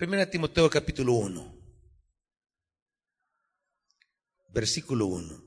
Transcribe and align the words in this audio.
Primera 0.00 0.30
Timoteo 0.30 0.70
capítulo 0.70 1.12
1, 1.12 1.60
versículo 4.48 5.04
1. 5.04 5.44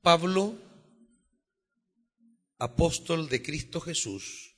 Pablo, 0.00 0.60
apóstol 2.58 3.28
de 3.28 3.42
Cristo 3.42 3.80
Jesús, 3.80 4.56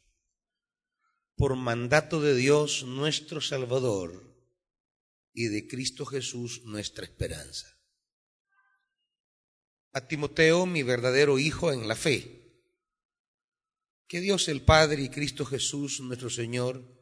por 1.36 1.56
mandato 1.56 2.22
de 2.22 2.34
Dios 2.34 2.84
nuestro 2.84 3.42
Salvador 3.42 4.34
y 5.34 5.48
de 5.48 5.68
Cristo 5.68 6.06
Jesús 6.06 6.62
nuestra 6.64 7.04
esperanza. 7.04 7.68
A 9.92 10.08
Timoteo, 10.08 10.64
mi 10.64 10.82
verdadero 10.82 11.38
hijo 11.38 11.70
en 11.70 11.86
la 11.86 11.96
fe, 11.96 12.64
que 14.06 14.22
Dios 14.22 14.48
el 14.48 14.62
Padre 14.62 15.02
y 15.02 15.10
Cristo 15.10 15.44
Jesús 15.44 16.00
nuestro 16.00 16.30
Señor 16.30 16.93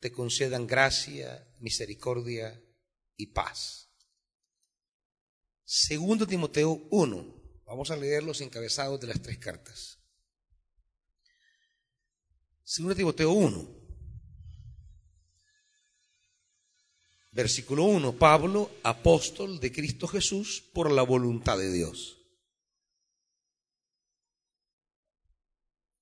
te 0.00 0.10
concedan 0.10 0.66
gracia, 0.66 1.46
misericordia 1.60 2.60
y 3.16 3.26
paz. 3.26 3.90
Segundo 5.62 6.26
Timoteo 6.26 6.72
1. 6.90 7.40
Vamos 7.66 7.90
a 7.90 7.96
leer 7.96 8.22
los 8.22 8.40
encabezados 8.40 9.00
de 9.00 9.06
las 9.06 9.22
tres 9.22 9.38
cartas. 9.38 9.98
Segundo 12.64 12.96
Timoteo 12.96 13.30
1. 13.30 13.80
Versículo 17.32 17.84
1. 17.84 18.18
Pablo, 18.18 18.70
apóstol 18.82 19.60
de 19.60 19.70
Cristo 19.70 20.08
Jesús 20.08 20.62
por 20.72 20.90
la 20.90 21.02
voluntad 21.02 21.58
de 21.58 21.70
Dios. 21.70 22.16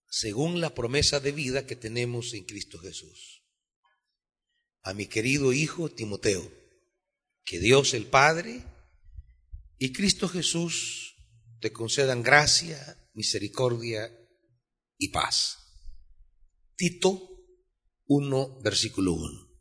Según 0.06 0.60
la 0.60 0.74
promesa 0.74 1.20
de 1.20 1.32
vida 1.32 1.66
que 1.66 1.76
tenemos 1.76 2.32
en 2.32 2.44
Cristo 2.44 2.78
Jesús. 2.78 3.38
A 4.88 4.94
mi 4.94 5.04
querido 5.04 5.52
hijo 5.52 5.90
Timoteo, 5.90 6.50
que 7.44 7.58
Dios 7.58 7.92
el 7.92 8.06
Padre 8.06 8.64
y 9.76 9.92
Cristo 9.92 10.30
Jesús 10.30 11.14
te 11.60 11.74
concedan 11.74 12.22
gracia, 12.22 12.96
misericordia 13.12 14.10
y 14.96 15.08
paz. 15.08 15.58
Tito 16.74 17.20
1, 18.06 18.62
versículo 18.62 19.12
1. 19.12 19.60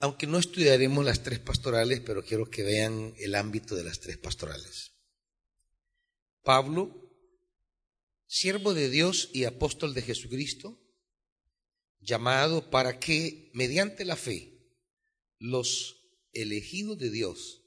Aunque 0.00 0.26
no 0.26 0.38
estudiaremos 0.38 1.02
las 1.06 1.22
tres 1.22 1.38
pastorales, 1.38 2.00
pero 2.00 2.22
quiero 2.22 2.50
que 2.50 2.64
vean 2.64 3.14
el 3.16 3.34
ámbito 3.34 3.76
de 3.76 3.84
las 3.84 4.00
tres 4.00 4.18
pastorales. 4.18 4.92
Pablo, 6.42 7.16
siervo 8.26 8.74
de 8.74 8.90
Dios 8.90 9.30
y 9.32 9.44
apóstol 9.44 9.94
de 9.94 10.02
Jesucristo, 10.02 10.81
llamado 12.02 12.70
para 12.70 12.98
que, 12.98 13.50
mediante 13.54 14.04
la 14.04 14.16
fe, 14.16 14.52
los 15.38 15.96
elegidos 16.32 16.98
de 16.98 17.10
Dios 17.10 17.62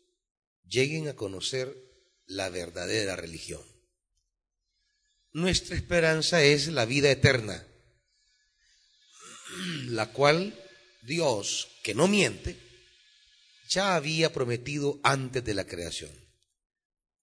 lleguen 0.67 1.07
a 1.07 1.15
conocer 1.15 1.75
la 2.25 2.49
verdadera 2.49 3.15
religión. 3.15 3.63
Nuestra 5.31 5.75
esperanza 5.75 6.43
es 6.43 6.67
la 6.67 6.85
vida 6.85 7.11
eterna, 7.11 7.65
la 9.87 10.11
cual 10.11 10.57
Dios, 11.03 11.67
que 11.83 11.93
no 11.93 12.07
miente, 12.07 12.57
ya 13.69 13.95
había 13.95 14.31
prometido 14.31 14.99
antes 15.03 15.43
de 15.43 15.53
la 15.53 15.65
creación. 15.65 16.11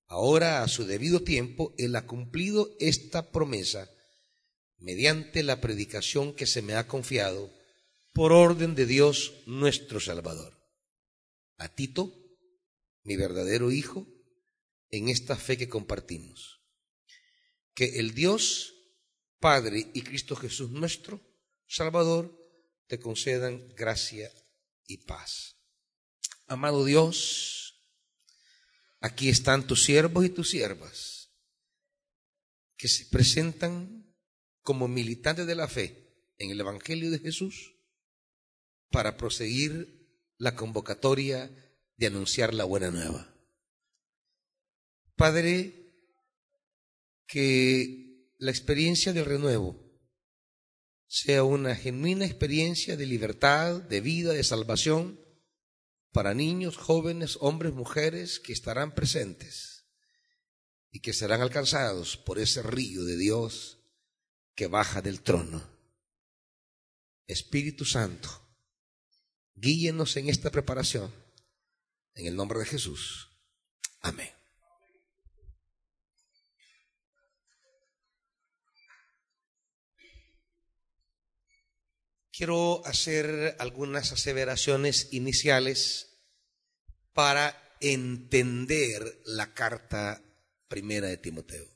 Ahora, 0.07 0.63
a 0.63 0.69
su 0.69 0.85
debido 0.85 1.23
tiempo, 1.23 1.75
Él 1.79 1.97
ha 1.97 2.07
cumplido 2.07 2.77
esta 2.79 3.31
promesa 3.33 3.91
mediante 4.83 5.43
la 5.43 5.61
predicación 5.61 6.35
que 6.35 6.47
se 6.47 6.61
me 6.61 6.75
ha 6.75 6.89
confiado 6.89 7.53
por 8.13 8.33
orden 8.33 8.75
de 8.75 8.85
Dios 8.85 9.33
nuestro 9.47 10.01
Salvador. 10.01 10.59
A 11.57 11.69
Tito, 11.69 12.13
mi 13.05 13.17
verdadero 13.17 13.71
Hijo, 13.71 14.07
en 14.91 15.09
esta 15.09 15.37
fe 15.37 15.57
que 15.57 15.69
compartimos. 15.69 16.61
Que 17.75 18.01
el 18.01 18.13
Dios, 18.13 18.75
Padre 19.39 19.91
y 19.95 20.03
Cristo 20.03 20.37
Jesús 20.37 20.71
nuestro, 20.71 21.21
Salvador, 21.67 22.37
te 22.89 22.99
concedan 22.99 23.73
gracia 23.75 24.31
y 24.87 24.99
paz. 24.99 25.57
Amado 26.47 26.85
Dios, 26.85 27.83
aquí 29.01 29.29
están 29.29 29.67
tus 29.67 29.85
siervos 29.85 30.27
y 30.27 30.29
tus 30.29 30.51
siervas 30.51 31.31
que 32.77 32.89
se 32.89 33.07
presentan 33.07 34.02
como 34.63 34.89
militantes 34.89 35.47
de 35.47 35.55
la 35.55 35.69
fe 35.69 36.33
en 36.39 36.51
el 36.51 36.61
Evangelio 36.61 37.11
de 37.11 37.19
Jesús 37.19 37.75
para 38.91 39.17
proseguir 39.17 40.03
la 40.39 40.55
convocatoria 40.55 41.51
de 41.97 42.07
anunciar 42.07 42.55
la 42.55 42.65
buena 42.65 42.91
nueva. 42.91 43.33
Padre, 45.17 45.83
que 47.27 48.29
la 48.39 48.51
experiencia 48.51 49.13
del 49.13 49.25
renuevo 49.25 49.81
sea 51.07 51.45
una 51.45 51.77
genuina 51.77 52.25
experiencia 52.25 52.97
de 52.97 53.07
libertad, 53.07 53.83
de 53.83 54.01
vida, 54.01 54.33
de 54.33 54.45
salvación 54.45 55.21
para 56.11 56.35
niños, 56.35 56.77
jóvenes, 56.77 57.39
hombres, 57.41 57.73
mujeres 57.73 58.41
que 58.41 58.53
estarán 58.53 58.95
presentes 58.95 59.87
y 60.91 61.01
que 61.01 61.13
serán 61.13 61.41
alcanzados 61.41 62.17
por 62.17 62.39
ese 62.39 62.63
río 62.63 63.05
de 63.05 63.17
Dios 63.17 63.82
que 64.55 64.67
baja 64.67 65.03
del 65.03 65.23
trono. 65.23 65.63
Espíritu 67.27 67.85
Santo, 67.85 68.29
guíenos 69.55 70.17
en 70.17 70.29
esta 70.29 70.51
preparación 70.51 71.13
en 72.15 72.27
el 72.27 72.37
nombre 72.37 72.59
de 72.59 72.67
Jesús. 72.67 73.29
Amén. 74.01 74.31
Quiero 82.33 82.85
hacer 82.87 83.57
algunas 83.59 84.13
aseveraciones 84.13 85.13
iniciales 85.13 86.19
para 87.13 87.77
entender 87.81 89.21
la 89.27 89.53
carta 89.53 90.23
primera 90.67 91.09
de 91.09 91.19
Timoteo. 91.19 91.72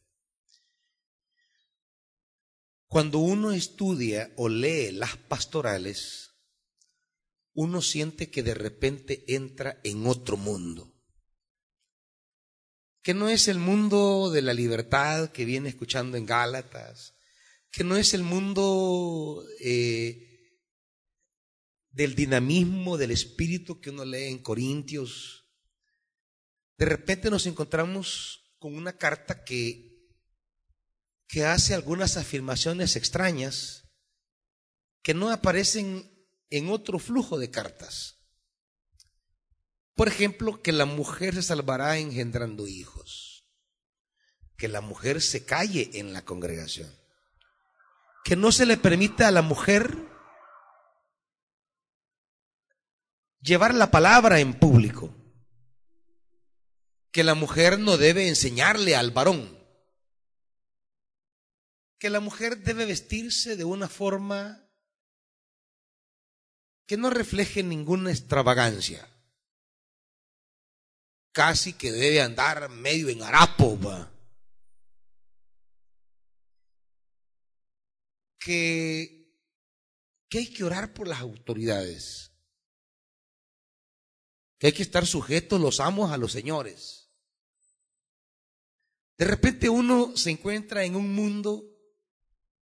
Cuando 2.89 3.19
uno 3.19 3.53
estudia 3.53 4.33
o 4.37 4.49
lee 4.49 4.93
las 4.93 5.17
pastorales, 5.17 6.31
uno 7.53 7.83
siente 7.83 8.31
que 8.31 8.43
de 8.43 8.55
repente 8.55 9.25
entra 9.35 9.81
en 9.83 10.07
otro 10.07 10.37
mundo. 10.37 10.95
Que 13.03 13.15
no 13.15 13.29
es 13.29 13.49
el 13.49 13.59
mundo 13.59 14.31
de 14.31 14.43
la 14.43 14.53
libertad 14.53 15.31
que 15.31 15.45
viene 15.45 15.69
escuchando 15.69 16.17
en 16.17 16.27
Gálatas, 16.27 17.17
que 17.71 17.83
no 17.83 17.97
es 17.97 18.15
el 18.15 18.23
mundo 18.23 19.45
eh, 19.61 20.27
del 21.91 22.15
dinamismo, 22.15 22.99
del 22.99 23.11
espíritu 23.11 23.81
que 23.81 23.91
uno 23.91 24.05
lee 24.05 24.25
en 24.25 24.39
Corintios. 24.39 25.47
De 26.77 26.85
repente 26.85 27.31
nos 27.31 27.47
encontramos 27.47 28.55
con 28.59 28.75
una 28.75 28.97
carta 28.99 29.45
que, 29.45 29.86
que 31.29 31.45
hace 31.45 31.75
algunas 31.75 32.17
afirmaciones 32.17 32.97
extrañas 32.97 33.85
que 35.03 35.15
no 35.15 35.31
aparecen 35.31 36.13
en 36.51 36.69
otro 36.69 36.99
flujo 36.99 37.39
de 37.39 37.51
cartas. 37.51 38.17
Por 39.95 40.09
ejemplo, 40.09 40.63
que 40.63 40.73
la 40.73 40.85
mujer 40.85 41.35
se 41.35 41.43
salvará 41.43 41.99
engendrando 41.99 42.67
hijos, 42.67 43.49
que 44.57 44.69
la 44.69 44.81
mujer 44.81 45.23
se 45.23 45.45
calle 45.45 45.91
en 45.95 46.13
la 46.13 46.25
congregación, 46.25 46.93
que 48.25 48.37
no 48.37 48.53
se 48.53 48.67
le 48.67 48.77
permita 48.77 49.29
a 49.29 49.31
la 49.31 49.43
mujer 49.43 49.97
llevar 53.41 53.75
la 53.75 53.91
palabra 53.91 54.41
en 54.41 54.55
público, 54.55 55.15
que 57.11 57.25
la 57.25 57.35
mujer 57.35 57.79
no 57.79 57.97
debe 57.97 58.29
enseñarle 58.29 58.97
al 58.97 59.13
varón, 59.13 59.56
que 61.99 62.11
la 62.11 62.21
mujer 62.21 62.59
debe 62.59 62.85
vestirse 62.85 63.57
de 63.57 63.65
una 63.65 63.89
forma 63.89 64.67
que 66.87 66.97
no 66.97 67.11
refleje 67.11 67.63
ninguna 67.63 68.11
extravagancia. 68.11 69.09
Casi 71.33 71.73
que 71.73 71.93
debe 71.93 72.23
andar 72.23 72.69
medio 72.71 73.09
en 73.09 73.23
harapo. 73.23 73.79
Que, 78.39 79.35
que 80.29 80.39
hay 80.39 80.53
que 80.53 80.65
orar 80.65 80.95
por 80.95 81.09
las 81.09 81.21
autoridades. 81.21 82.33
Que 84.59 84.69
hay 84.69 84.73
que 84.73 84.83
estar 84.83 85.07
sujetos 85.07 85.61
los 85.61 85.81
amos 85.81 86.13
a 86.13 86.17
los 86.17 86.33
señores. 86.33 87.11
De 89.19 89.25
repente 89.25 89.69
uno 89.69 90.17
se 90.17 90.31
encuentra 90.31 90.85
en 90.85 90.95
un 90.95 91.15
mundo 91.15 91.76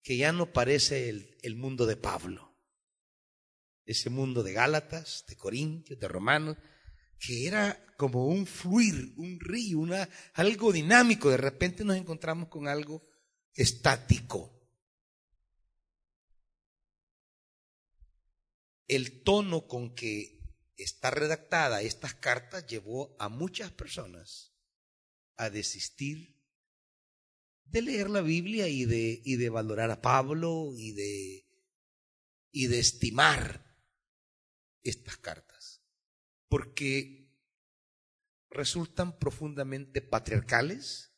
que 0.07 0.17
ya 0.17 0.31
no 0.31 0.53
parece 0.53 1.09
el, 1.09 1.37
el 1.43 1.57
mundo 1.57 1.85
de 1.85 1.97
Pablo 1.97 2.47
ese 3.87 4.11
mundo 4.11 4.43
de 4.43 4.53
Gálatas, 4.53 5.25
de 5.29 5.37
Corintios, 5.37 5.99
de 5.99 6.09
Romanos, 6.09 6.57
que 7.19 7.47
era 7.47 7.95
como 7.97 8.27
un 8.27 8.47
fluir, 8.47 9.15
un 9.17 9.41
río, 9.41 9.79
una, 9.79 10.09
algo 10.35 10.73
dinámico. 10.73 11.31
De 11.31 11.37
repente 11.37 11.85
nos 11.85 11.97
encontramos 11.97 12.49
con 12.49 12.69
algo 12.69 13.09
estático. 13.55 14.53
El 18.89 19.23
tono 19.23 19.67
con 19.67 19.95
que 19.95 20.41
está 20.77 21.11
redactada 21.11 21.83
estas 21.83 22.15
cartas 22.15 22.67
llevó 22.67 23.17
a 23.19 23.29
muchas 23.29 23.71
personas 23.71 24.53
a 25.37 25.49
desistir 25.49 26.36
de 27.67 27.83
leer 27.83 28.11
la 28.11 28.21
Biblia 28.21 28.69
y 28.69 28.85
de, 28.85 29.21
y 29.25 29.37
de 29.37 29.49
valorar 29.51 29.91
a 29.91 30.01
Pablo 30.01 30.73
y 30.77 30.93
de, 30.93 31.47
y 32.53 32.67
de 32.69 32.79
estimar 32.79 33.65
estas 34.83 35.17
cartas, 35.19 35.83
porque 36.49 37.27
resultan 38.51 39.19
profundamente 39.19 40.01
patriarcales, 40.01 41.13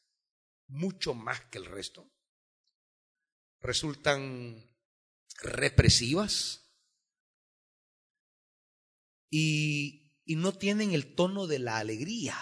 mucho 0.66 1.14
más 1.14 1.40
que 1.46 1.58
el 1.58 1.66
resto, 1.66 2.10
resultan 3.60 4.68
represivas. 5.40 6.64
Y, 9.30 10.22
y 10.24 10.36
no 10.36 10.56
tienen 10.56 10.92
el 10.92 11.14
tono 11.14 11.46
de 11.46 11.58
la 11.58 11.76
alegría 11.76 12.34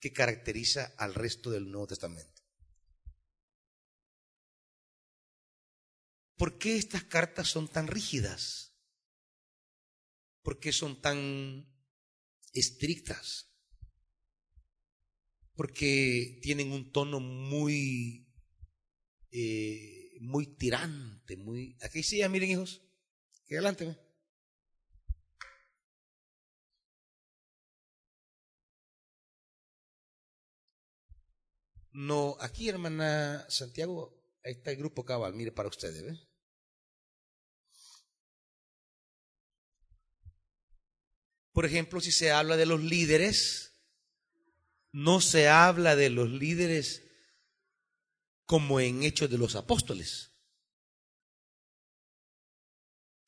que 0.00 0.12
caracteriza 0.12 0.94
al 0.96 1.14
resto 1.14 1.50
del 1.50 1.70
Nuevo 1.70 1.88
Testamento. 1.88 2.39
¿Por 6.40 6.56
qué 6.56 6.76
estas 6.78 7.04
cartas 7.04 7.48
son 7.48 7.68
tan 7.68 7.86
rígidas? 7.86 8.74
¿Por 10.42 10.58
qué 10.58 10.72
son 10.72 11.02
tan 11.02 11.70
estrictas? 12.54 13.52
Porque 15.54 16.38
tienen 16.40 16.72
un 16.72 16.92
tono 16.92 17.20
muy, 17.20 18.26
eh, 19.30 20.16
muy 20.22 20.56
tirante, 20.56 21.36
muy... 21.36 21.76
Aquí 21.82 22.02
sí, 22.02 22.26
miren 22.30 22.52
hijos, 22.52 22.80
adelante. 23.50 23.98
No, 31.92 32.38
aquí 32.40 32.70
hermana 32.70 33.44
Santiago, 33.50 34.24
ahí 34.42 34.52
está 34.52 34.70
el 34.70 34.78
grupo 34.78 35.04
cabal, 35.04 35.34
mire 35.34 35.52
para 35.52 35.68
ustedes, 35.68 36.02
¿ve? 36.02 36.29
Por 41.52 41.64
ejemplo, 41.66 42.00
si 42.00 42.12
se 42.12 42.30
habla 42.30 42.56
de 42.56 42.66
los 42.66 42.82
líderes, 42.82 43.72
no 44.92 45.20
se 45.20 45.48
habla 45.48 45.96
de 45.96 46.10
los 46.10 46.30
líderes 46.30 47.02
como 48.44 48.80
en 48.80 49.02
Hechos 49.02 49.30
de 49.30 49.38
los 49.38 49.56
Apóstoles. 49.56 50.32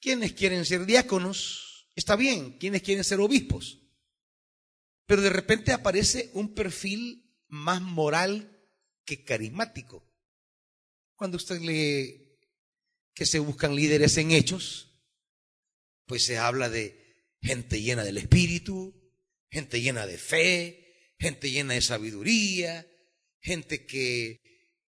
Quienes 0.00 0.32
quieren 0.32 0.64
ser 0.64 0.84
diáconos, 0.84 1.88
está 1.94 2.16
bien, 2.16 2.58
quienes 2.58 2.82
quieren 2.82 3.04
ser 3.04 3.20
obispos. 3.20 3.78
Pero 5.06 5.22
de 5.22 5.30
repente 5.30 5.72
aparece 5.72 6.30
un 6.34 6.54
perfil 6.54 7.36
más 7.48 7.82
moral 7.82 8.66
que 9.04 9.24
carismático. 9.24 10.08
Cuando 11.14 11.36
usted 11.36 11.60
lee 11.60 12.40
que 13.14 13.26
se 13.26 13.38
buscan 13.38 13.76
líderes 13.76 14.16
en 14.16 14.32
hechos, 14.32 14.90
pues 16.06 16.24
se 16.24 16.38
habla 16.38 16.69
de 16.69 17.01
gente 17.43 17.83
llena 17.83 18.05
del 18.05 18.19
Espíritu, 18.19 18.94
gente 19.50 19.81
llena 19.81 20.06
de 20.06 20.17
fe, 20.17 21.12
gente 21.19 21.50
llena 21.50 21.75
de 21.75 21.83
sabiduría, 21.83 22.87
gente 23.41 23.85
que 23.85 24.41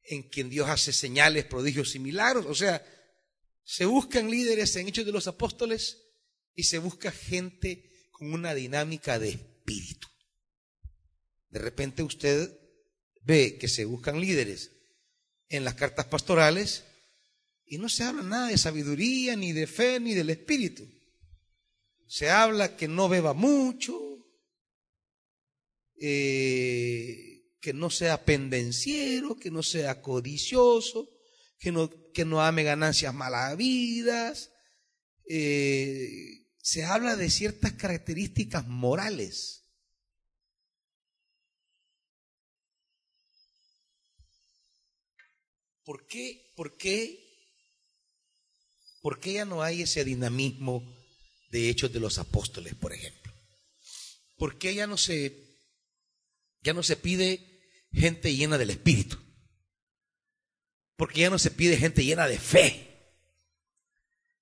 en 0.04 0.22
quien 0.22 0.50
Dios 0.50 0.68
hace 0.68 0.92
señales, 0.92 1.44
prodigios 1.44 1.94
y 1.94 1.98
milagros. 1.98 2.46
O 2.46 2.54
sea, 2.54 2.84
se 3.64 3.84
buscan 3.86 4.30
líderes 4.30 4.76
en 4.76 4.88
Hechos 4.88 5.06
de 5.06 5.12
los 5.12 5.26
Apóstoles 5.26 6.02
y 6.54 6.64
se 6.64 6.78
busca 6.78 7.10
gente 7.10 7.90
con 8.10 8.32
una 8.32 8.54
dinámica 8.54 9.18
de 9.18 9.30
espíritu. 9.30 10.08
De 11.48 11.58
repente 11.58 12.02
usted 12.02 12.56
ve 13.22 13.58
que 13.58 13.68
se 13.68 13.84
buscan 13.84 14.20
líderes 14.20 14.70
en 15.48 15.64
las 15.64 15.74
cartas 15.74 16.06
pastorales 16.06 16.84
y 17.66 17.78
no 17.78 17.88
se 17.88 18.04
habla 18.04 18.22
nada 18.22 18.48
de 18.48 18.58
sabiduría, 18.58 19.36
ni 19.36 19.52
de 19.52 19.66
fe, 19.66 19.98
ni 19.98 20.14
del 20.14 20.30
espíritu. 20.30 20.86
Se 22.06 22.30
habla 22.30 22.76
que 22.76 22.88
no 22.88 23.08
beba 23.08 23.34
mucho, 23.34 24.00
eh, 26.00 27.46
que 27.60 27.72
no 27.72 27.90
sea 27.90 28.24
pendenciero, 28.24 29.36
que 29.36 29.50
no 29.50 29.62
sea 29.62 30.02
codicioso, 30.02 31.08
que 31.58 31.72
no, 31.72 31.90
que 32.12 32.24
no 32.24 32.42
ame 32.42 32.62
ganancias 32.62 33.14
malavidas. 33.14 34.50
Eh, 35.28 36.44
se 36.58 36.84
habla 36.84 37.16
de 37.16 37.30
ciertas 37.30 37.72
características 37.72 38.66
morales. 38.66 39.64
¿Por 45.84 46.06
qué, 46.06 46.52
por 46.56 46.76
qué, 46.76 47.20
por 49.02 49.20
qué 49.20 49.34
ya 49.34 49.44
no 49.44 49.62
hay 49.62 49.82
ese 49.82 50.04
dinamismo 50.04 51.03
de 51.54 51.70
Hechos 51.70 51.92
de 51.92 52.00
los 52.00 52.18
Apóstoles, 52.18 52.74
por 52.74 52.92
ejemplo. 52.92 53.32
¿Por 54.36 54.58
qué 54.58 54.74
ya 54.74 54.88
no 54.88 54.96
se, 54.96 55.56
ya 56.62 56.72
no 56.72 56.82
se 56.82 56.96
pide 56.96 57.62
gente 57.92 58.34
llena 58.34 58.58
del 58.58 58.70
Espíritu? 58.70 59.16
Porque 60.96 61.20
ya 61.20 61.30
no 61.30 61.38
se 61.38 61.52
pide 61.52 61.76
gente 61.76 62.04
llena 62.04 62.26
de 62.26 62.40
fe, 62.40 63.14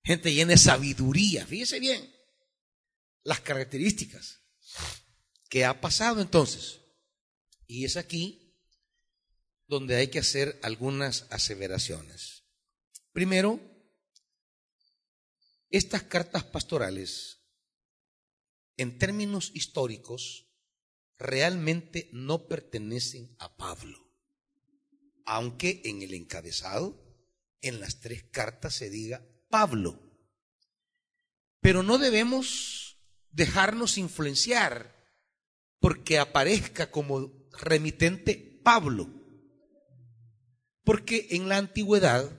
gente 0.03 0.33
llena 0.33 0.53
de 0.53 0.57
sabiduría. 0.57 1.45
Fíjese 1.45 1.79
bien 1.79 2.11
las 3.21 3.41
características 3.41 4.39
que 5.49 5.65
ha 5.65 5.81
pasado 5.81 6.19
entonces. 6.19 6.79
Y 7.67 7.85
es 7.85 7.95
aquí 7.95 8.57
donde 9.67 9.97
hay 9.97 10.07
que 10.07 10.17
hacer 10.17 10.59
algunas 10.63 11.27
aseveraciones. 11.29 12.45
Primero, 13.11 13.59
estas 15.73 16.03
cartas 16.03 16.43
pastorales, 16.43 17.39
en 18.77 18.99
términos 18.99 19.49
históricos, 19.55 20.45
realmente 21.17 22.11
no 22.13 22.47
pertenecen 22.47 23.35
a 23.39 23.57
Pablo, 23.57 23.97
aunque 25.25 25.81
en 25.85 26.03
el 26.03 26.13
encabezado, 26.13 27.03
en 27.61 27.79
las 27.79 28.01
tres 28.01 28.21
cartas 28.21 28.75
se 28.75 28.91
diga 28.91 29.25
Pablo. 29.49 29.99
Pero 31.59 31.81
no 31.81 31.97
debemos 31.97 32.99
dejarnos 33.31 33.97
influenciar 33.97 34.95
porque 35.79 36.19
aparezca 36.19 36.91
como 36.91 37.49
remitente 37.59 38.61
Pablo. 38.63 39.09
Porque 40.83 41.29
en 41.31 41.49
la 41.49 41.57
antigüedad, 41.57 42.29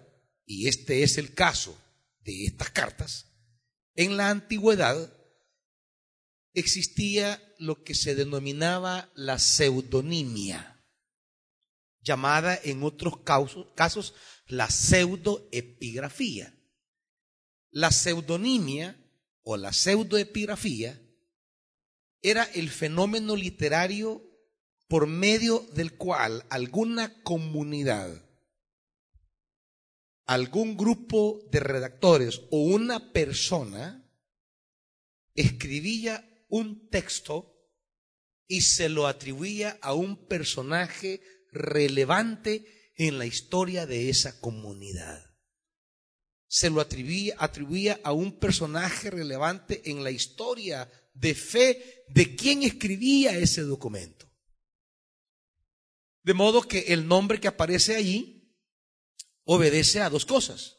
y 0.46 0.68
este 0.68 1.02
es 1.02 1.18
el 1.18 1.34
caso 1.34 1.80
de 2.24 2.46
estas 2.46 2.70
cartas, 2.70 3.32
en 3.94 4.16
la 4.16 4.30
antigüedad 4.30 5.12
existía 6.52 7.40
lo 7.58 7.84
que 7.84 7.94
se 7.94 8.14
denominaba 8.14 9.10
la 9.14 9.38
pseudonimia, 9.38 10.84
llamada 12.00 12.58
en 12.62 12.82
otros 12.82 13.18
casos 13.74 14.14
la 14.46 14.68
pseudoepigrafía. 14.68 16.54
La 17.70 17.90
pseudonimia 17.90 18.96
o 19.42 19.56
la 19.56 19.72
pseudoepigrafía 19.72 21.00
era 22.22 22.44
el 22.44 22.70
fenómeno 22.70 23.36
literario 23.36 24.22
por 24.88 25.06
medio 25.06 25.66
del 25.74 25.96
cual 25.96 26.44
alguna 26.50 27.22
comunidad 27.22 28.23
algún 30.26 30.76
grupo 30.76 31.40
de 31.50 31.60
redactores 31.60 32.42
o 32.50 32.58
una 32.58 33.12
persona 33.12 34.04
escribía 35.34 36.24
un 36.48 36.88
texto 36.88 37.54
y 38.46 38.62
se 38.62 38.88
lo 38.88 39.06
atribuía 39.06 39.78
a 39.82 39.94
un 39.94 40.26
personaje 40.26 41.20
relevante 41.50 42.92
en 42.96 43.18
la 43.18 43.26
historia 43.26 43.86
de 43.86 44.08
esa 44.08 44.40
comunidad. 44.40 45.34
Se 46.46 46.70
lo 46.70 46.80
atribuía, 46.80 48.00
a 48.04 48.12
un 48.12 48.38
personaje 48.38 49.10
relevante 49.10 49.90
en 49.90 50.04
la 50.04 50.10
historia 50.10 50.88
de 51.12 51.34
fe 51.34 52.04
de 52.08 52.36
quien 52.36 52.62
escribía 52.62 53.36
ese 53.36 53.62
documento. 53.62 54.30
De 56.22 56.34
modo 56.34 56.62
que 56.62 56.92
el 56.92 57.08
nombre 57.08 57.40
que 57.40 57.48
aparece 57.48 57.96
allí 57.96 58.43
obedece 59.44 60.00
a 60.00 60.10
dos 60.10 60.26
cosas. 60.26 60.78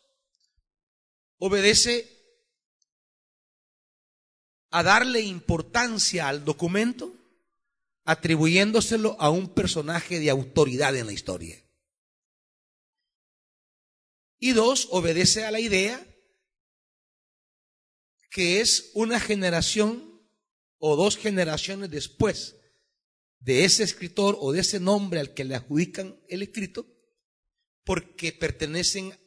Obedece 1.38 2.12
a 4.72 4.84
darle 4.84 5.22
importancia 5.22 6.27
al 6.27 6.43
documento 6.43 7.13
atribuyéndoselo 8.03 9.15
a 9.19 9.29
un 9.29 9.53
personaje 9.53 10.19
de 10.19 10.29
autoridad 10.29 10.95
en 10.95 11.07
la 11.07 11.13
historia. 11.13 11.62
Y 14.38 14.51
dos, 14.51 14.88
obedece 14.91 15.45
a 15.45 15.51
la 15.51 15.60
idea 15.60 16.05
que 18.29 18.62
es 18.62 18.91
una 18.93 19.19
generación 19.19 20.22
o 20.77 20.95
dos 20.95 21.17
generaciones 21.17 21.89
después 21.89 22.57
de 23.39 23.63
ese 23.63 23.84
escritor 23.84 24.38
o 24.39 24.51
de 24.51 24.60
ese 24.60 24.79
nombre 24.79 25.19
al 25.19 25.34
que 25.34 25.45
le 25.45 25.55
adjudican 25.55 26.19
el 26.27 26.43
escrito, 26.43 26.86
porque 27.86 28.34
pertenecen 28.34 29.18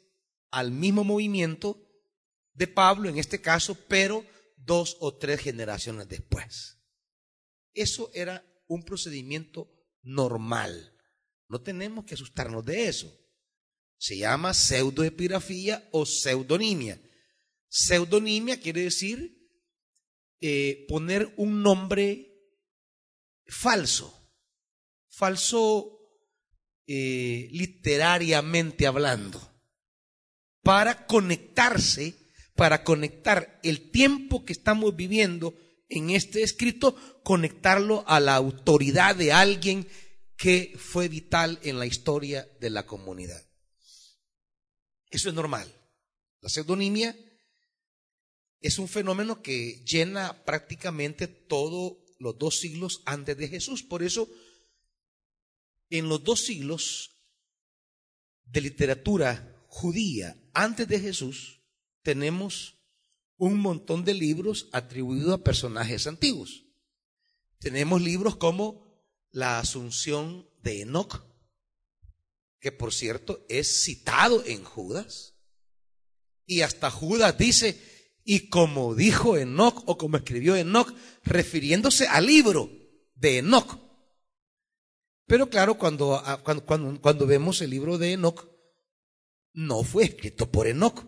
al 0.50 0.72
mismo 0.72 1.04
movimiento 1.04 1.80
de 2.52 2.66
Pablo 2.66 3.08
en 3.08 3.18
este 3.18 3.40
caso, 3.40 3.76
pero 3.88 4.26
dos 4.56 4.96
o 5.00 5.16
tres 5.16 5.40
generaciones 5.40 6.08
después. 6.08 6.78
Eso 7.72 8.10
era 8.12 8.44
un 8.66 8.82
procedimiento 8.82 9.70
normal. 10.02 10.94
No 11.48 11.62
tenemos 11.62 12.04
que 12.04 12.14
asustarnos 12.14 12.64
de 12.64 12.88
eso. 12.88 13.14
Se 13.96 14.18
llama 14.18 14.52
pseudoepigrafía 14.52 15.88
o 15.92 16.04
pseudonimia. 16.04 17.00
Pseudonimia 17.68 18.60
quiere 18.60 18.82
decir 18.82 19.38
eh, 20.40 20.86
poner 20.88 21.32
un 21.36 21.62
nombre 21.62 22.28
falso, 23.46 24.14
falso 25.08 25.97
eh, 26.90 27.48
literariamente 27.52 28.86
hablando, 28.86 29.38
para 30.62 31.06
conectarse, 31.06 32.14
para 32.56 32.82
conectar 32.82 33.60
el 33.62 33.90
tiempo 33.90 34.46
que 34.46 34.54
estamos 34.54 34.96
viviendo 34.96 35.54
en 35.90 36.08
este 36.08 36.42
escrito, 36.42 36.96
conectarlo 37.22 38.04
a 38.08 38.20
la 38.20 38.34
autoridad 38.36 39.14
de 39.14 39.32
alguien 39.32 39.86
que 40.38 40.74
fue 40.78 41.08
vital 41.08 41.58
en 41.62 41.78
la 41.78 41.84
historia 41.84 42.48
de 42.58 42.70
la 42.70 42.86
comunidad. 42.86 43.46
Eso 45.10 45.28
es 45.28 45.34
normal. 45.34 45.70
La 46.40 46.48
pseudonimia 46.48 47.14
es 48.60 48.78
un 48.78 48.88
fenómeno 48.88 49.42
que 49.42 49.84
llena 49.84 50.42
prácticamente 50.44 51.26
todos 51.26 51.98
los 52.18 52.38
dos 52.38 52.60
siglos 52.60 53.02
antes 53.04 53.36
de 53.36 53.48
Jesús. 53.48 53.82
Por 53.82 54.02
eso, 54.02 54.26
en 55.90 56.08
los 56.08 56.22
dos 56.22 56.40
siglos 56.40 57.10
de 58.44 58.60
literatura 58.60 59.64
judía 59.68 60.36
antes 60.54 60.88
de 60.88 61.00
Jesús, 61.00 61.60
tenemos 62.02 62.78
un 63.36 63.58
montón 63.58 64.04
de 64.04 64.14
libros 64.14 64.68
atribuidos 64.72 65.34
a 65.34 65.44
personajes 65.44 66.06
antiguos. 66.06 66.64
Tenemos 67.58 68.02
libros 68.02 68.36
como 68.36 69.04
La 69.30 69.58
Asunción 69.58 70.48
de 70.62 70.82
Enoch, 70.82 71.24
que 72.60 72.72
por 72.72 72.92
cierto 72.92 73.44
es 73.48 73.84
citado 73.84 74.44
en 74.44 74.64
Judas. 74.64 75.34
Y 76.44 76.62
hasta 76.62 76.90
Judas 76.90 77.36
dice, 77.38 77.80
y 78.24 78.48
como 78.48 78.94
dijo 78.94 79.36
Enoch 79.36 79.82
o 79.86 79.96
como 79.96 80.16
escribió 80.16 80.56
Enoch, 80.56 80.92
refiriéndose 81.24 82.08
al 82.08 82.26
libro 82.26 82.70
de 83.14 83.38
Enoch. 83.38 83.87
Pero 85.28 85.50
claro, 85.50 85.76
cuando, 85.76 86.22
cuando, 86.42 87.00
cuando 87.02 87.26
vemos 87.26 87.60
el 87.60 87.68
libro 87.68 87.98
de 87.98 88.12
Enoch, 88.12 88.48
no 89.52 89.84
fue 89.84 90.04
escrito 90.04 90.50
por 90.50 90.66
Enoch. 90.66 91.06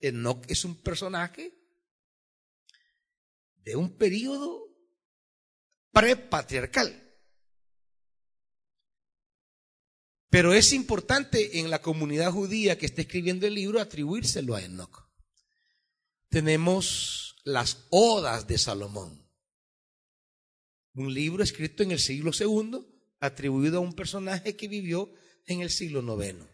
Enoch 0.00 0.44
es 0.48 0.64
un 0.64 0.76
personaje 0.76 1.54
de 3.58 3.76
un 3.76 3.98
periodo 3.98 4.66
prepatriarcal. 5.92 7.04
Pero 10.30 10.54
es 10.54 10.72
importante 10.72 11.58
en 11.58 11.68
la 11.68 11.82
comunidad 11.82 12.32
judía 12.32 12.78
que 12.78 12.86
está 12.86 13.02
escribiendo 13.02 13.46
el 13.46 13.54
libro 13.54 13.78
atribuírselo 13.78 14.54
a 14.54 14.62
Enoch. 14.62 15.06
Tenemos 16.30 17.36
las 17.44 17.86
Odas 17.90 18.46
de 18.46 18.56
Salomón, 18.56 19.30
un 20.94 21.12
libro 21.12 21.42
escrito 21.42 21.82
en 21.82 21.90
el 21.90 21.98
siglo 21.98 22.32
segundo, 22.32 22.87
atribuido 23.20 23.78
a 23.78 23.80
un 23.80 23.94
personaje 23.94 24.56
que 24.56 24.68
vivió 24.68 25.12
en 25.46 25.60
el 25.60 25.70
siglo 25.70 26.02
noveno. 26.02 26.48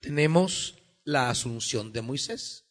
Tenemos 0.00 0.76
la 1.04 1.30
Asunción 1.30 1.92
de 1.92 2.02
Moisés. 2.02 2.66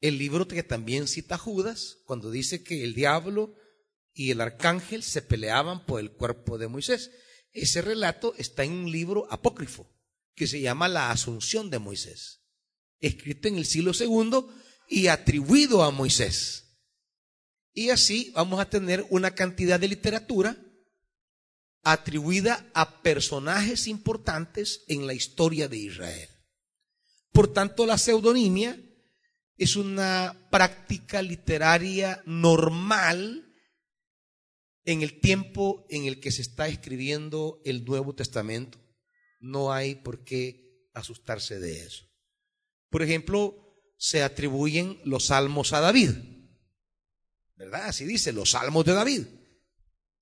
El 0.00 0.18
libro 0.18 0.48
que 0.48 0.62
también 0.62 1.08
cita 1.08 1.36
Judas 1.36 1.98
cuando 2.04 2.30
dice 2.30 2.62
que 2.62 2.84
el 2.84 2.94
diablo 2.94 3.54
y 4.14 4.30
el 4.30 4.40
arcángel 4.40 5.02
se 5.02 5.22
peleaban 5.22 5.84
por 5.84 6.00
el 6.00 6.12
cuerpo 6.12 6.58
de 6.58 6.68
Moisés. 6.68 7.10
Ese 7.52 7.82
relato 7.82 8.34
está 8.38 8.64
en 8.64 8.72
un 8.72 8.90
libro 8.90 9.26
apócrifo 9.30 9.90
que 10.34 10.46
se 10.46 10.60
llama 10.60 10.88
La 10.88 11.10
Asunción 11.10 11.68
de 11.68 11.80
Moisés, 11.80 12.42
escrito 13.00 13.48
en 13.48 13.56
el 13.56 13.66
siglo 13.66 13.92
segundo 13.92 14.54
y 14.88 15.08
atribuido 15.08 15.82
a 15.82 15.90
Moisés. 15.90 16.69
Y 17.72 17.90
así 17.90 18.32
vamos 18.34 18.60
a 18.60 18.68
tener 18.68 19.06
una 19.10 19.32
cantidad 19.32 19.78
de 19.78 19.88
literatura 19.88 20.56
atribuida 21.82 22.70
a 22.74 23.02
personajes 23.02 23.86
importantes 23.86 24.84
en 24.88 25.06
la 25.06 25.14
historia 25.14 25.68
de 25.68 25.78
Israel. 25.78 26.28
Por 27.32 27.52
tanto, 27.52 27.86
la 27.86 27.96
pseudonimia 27.96 28.78
es 29.56 29.76
una 29.76 30.48
práctica 30.50 31.22
literaria 31.22 32.22
normal 32.26 33.46
en 34.84 35.02
el 35.02 35.20
tiempo 35.20 35.86
en 35.90 36.06
el 36.06 36.20
que 36.20 36.32
se 36.32 36.42
está 36.42 36.68
escribiendo 36.68 37.60
el 37.64 37.84
Nuevo 37.84 38.14
Testamento. 38.14 38.78
No 39.38 39.72
hay 39.72 39.94
por 39.94 40.24
qué 40.24 40.88
asustarse 40.94 41.60
de 41.60 41.84
eso. 41.84 42.06
Por 42.88 43.02
ejemplo, 43.02 43.54
se 43.96 44.22
atribuyen 44.22 44.98
los 45.04 45.26
salmos 45.26 45.72
a 45.72 45.80
David. 45.80 46.10
¿Verdad? 47.60 47.88
Así 47.88 48.06
dice, 48.06 48.32
los 48.32 48.52
salmos 48.52 48.86
de 48.86 48.94
David. 48.94 49.26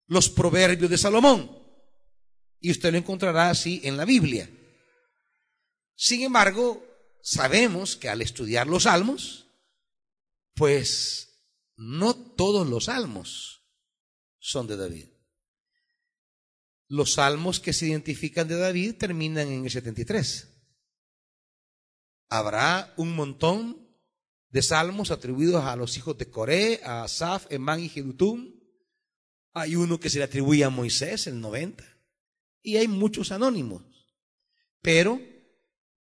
Los 0.08 0.28
proverbios 0.28 0.90
de 0.90 0.98
Salomón. 0.98 1.56
Y 2.58 2.72
usted 2.72 2.90
lo 2.90 2.98
encontrará 2.98 3.48
así 3.48 3.80
en 3.84 3.96
la 3.96 4.04
Biblia. 4.04 4.50
Sin 5.94 6.22
embargo, 6.22 6.84
sabemos 7.22 7.94
que 7.94 8.08
al 8.08 8.22
estudiar 8.22 8.66
los 8.66 8.82
salmos, 8.82 9.46
pues 10.56 11.28
no 11.76 12.16
todos 12.16 12.66
los 12.66 12.86
salmos 12.86 13.62
son 14.40 14.66
de 14.66 14.76
David. 14.76 15.06
Los 16.88 17.12
salmos 17.12 17.60
que 17.60 17.72
se 17.72 17.86
identifican 17.86 18.48
de 18.48 18.56
David 18.56 18.96
terminan 18.96 19.46
en 19.46 19.64
el 19.64 19.70
73. 19.70 20.48
Habrá 22.30 22.92
un 22.96 23.14
montón 23.14 23.87
de 24.50 24.62
salmos 24.62 25.10
atribuidos 25.10 25.64
a 25.64 25.76
los 25.76 25.96
hijos 25.96 26.16
de 26.18 26.30
Coré, 26.30 26.80
a 26.82 27.04
Asaf, 27.04 27.46
Emán 27.50 27.80
y 27.80 27.88
Jedutum. 27.88 28.54
Hay 29.52 29.76
uno 29.76 30.00
que 30.00 30.10
se 30.10 30.18
le 30.18 30.24
atribuye 30.24 30.64
a 30.64 30.70
Moisés, 30.70 31.26
el 31.26 31.40
90. 31.40 31.84
Y 32.62 32.76
hay 32.76 32.88
muchos 32.88 33.32
anónimos. 33.32 33.82
Pero 34.80 35.20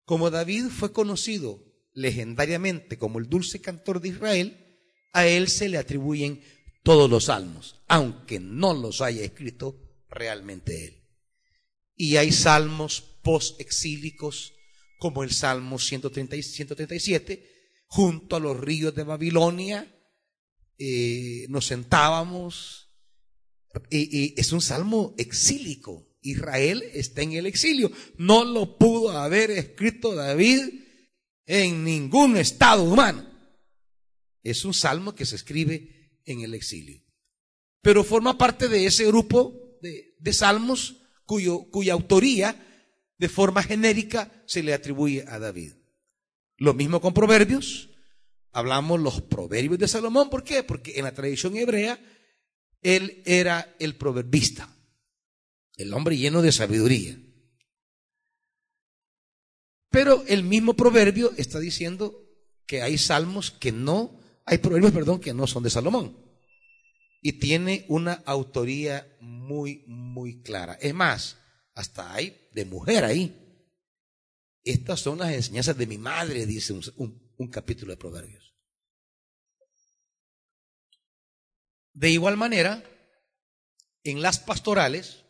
como 0.05 0.29
David 0.29 0.67
fue 0.67 0.93
conocido 0.93 1.63
legendariamente 1.93 2.97
como 2.97 3.19
el 3.19 3.27
dulce 3.27 3.59
cantor 3.59 3.99
de 3.99 4.09
Israel, 4.09 4.79
a 5.13 5.25
él 5.25 5.47
se 5.47 5.67
le 5.67 5.77
atribuyen 5.77 6.41
todos 6.83 7.09
los 7.09 7.25
salmos, 7.25 7.81
aunque 7.87 8.39
no 8.39 8.73
los 8.73 9.01
haya 9.01 9.23
escrito 9.23 9.77
realmente 10.09 10.85
él. 10.85 11.03
Y 11.95 12.17
hay 12.17 12.31
salmos 12.31 13.01
post-exílicos, 13.23 14.53
como 14.99 15.23
el 15.23 15.31
Salmo 15.31 15.79
130 15.79 16.35
y 16.35 16.43
137, 16.43 17.56
junto 17.87 18.35
a 18.35 18.39
los 18.39 18.59
ríos 18.59 18.93
de 18.95 19.03
Babilonia, 19.03 19.93
eh, 20.77 21.45
nos 21.49 21.65
sentábamos, 21.65 22.93
y 23.89 24.39
es 24.39 24.51
un 24.51 24.61
salmo 24.61 25.15
exílico, 25.17 26.07
Israel 26.21 26.83
está 26.93 27.21
en 27.21 27.33
el 27.33 27.45
exilio. 27.45 27.91
No 28.17 28.43
lo 28.43 28.77
pudo 28.77 29.11
haber 29.11 29.51
escrito 29.51 30.15
David 30.15 30.61
en 31.45 31.83
ningún 31.83 32.37
estado 32.37 32.83
humano. 32.83 33.25
Es 34.43 34.65
un 34.65 34.73
salmo 34.73 35.15
que 35.15 35.25
se 35.25 35.35
escribe 35.35 36.21
en 36.25 36.41
el 36.41 36.53
exilio. 36.53 37.01
Pero 37.81 38.03
forma 38.03 38.37
parte 38.37 38.67
de 38.67 38.85
ese 38.85 39.05
grupo 39.05 39.79
de, 39.81 40.33
salmos 40.33 40.97
cuya 41.25 41.93
autoría 41.93 42.63
de 43.17 43.29
forma 43.29 43.63
genérica 43.63 44.43
se 44.45 44.63
le 44.63 44.73
atribuye 44.73 45.25
a 45.27 45.39
David. 45.39 45.73
Lo 46.57 46.73
mismo 46.73 47.01
con 47.01 47.13
proverbios. 47.13 47.89
Hablamos 48.51 48.99
los 48.99 49.21
proverbios 49.21 49.79
de 49.79 49.87
Salomón. 49.87 50.29
¿Por 50.29 50.43
qué? 50.43 50.63
Porque 50.63 50.97
en 50.97 51.03
la 51.03 51.13
tradición 51.13 51.55
hebrea 51.55 51.99
él 52.81 53.21
era 53.25 53.75
el 53.79 53.95
proverbista 53.95 54.73
el 55.77 55.93
hombre 55.93 56.17
lleno 56.17 56.41
de 56.41 56.51
sabiduría. 56.51 57.17
Pero 59.89 60.23
el 60.27 60.43
mismo 60.43 60.73
proverbio 60.73 61.31
está 61.37 61.59
diciendo 61.59 62.25
que 62.65 62.81
hay 62.81 62.97
salmos 62.97 63.51
que 63.51 63.71
no, 63.71 64.19
hay 64.45 64.57
proverbios, 64.57 64.91
perdón, 64.91 65.19
que 65.21 65.33
no 65.33 65.47
son 65.47 65.63
de 65.63 65.69
Salomón. 65.69 66.17
Y 67.21 67.33
tiene 67.33 67.85
una 67.87 68.13
autoría 68.25 69.07
muy, 69.21 69.83
muy 69.87 70.41
clara. 70.41 70.77
Es 70.81 70.93
más, 70.93 71.37
hasta 71.73 72.13
hay 72.13 72.49
de 72.53 72.65
mujer 72.65 73.05
ahí. 73.05 73.46
Estas 74.67 74.99
son 74.99 75.19
las 75.19 75.31
enseñanzas 75.31 75.77
de 75.77 75.87
mi 75.87 75.97
madre, 75.97 76.45
dice 76.45 76.73
un, 76.73 77.49
capítulo 77.49 77.93
de 77.93 77.97
Proverbios. 77.97 78.53
De 81.93 82.09
igual 82.09 82.35
manera, 82.35 82.83
en 84.03 84.21
las 84.21 84.39
pastorales 84.39 85.23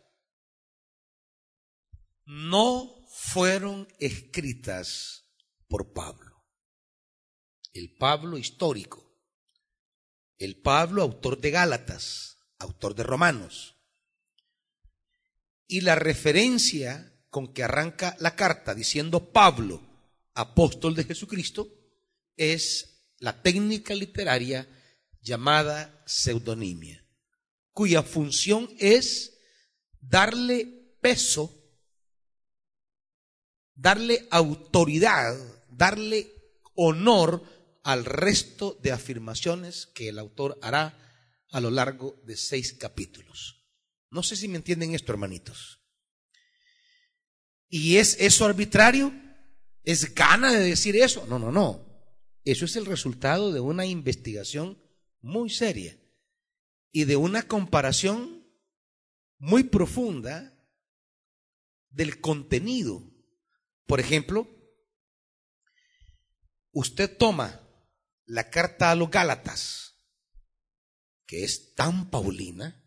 no 2.24 3.06
fueron 3.06 3.86
escritas 4.00 5.30
por 5.68 5.92
Pablo. 5.92 6.44
El 7.72 7.94
Pablo 7.96 8.38
histórico. 8.38 9.22
El 10.36 10.60
Pablo 10.60 11.02
autor 11.02 11.40
de 11.40 11.52
Gálatas, 11.52 12.38
autor 12.58 12.96
de 12.96 13.04
Romanos. 13.04 13.76
Y 15.68 15.82
la 15.82 15.94
referencia 15.94 17.14
con 17.30 17.52
que 17.52 17.62
arranca 17.62 18.16
la 18.20 18.34
carta 18.34 18.74
diciendo 18.74 19.32
Pablo, 19.32 19.82
apóstol 20.34 20.94
de 20.94 21.04
Jesucristo, 21.04 21.68
es 22.36 23.12
la 23.18 23.42
técnica 23.42 23.94
literaria 23.94 24.68
llamada 25.20 26.02
pseudonimia, 26.06 27.04
cuya 27.72 28.02
función 28.02 28.68
es 28.78 29.38
darle 30.00 30.96
peso, 31.00 31.54
darle 33.74 34.26
autoridad, 34.30 35.36
darle 35.68 36.32
honor 36.74 37.42
al 37.82 38.04
resto 38.04 38.78
de 38.82 38.92
afirmaciones 38.92 39.86
que 39.86 40.08
el 40.08 40.18
autor 40.18 40.58
hará 40.62 41.08
a 41.50 41.60
lo 41.60 41.70
largo 41.70 42.20
de 42.24 42.36
seis 42.36 42.74
capítulos. 42.74 43.66
No 44.10 44.22
sé 44.22 44.36
si 44.36 44.48
me 44.48 44.56
entienden 44.56 44.94
esto, 44.94 45.12
hermanitos. 45.12 45.77
¿Y 47.68 47.96
es 47.96 48.16
eso 48.20 48.44
arbitrario? 48.44 49.12
¿Es 49.82 50.14
gana 50.14 50.52
de 50.52 50.60
decir 50.60 50.96
eso? 50.96 51.26
No, 51.26 51.38
no, 51.38 51.52
no. 51.52 51.86
Eso 52.44 52.64
es 52.64 52.76
el 52.76 52.86
resultado 52.86 53.52
de 53.52 53.60
una 53.60 53.84
investigación 53.84 54.82
muy 55.20 55.50
seria 55.50 55.98
y 56.92 57.04
de 57.04 57.16
una 57.16 57.42
comparación 57.46 58.46
muy 59.38 59.64
profunda 59.64 60.58
del 61.90 62.20
contenido. 62.20 63.02
Por 63.86 64.00
ejemplo, 64.00 64.48
usted 66.72 67.16
toma 67.16 67.60
la 68.24 68.50
carta 68.50 68.90
a 68.90 68.94
los 68.94 69.10
Gálatas, 69.10 69.96
que 71.26 71.44
es 71.44 71.74
tan 71.74 72.10
paulina, 72.10 72.84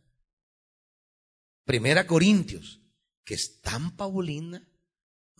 Primera 1.65 2.07
Corintios, 2.07 2.81
que 3.23 3.35
es 3.35 3.61
tan 3.61 3.95
paulina, 3.95 4.67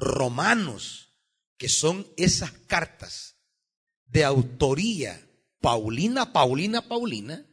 romanos, 0.02 1.16
que 1.58 1.70
son 1.70 2.12
esas 2.18 2.52
cartas 2.52 3.38
de 4.06 4.26
autoría 4.26 5.30
Paulina, 5.62 6.34
Paulina, 6.34 6.88
Paulina, 6.88 7.48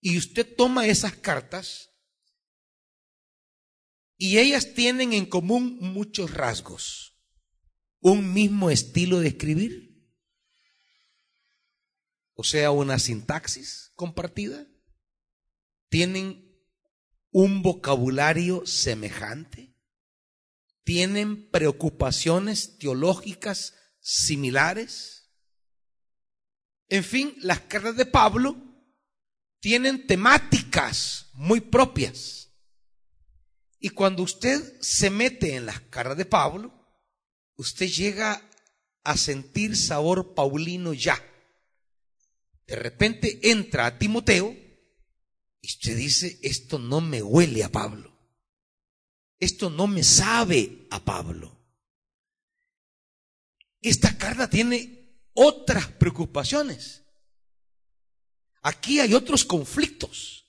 y 0.00 0.16
usted 0.16 0.54
toma 0.56 0.86
esas 0.86 1.16
cartas 1.16 1.90
y 4.16 4.38
ellas 4.38 4.72
tienen 4.72 5.12
en 5.12 5.26
común 5.26 5.78
muchos 5.80 6.32
rasgos. 6.32 7.16
Un 8.00 8.32
mismo 8.32 8.70
estilo 8.70 9.18
de 9.18 9.28
escribir, 9.28 10.06
o 12.34 12.44
sea, 12.44 12.70
una 12.70 13.00
sintaxis 13.00 13.90
compartida. 13.96 14.68
Tienen 15.88 16.56
un 17.32 17.62
vocabulario 17.62 18.64
semejante 18.64 19.77
tienen 20.88 21.50
preocupaciones 21.50 22.78
teológicas 22.78 23.74
similares. 24.00 25.28
En 26.88 27.04
fin, 27.04 27.34
las 27.42 27.60
cartas 27.60 27.94
de 27.98 28.06
Pablo 28.06 28.56
tienen 29.60 30.06
temáticas 30.06 31.26
muy 31.34 31.60
propias. 31.60 32.54
Y 33.78 33.90
cuando 33.90 34.22
usted 34.22 34.80
se 34.80 35.10
mete 35.10 35.56
en 35.56 35.66
las 35.66 35.78
cartas 35.78 36.16
de 36.16 36.24
Pablo, 36.24 36.72
usted 37.56 37.88
llega 37.88 38.42
a 39.04 39.18
sentir 39.18 39.76
sabor 39.76 40.32
paulino 40.32 40.94
ya. 40.94 41.22
De 42.66 42.76
repente 42.76 43.50
entra 43.50 43.84
a 43.84 43.98
Timoteo 43.98 44.56
y 45.60 45.66
usted 45.66 45.98
dice, 45.98 46.38
esto 46.42 46.78
no 46.78 47.02
me 47.02 47.22
huele 47.22 47.62
a 47.62 47.68
Pablo. 47.68 48.07
Esto 49.38 49.70
no 49.70 49.86
me 49.86 50.02
sabe 50.02 50.86
a 50.90 51.04
Pablo. 51.04 51.56
Esta 53.80 54.16
carta 54.18 54.50
tiene 54.50 55.20
otras 55.34 55.86
preocupaciones. 55.86 57.04
Aquí 58.62 59.00
hay 59.00 59.14
otros 59.14 59.44
conflictos 59.44 60.46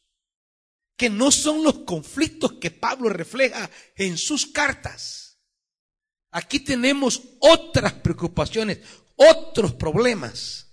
que 0.97 1.10
no 1.10 1.32
son 1.32 1.63
los 1.63 1.80
conflictos 1.80 2.54
que 2.54 2.71
Pablo 2.71 3.10
refleja 3.10 3.69
en 3.95 4.17
sus 4.17 4.47
cartas. 4.47 5.39
Aquí 6.32 6.60
tenemos 6.60 7.21
otras 7.39 7.93
preocupaciones, 7.93 8.80
otros 9.15 9.73
problemas. 9.73 10.67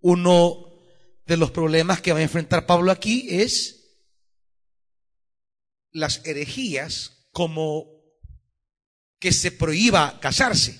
Uno 0.00 0.66
de 1.24 1.36
los 1.36 1.50
problemas 1.50 2.02
que 2.02 2.12
va 2.12 2.18
a 2.18 2.22
enfrentar 2.22 2.66
Pablo 2.66 2.90
aquí 2.90 3.26
es 3.30 3.83
las 5.94 6.20
herejías 6.26 7.28
como 7.30 7.86
que 9.18 9.32
se 9.32 9.52
prohíba 9.52 10.20
casarse. 10.20 10.78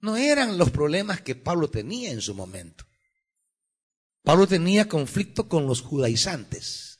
No 0.00 0.16
eran 0.16 0.58
los 0.58 0.70
problemas 0.70 1.22
que 1.22 1.34
Pablo 1.34 1.70
tenía 1.70 2.10
en 2.10 2.20
su 2.20 2.34
momento. 2.34 2.84
Pablo 4.22 4.46
tenía 4.46 4.88
conflicto 4.88 5.48
con 5.48 5.66
los 5.66 5.80
judaizantes. 5.80 6.98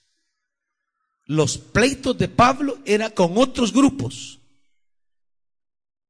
Los 1.24 1.58
pleitos 1.58 2.16
de 2.16 2.28
Pablo 2.28 2.78
eran 2.86 3.10
con 3.10 3.36
otros 3.36 3.72
grupos. 3.72 4.40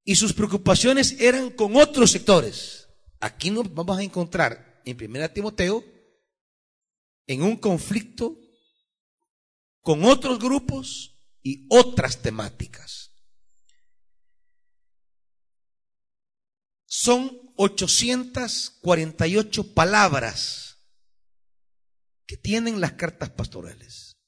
Y 0.05 0.15
sus 0.15 0.33
preocupaciones 0.33 1.21
eran 1.21 1.51
con 1.51 1.75
otros 1.77 2.11
sectores. 2.13 2.89
Aquí 3.19 3.51
nos 3.51 3.73
vamos 3.75 3.99
a 3.99 4.03
encontrar 4.03 4.81
en 4.85 4.97
1 5.03 5.31
Timoteo 5.31 5.85
en 7.27 7.43
un 7.43 7.57
conflicto 7.57 8.39
con 9.89 10.05
otros 10.05 10.39
grupos 10.39 11.17
y 11.43 11.67
otras 11.71 12.21
temáticas. 12.21 13.11
Son 16.85 17.33
848 17.57 19.73
palabras 19.73 20.77
que 22.27 22.37
tienen 22.37 22.83
las 22.83 22.93
cartas 22.93 23.31
pastorales. 23.31 24.19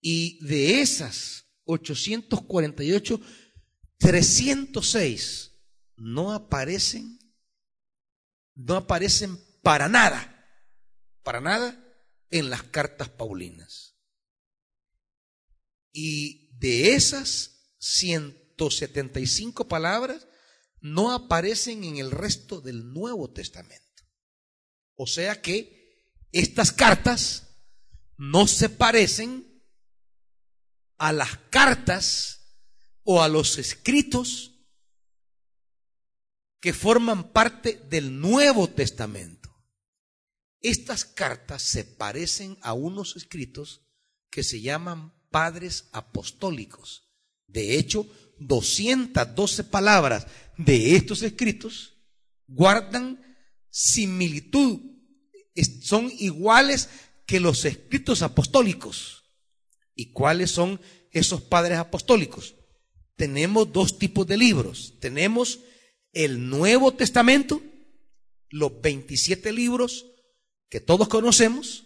Y 0.00 0.38
de 0.46 0.82
esas 0.82 1.48
848, 1.64 3.20
306 3.98 5.50
no 5.96 6.30
aparecen, 6.30 7.18
no 8.54 8.76
aparecen 8.76 9.36
para 9.62 9.88
nada, 9.88 10.46
para 11.24 11.40
nada 11.40 11.81
en 12.32 12.50
las 12.50 12.64
cartas 12.64 13.08
paulinas. 13.08 13.96
Y 15.92 16.48
de 16.58 16.94
esas 16.94 17.76
175 17.78 19.68
palabras 19.68 20.26
no 20.80 21.12
aparecen 21.12 21.84
en 21.84 21.98
el 21.98 22.10
resto 22.10 22.60
del 22.60 22.92
Nuevo 22.92 23.30
Testamento. 23.30 23.82
O 24.96 25.06
sea 25.06 25.40
que 25.40 26.10
estas 26.32 26.72
cartas 26.72 27.48
no 28.16 28.48
se 28.48 28.68
parecen 28.68 29.62
a 30.96 31.12
las 31.12 31.36
cartas 31.50 32.40
o 33.02 33.22
a 33.22 33.28
los 33.28 33.58
escritos 33.58 34.52
que 36.60 36.72
forman 36.72 37.32
parte 37.32 37.82
del 37.90 38.20
Nuevo 38.20 38.68
Testamento. 38.70 39.41
Estas 40.62 41.04
cartas 41.04 41.62
se 41.62 41.84
parecen 41.84 42.56
a 42.62 42.72
unos 42.72 43.16
escritos 43.16 43.82
que 44.30 44.42
se 44.42 44.60
llaman 44.60 45.12
padres 45.30 45.88
apostólicos. 45.92 47.10
De 47.46 47.76
hecho, 47.76 48.06
212 48.38 49.64
palabras 49.64 50.26
de 50.56 50.96
estos 50.96 51.22
escritos 51.22 51.98
guardan 52.46 53.36
similitud, 53.70 54.80
son 55.82 56.10
iguales 56.18 56.88
que 57.26 57.40
los 57.40 57.64
escritos 57.64 58.22
apostólicos. 58.22 59.24
¿Y 59.94 60.12
cuáles 60.12 60.50
son 60.50 60.80
esos 61.10 61.42
padres 61.42 61.78
apostólicos? 61.78 62.54
tenemos 63.22 63.72
dos 63.72 64.00
tipos 64.00 64.26
de 64.26 64.36
libros. 64.36 64.94
Tenemos 64.98 65.60
el 66.12 66.48
Nuevo 66.48 66.92
Testamento, 66.92 67.62
los 68.50 68.80
27 68.80 69.52
libros 69.52 70.06
que 70.72 70.80
todos 70.80 71.06
conocemos, 71.06 71.84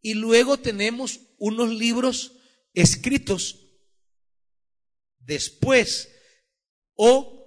y 0.00 0.14
luego 0.14 0.58
tenemos 0.58 1.20
unos 1.38 1.70
libros 1.70 2.32
escritos 2.74 3.60
después 5.20 6.10
o 6.96 7.46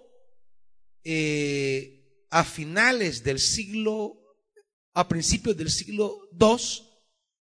eh, 1.03 2.25
a 2.29 2.45
finales 2.45 3.21
del 3.25 3.39
siglo, 3.39 4.15
a 4.93 5.09
principios 5.09 5.57
del 5.57 5.69
siglo 5.69 6.29
II 6.39 6.55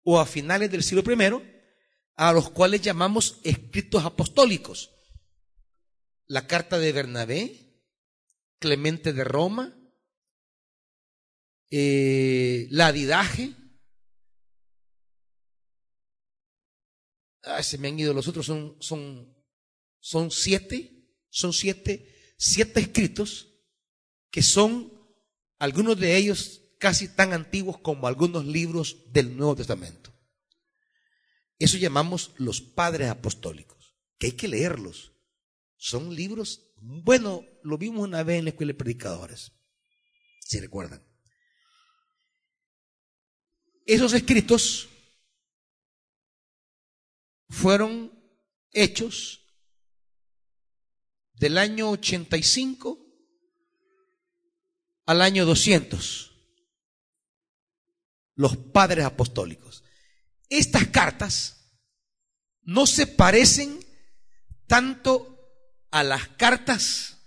o 0.03 0.17
a 0.17 0.25
finales 0.25 0.71
del 0.71 0.81
siglo 0.81 1.03
I, 1.11 1.67
a 2.15 2.31
los 2.31 2.49
cuales 2.49 2.81
llamamos 2.81 3.41
escritos 3.43 4.05
apostólicos. 4.05 4.95
La 6.27 6.47
carta 6.47 6.79
de 6.79 6.93
Bernabé, 6.93 7.83
Clemente 8.57 9.11
de 9.11 9.25
Roma, 9.25 9.84
eh, 11.69 12.67
la 12.71 12.91
Didaje. 12.91 13.53
Ah, 17.43 17.61
se 17.61 17.77
me 17.77 17.89
han 17.89 17.99
ido 17.99 18.13
los 18.13 18.27
otros, 18.27 18.45
son, 18.45 18.75
son, 18.79 19.35
son 19.99 20.31
siete, 20.31 21.07
son 21.29 21.53
siete, 21.53 22.33
siete 22.37 22.79
escritos 22.79 23.55
que 24.31 24.41
son 24.41 24.91
algunos 25.59 25.99
de 25.99 26.17
ellos 26.17 26.61
casi 26.79 27.07
tan 27.07 27.33
antiguos 27.33 27.77
como 27.79 28.07
algunos 28.07 28.45
libros 28.45 29.11
del 29.11 29.35
Nuevo 29.37 29.55
Testamento. 29.55 30.13
Eso 31.57 31.77
llamamos 31.77 32.33
los 32.37 32.61
padres 32.61 33.09
apostólicos, 33.09 33.95
que 34.17 34.27
hay 34.27 34.31
que 34.33 34.47
leerlos. 34.47 35.13
Son 35.77 36.13
libros, 36.13 36.73
bueno, 36.77 37.45
lo 37.63 37.77
vimos 37.77 38.03
una 38.03 38.23
vez 38.23 38.39
en 38.39 38.45
la 38.45 38.49
escuela 38.49 38.73
de 38.73 38.77
predicadores, 38.77 39.53
si 40.41 40.59
recuerdan. 40.59 41.14
Esos 43.85 44.13
escritos 44.13 44.89
fueron 47.49 48.11
hechos 48.71 49.41
del 51.33 51.57
año 51.57 51.91
85 51.91 52.99
al 55.05 55.21
año 55.21 55.45
200. 55.45 56.31
Los 58.35 58.57
padres 58.57 59.05
apostólicos. 59.05 59.83
Estas 60.49 60.87
cartas 60.87 61.55
no 62.63 62.87
se 62.87 63.05
parecen 63.05 63.79
tanto 64.67 65.31
a 65.91 66.03
las 66.03 66.27
cartas 66.29 67.17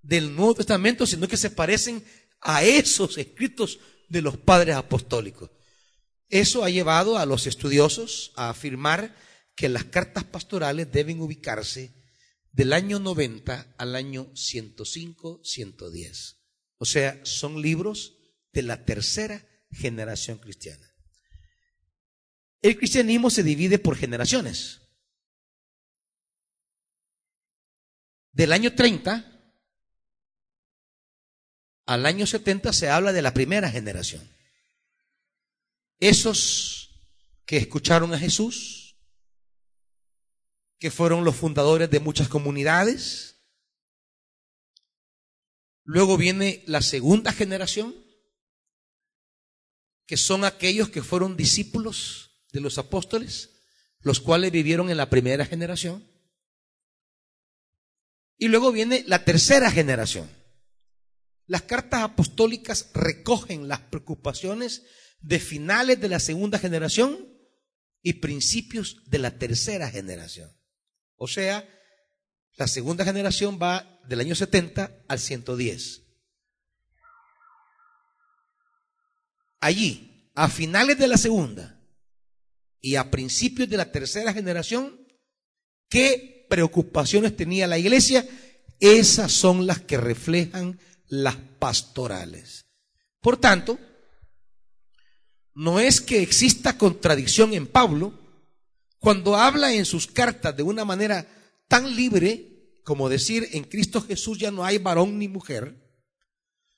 del 0.00 0.34
Nuevo 0.34 0.54
Testamento, 0.54 1.06
sino 1.06 1.26
que 1.28 1.36
se 1.36 1.50
parecen 1.50 2.04
a 2.40 2.62
esos 2.62 3.18
escritos 3.18 3.80
de 4.08 4.22
los 4.22 4.36
padres 4.36 4.76
apostólicos. 4.76 5.50
Eso 6.32 6.64
ha 6.64 6.70
llevado 6.70 7.18
a 7.18 7.26
los 7.26 7.46
estudiosos 7.46 8.32
a 8.36 8.48
afirmar 8.48 9.14
que 9.54 9.68
las 9.68 9.84
cartas 9.84 10.24
pastorales 10.24 10.90
deben 10.90 11.20
ubicarse 11.20 11.92
del 12.52 12.72
año 12.72 12.98
90 12.98 13.74
al 13.76 13.94
año 13.94 14.34
105, 14.34 15.42
110. 15.44 16.36
O 16.78 16.86
sea, 16.86 17.20
son 17.24 17.60
libros 17.60 18.16
de 18.50 18.62
la 18.62 18.86
tercera 18.86 19.46
generación 19.70 20.38
cristiana. 20.38 20.90
El 22.62 22.78
cristianismo 22.78 23.28
se 23.28 23.42
divide 23.42 23.78
por 23.78 23.94
generaciones. 23.94 24.80
Del 28.32 28.52
año 28.52 28.74
30 28.74 29.28
al 31.84 32.06
año 32.06 32.26
70 32.26 32.72
se 32.72 32.88
habla 32.88 33.12
de 33.12 33.20
la 33.20 33.34
primera 33.34 33.70
generación. 33.70 34.26
Esos 36.02 36.90
que 37.46 37.58
escucharon 37.58 38.12
a 38.12 38.18
Jesús, 38.18 38.96
que 40.80 40.90
fueron 40.90 41.24
los 41.24 41.36
fundadores 41.36 41.88
de 41.90 42.00
muchas 42.00 42.26
comunidades. 42.26 43.36
Luego 45.84 46.16
viene 46.16 46.64
la 46.66 46.82
segunda 46.82 47.32
generación, 47.32 47.94
que 50.04 50.16
son 50.16 50.44
aquellos 50.44 50.88
que 50.88 51.04
fueron 51.04 51.36
discípulos 51.36 52.42
de 52.50 52.58
los 52.58 52.78
apóstoles, 52.78 53.50
los 54.00 54.18
cuales 54.18 54.50
vivieron 54.50 54.90
en 54.90 54.96
la 54.96 55.08
primera 55.08 55.46
generación. 55.46 56.04
Y 58.38 58.48
luego 58.48 58.72
viene 58.72 59.04
la 59.06 59.24
tercera 59.24 59.70
generación. 59.70 60.28
Las 61.46 61.62
cartas 61.62 62.02
apostólicas 62.02 62.90
recogen 62.92 63.68
las 63.68 63.78
preocupaciones 63.78 64.82
de 65.22 65.38
finales 65.38 66.00
de 66.00 66.08
la 66.08 66.20
segunda 66.20 66.58
generación 66.58 67.28
y 68.02 68.14
principios 68.14 69.02
de 69.06 69.18
la 69.18 69.38
tercera 69.38 69.90
generación. 69.90 70.50
O 71.16 71.28
sea, 71.28 71.68
la 72.56 72.66
segunda 72.66 73.04
generación 73.04 73.58
va 73.60 74.00
del 74.06 74.20
año 74.20 74.34
70 74.34 75.04
al 75.08 75.18
110. 75.18 76.02
Allí, 79.60 80.30
a 80.34 80.48
finales 80.48 80.98
de 80.98 81.06
la 81.06 81.16
segunda 81.16 81.80
y 82.80 82.96
a 82.96 83.10
principios 83.10 83.68
de 83.68 83.76
la 83.76 83.92
tercera 83.92 84.32
generación, 84.32 85.06
¿qué 85.88 86.46
preocupaciones 86.50 87.36
tenía 87.36 87.68
la 87.68 87.78
iglesia? 87.78 88.26
Esas 88.80 89.30
son 89.30 89.68
las 89.68 89.80
que 89.80 89.96
reflejan 89.96 90.80
las 91.06 91.36
pastorales. 91.36 92.66
Por 93.20 93.36
tanto, 93.36 93.78
no 95.54 95.80
es 95.80 96.00
que 96.00 96.22
exista 96.22 96.78
contradicción 96.78 97.52
en 97.54 97.66
Pablo 97.66 98.18
cuando 98.98 99.36
habla 99.36 99.72
en 99.74 99.84
sus 99.84 100.06
cartas 100.06 100.56
de 100.56 100.62
una 100.62 100.84
manera 100.84 101.26
tan 101.68 101.94
libre 101.96 102.52
como 102.84 103.08
decir 103.08 103.48
en 103.52 103.64
Cristo 103.64 104.00
Jesús 104.00 104.38
ya 104.38 104.50
no 104.50 104.64
hay 104.64 104.78
varón 104.78 105.18
ni 105.18 105.28
mujer, 105.28 105.76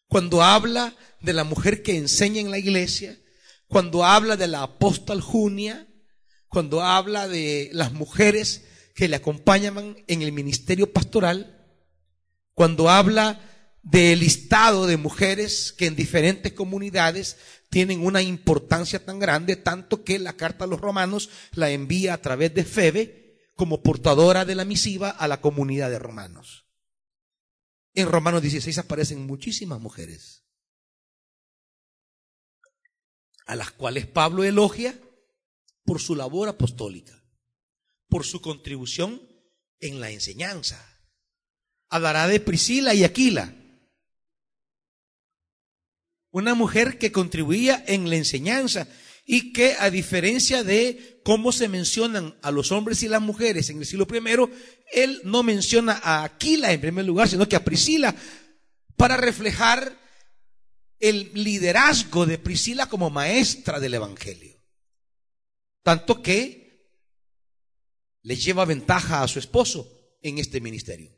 cuando 0.07 0.43
habla 0.43 0.95
de 1.21 1.33
la 1.33 1.45
mujer 1.45 1.83
que 1.83 1.97
enseña 1.97 2.41
en 2.41 2.51
la 2.51 2.59
iglesia, 2.59 3.19
cuando 3.67 4.05
habla 4.05 4.37
de 4.37 4.47
la 4.47 4.63
apóstol 4.63 5.21
Junia, 5.21 5.89
cuando 6.49 6.83
habla 6.83 7.27
de 7.27 7.71
las 7.73 7.93
mujeres 7.93 8.65
que 8.95 9.09
le 9.09 9.17
acompañan 9.17 9.97
en 10.07 10.23
el 10.23 10.33
ministerio 10.33 10.93
pastoral, 10.93 11.67
cuando 12.53 12.89
habla 12.89 13.41
del 13.83 14.21
listado 14.21 14.87
de 14.87 14.97
mujeres 14.97 15.75
que 15.77 15.87
en 15.87 15.97
diferentes 15.97 16.53
comunidades 16.53 17.37
tienen 17.75 18.07
una 18.07 18.23
importancia 18.23 19.05
tan 19.05 19.19
grande, 19.19 19.57
tanto 19.57 20.05
que 20.05 20.21
la 20.21 20.35
carta 20.35 20.63
a 20.63 20.69
los 20.69 20.81
romanos 20.81 21.29
la 21.55 21.71
envía 21.71 22.15
a 22.15 22.23
través 22.23 22.55
de 22.55 22.63
Febe 22.63 23.51
como 23.57 23.83
portadora 23.83 24.45
de 24.45 24.55
la 24.55 24.65
misiva 24.65 25.11
a 25.11 25.27
la 25.27 25.41
comunidad 25.41 25.91
de 25.91 25.99
romanos. 25.99 26.69
En 27.93 28.09
Romanos 28.09 28.43
16 28.43 28.79
aparecen 28.79 29.27
muchísimas 29.27 29.81
mujeres, 29.81 30.45
a 33.45 33.57
las 33.57 33.73
cuales 33.73 34.07
Pablo 34.07 34.45
elogia 34.45 34.97
por 35.83 36.01
su 36.01 36.15
labor 36.15 36.49
apostólica, 36.49 37.25
por 38.09 38.25
su 38.25 38.41
contribución 38.41 39.21
en 39.81 39.99
la 39.99 40.13
enseñanza. 40.13 41.03
Hablará 41.89 42.29
de 42.29 42.39
Priscila 42.39 42.95
y 42.95 43.03
Aquila, 43.03 43.53
una 46.35 46.55
mujer 46.55 46.99
que 46.99 47.13
contribuía 47.13 47.85
en 47.87 48.11
la 48.11 48.17
enseñanza 48.17 48.89
y 49.25 49.53
que 49.53 49.77
a 49.79 49.89
diferencia 49.89 50.65
de 50.65 51.21
cómo 51.25 51.53
se 51.53 51.69
mencionan 51.69 52.37
a 52.43 52.51
los 52.51 52.73
hombres 52.73 53.05
y 53.05 53.09
las 53.09 53.23
mujeres 53.23 53.71
en 53.71 53.79
el 53.79 53.87
siglo 53.87 54.05
primero, 54.05 54.51
él 54.93 55.21
no 55.23 55.45
menciona 55.45 56.01
a 56.03 56.25
Aquila 56.25 56.73
en 56.73 56.81
primer 56.81 57.05
lugar, 57.05 57.29
sino 57.29 57.49
que 57.49 57.55
a 57.55 57.65
Priscila 57.65 58.17
para 58.97 59.17
reflejar 59.17 59.97
el 60.99 61.31
liderazgo 61.35 62.27
de 62.27 62.39
Priscila 62.39 62.89
como 62.89 63.11
maestra 63.11 63.79
del 63.79 63.95
Evangelio. 63.95 64.61
Tanto 65.85 66.21
que 66.21 66.91
le 68.23 68.35
lleva 68.35 68.65
ventaja 68.65 69.23
a 69.23 69.29
su 69.29 69.39
esposo 69.39 70.19
en 70.21 70.39
este 70.39 70.61
ministerio. 70.61 71.17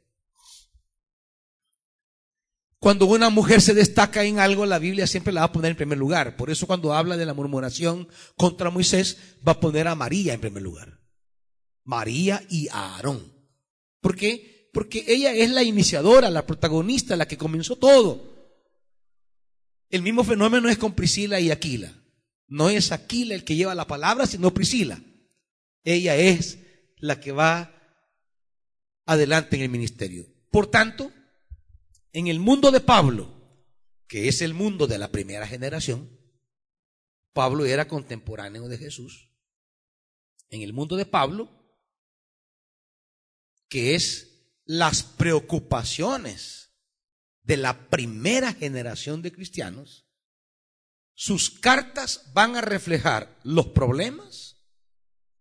Cuando 2.86 3.06
una 3.06 3.30
mujer 3.30 3.60
se 3.60 3.74
destaca 3.74 4.22
en 4.22 4.38
algo, 4.38 4.64
la 4.64 4.78
Biblia 4.78 5.08
siempre 5.08 5.32
la 5.32 5.40
va 5.40 5.46
a 5.46 5.52
poner 5.52 5.72
en 5.72 5.76
primer 5.76 5.98
lugar. 5.98 6.36
Por 6.36 6.50
eso 6.50 6.68
cuando 6.68 6.94
habla 6.94 7.16
de 7.16 7.26
la 7.26 7.34
murmuración 7.34 8.06
contra 8.36 8.70
Moisés, 8.70 9.18
va 9.44 9.50
a 9.50 9.58
poner 9.58 9.88
a 9.88 9.96
María 9.96 10.34
en 10.34 10.40
primer 10.40 10.62
lugar. 10.62 11.00
María 11.82 12.46
y 12.48 12.68
Aarón. 12.68 13.32
¿Por 14.00 14.14
qué? 14.14 14.70
Porque 14.72 15.04
ella 15.08 15.32
es 15.32 15.50
la 15.50 15.64
iniciadora, 15.64 16.30
la 16.30 16.46
protagonista, 16.46 17.16
la 17.16 17.26
que 17.26 17.36
comenzó 17.36 17.74
todo. 17.74 18.62
El 19.90 20.02
mismo 20.02 20.22
fenómeno 20.22 20.68
es 20.68 20.78
con 20.78 20.94
Priscila 20.94 21.40
y 21.40 21.50
Aquila. 21.50 21.92
No 22.46 22.70
es 22.70 22.92
Aquila 22.92 23.34
el 23.34 23.42
que 23.42 23.56
lleva 23.56 23.74
la 23.74 23.88
palabra, 23.88 24.28
sino 24.28 24.54
Priscila. 24.54 25.02
Ella 25.82 26.14
es 26.14 26.60
la 26.98 27.18
que 27.18 27.32
va 27.32 27.72
adelante 29.06 29.56
en 29.56 29.62
el 29.62 29.70
ministerio. 29.70 30.28
Por 30.52 30.68
tanto, 30.68 31.10
en 32.16 32.28
el 32.28 32.40
mundo 32.40 32.70
de 32.70 32.80
Pablo, 32.80 33.30
que 34.08 34.26
es 34.26 34.40
el 34.40 34.54
mundo 34.54 34.86
de 34.86 34.96
la 34.96 35.12
primera 35.12 35.46
generación, 35.46 36.18
Pablo 37.34 37.66
era 37.66 37.88
contemporáneo 37.88 38.68
de 38.68 38.78
Jesús. 38.78 39.36
En 40.48 40.62
el 40.62 40.72
mundo 40.72 40.96
de 40.96 41.04
Pablo, 41.04 41.50
que 43.68 43.94
es 43.94 44.48
las 44.64 45.02
preocupaciones 45.02 46.70
de 47.42 47.58
la 47.58 47.90
primera 47.90 48.54
generación 48.54 49.20
de 49.20 49.32
cristianos, 49.32 50.08
sus 51.12 51.50
cartas 51.50 52.30
van 52.32 52.56
a 52.56 52.62
reflejar 52.62 53.38
los 53.44 53.66
problemas, 53.66 54.64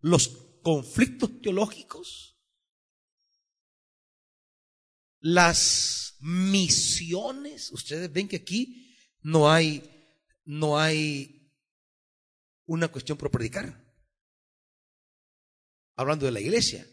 los 0.02 0.28
conflictos 0.62 1.42
teológicos, 1.42 2.35
las 5.26 6.18
misiones. 6.20 7.72
Ustedes 7.72 8.14
ven 8.14 8.28
que 8.28 8.36
aquí 8.36 8.96
no 9.24 9.52
hay, 9.52 9.82
no 10.46 10.78
hay 10.78 11.52
una 12.68 12.90
cuestión 12.90 13.18
por 13.18 13.32
predicar. 13.32 13.84
Hablando 15.96 16.28
de 16.28 16.32
la 16.32 16.42
iglesia, 16.42 16.88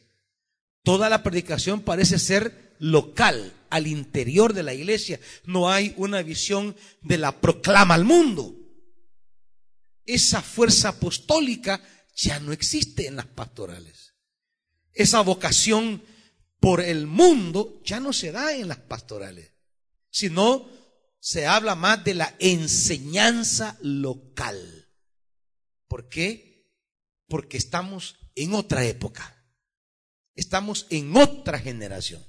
toda 0.82 1.10
la 1.10 1.22
predicación 1.22 1.82
parece 1.82 2.18
ser 2.18 2.74
local, 2.78 3.52
al 3.68 3.86
interior 3.86 4.54
de 4.54 4.62
la 4.62 4.72
iglesia. 4.72 5.20
No 5.44 5.70
hay 5.70 5.92
una 5.98 6.22
visión 6.22 6.74
de 7.02 7.18
la 7.18 7.38
proclama 7.38 7.92
al 7.92 8.04
mundo. 8.04 8.56
Esa 10.06 10.40
fuerza 10.40 10.88
apostólica 10.88 11.82
ya 12.16 12.40
no 12.40 12.52
existe 12.52 13.06
en 13.06 13.16
las 13.16 13.26
pastorales. 13.26 14.14
Esa 14.94 15.20
vocación 15.20 16.02
por 16.62 16.80
el 16.80 17.08
mundo 17.08 17.82
ya 17.84 17.98
no 17.98 18.12
se 18.12 18.30
da 18.30 18.54
en 18.54 18.68
las 18.68 18.78
pastorales, 18.78 19.50
sino 20.10 20.70
se 21.18 21.44
habla 21.44 21.74
más 21.74 22.04
de 22.04 22.14
la 22.14 22.36
enseñanza 22.38 23.76
local. 23.82 24.88
¿Por 25.88 26.08
qué? 26.08 26.70
Porque 27.26 27.56
estamos 27.56 28.14
en 28.36 28.54
otra 28.54 28.84
época. 28.84 29.44
Estamos 30.36 30.86
en 30.90 31.16
otra 31.16 31.58
generación. 31.58 32.24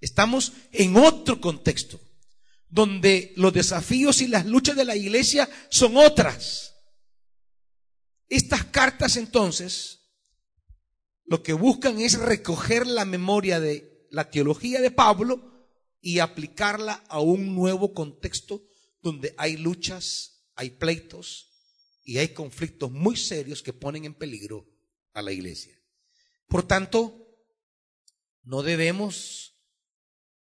Estamos 0.00 0.54
en 0.72 0.96
otro 0.96 1.38
contexto, 1.38 2.00
donde 2.70 3.34
los 3.36 3.52
desafíos 3.52 4.22
y 4.22 4.28
las 4.28 4.46
luchas 4.46 4.76
de 4.76 4.86
la 4.86 4.96
iglesia 4.96 5.46
son 5.68 5.98
otras. 5.98 6.72
Estas 8.30 8.64
cartas 8.64 9.18
entonces 9.18 10.01
lo 11.24 11.42
que 11.42 11.52
buscan 11.52 12.00
es 12.00 12.18
recoger 12.18 12.86
la 12.86 13.04
memoria 13.04 13.60
de 13.60 14.06
la 14.10 14.30
teología 14.30 14.80
de 14.80 14.90
Pablo 14.90 15.68
y 16.00 16.18
aplicarla 16.18 17.04
a 17.08 17.20
un 17.20 17.54
nuevo 17.54 17.94
contexto 17.94 18.62
donde 19.00 19.34
hay 19.38 19.56
luchas, 19.56 20.44
hay 20.54 20.70
pleitos 20.70 21.50
y 22.04 22.18
hay 22.18 22.28
conflictos 22.28 22.90
muy 22.90 23.16
serios 23.16 23.62
que 23.62 23.72
ponen 23.72 24.04
en 24.04 24.14
peligro 24.14 24.68
a 25.12 25.22
la 25.22 25.32
iglesia. 25.32 25.78
Por 26.48 26.66
tanto, 26.66 27.18
no 28.42 28.62
debemos 28.62 29.54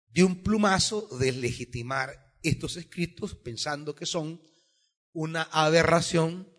de 0.10 0.24
un 0.24 0.44
plumazo 0.44 1.08
deslegitimar 1.20 2.36
estos 2.44 2.76
escritos 2.76 3.36
pensando 3.36 3.96
que 3.96 4.06
son 4.06 4.42
una 5.14 5.44
aberración 5.44 6.52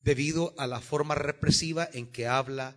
debido 0.00 0.54
a 0.58 0.66
la 0.66 0.80
forma 0.80 1.14
represiva 1.14 1.88
en 1.92 2.12
que 2.12 2.26
habla 2.26 2.76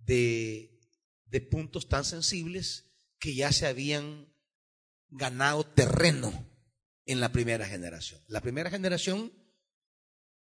de, 0.00 0.80
de 1.26 1.40
puntos 1.40 1.88
tan 1.88 2.04
sensibles 2.04 2.90
que 3.18 3.34
ya 3.34 3.52
se 3.52 3.66
habían 3.66 4.32
ganado 5.08 5.64
terreno 5.64 6.48
en 7.06 7.20
la 7.20 7.32
primera 7.32 7.66
generación. 7.66 8.20
La 8.28 8.40
primera 8.40 8.70
generación 8.70 9.32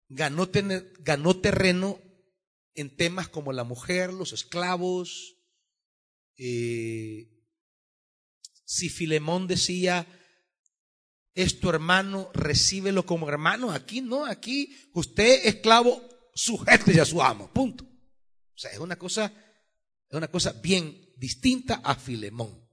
ganó, 0.08 0.48
terreno 0.48 2.00
en 2.74 2.96
temas 2.96 3.28
como 3.28 3.52
la 3.52 3.64
mujer, 3.64 4.12
los 4.12 4.32
esclavos. 4.32 5.36
Eh, 6.36 7.30
si 8.64 8.88
Filemón 8.88 9.46
decía, 9.46 10.06
es 11.34 11.60
tu 11.60 11.70
hermano, 11.70 12.30
recíbelo 12.34 13.06
como 13.06 13.28
hermano. 13.28 13.70
Aquí 13.70 14.00
no, 14.00 14.26
aquí 14.26 14.76
usted 14.92 15.46
esclavo, 15.46 16.02
sujete 16.34 17.00
a 17.00 17.04
su 17.04 17.22
amo, 17.22 17.52
punto. 17.52 17.89
Sea, 18.60 18.72
es 18.72 18.78
una 18.78 18.98
cosa, 18.98 19.32
es 20.10 20.14
una 20.14 20.28
cosa 20.28 20.52
bien 20.52 21.14
distinta 21.16 21.76
a 21.76 21.94
Filemón. 21.94 22.68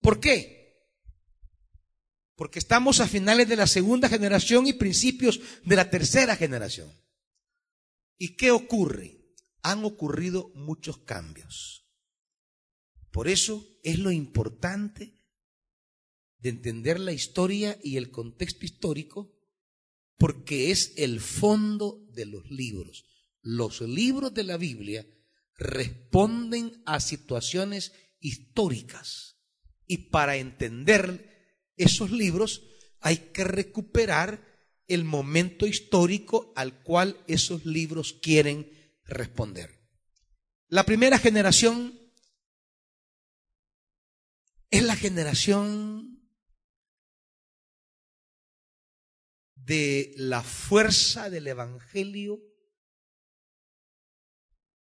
¿Por 0.00 0.18
qué? 0.18 0.90
Porque 2.34 2.58
estamos 2.58 2.98
a 2.98 3.06
finales 3.06 3.48
de 3.48 3.54
la 3.54 3.68
segunda 3.68 4.08
generación 4.08 4.66
y 4.66 4.72
principios 4.72 5.38
de 5.64 5.76
la 5.76 5.90
tercera 5.90 6.34
generación. 6.34 6.92
¿Y 8.18 8.34
qué 8.34 8.50
ocurre? 8.50 9.16
Han 9.62 9.84
ocurrido 9.84 10.50
muchos 10.56 10.98
cambios. 10.98 11.86
Por 13.12 13.28
eso 13.28 13.64
es 13.84 14.00
lo 14.00 14.10
importante 14.10 15.20
de 16.38 16.48
entender 16.48 16.98
la 16.98 17.12
historia 17.12 17.78
y 17.80 17.96
el 17.96 18.10
contexto 18.10 18.64
histórico, 18.64 19.38
porque 20.18 20.72
es 20.72 20.94
el 20.96 21.20
fondo 21.20 22.04
de 22.10 22.26
los 22.26 22.50
libros. 22.50 23.15
Los 23.48 23.80
libros 23.80 24.34
de 24.34 24.42
la 24.42 24.56
Biblia 24.56 25.06
responden 25.54 26.82
a 26.84 26.98
situaciones 26.98 27.92
históricas 28.18 29.40
y 29.86 30.10
para 30.10 30.34
entender 30.34 31.70
esos 31.76 32.10
libros 32.10 32.64
hay 32.98 33.30
que 33.32 33.44
recuperar 33.44 34.44
el 34.88 35.04
momento 35.04 35.64
histórico 35.64 36.52
al 36.56 36.82
cual 36.82 37.22
esos 37.28 37.64
libros 37.64 38.14
quieren 38.14 38.68
responder. 39.04 39.78
La 40.66 40.84
primera 40.84 41.16
generación 41.16 41.96
es 44.70 44.82
la 44.82 44.96
generación 44.96 46.28
de 49.54 50.14
la 50.16 50.42
fuerza 50.42 51.30
del 51.30 51.46
Evangelio 51.46 52.42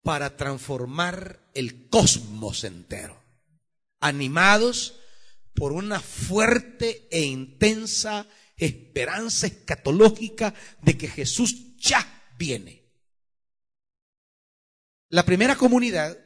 para 0.02 0.36
transformar 0.36 1.48
el 1.54 1.88
cosmos 1.88 2.64
entero, 2.64 3.22
animados 4.00 4.98
por 5.54 5.72
una 5.72 6.00
fuerte 6.00 7.06
e 7.10 7.22
intensa 7.22 8.26
esperanza 8.56 9.46
escatológica 9.46 10.54
de 10.82 10.96
que 10.96 11.08
Jesús 11.08 11.76
ya 11.76 12.24
viene. 12.38 12.82
La 15.08 15.24
primera 15.24 15.56
comunidad 15.56 16.18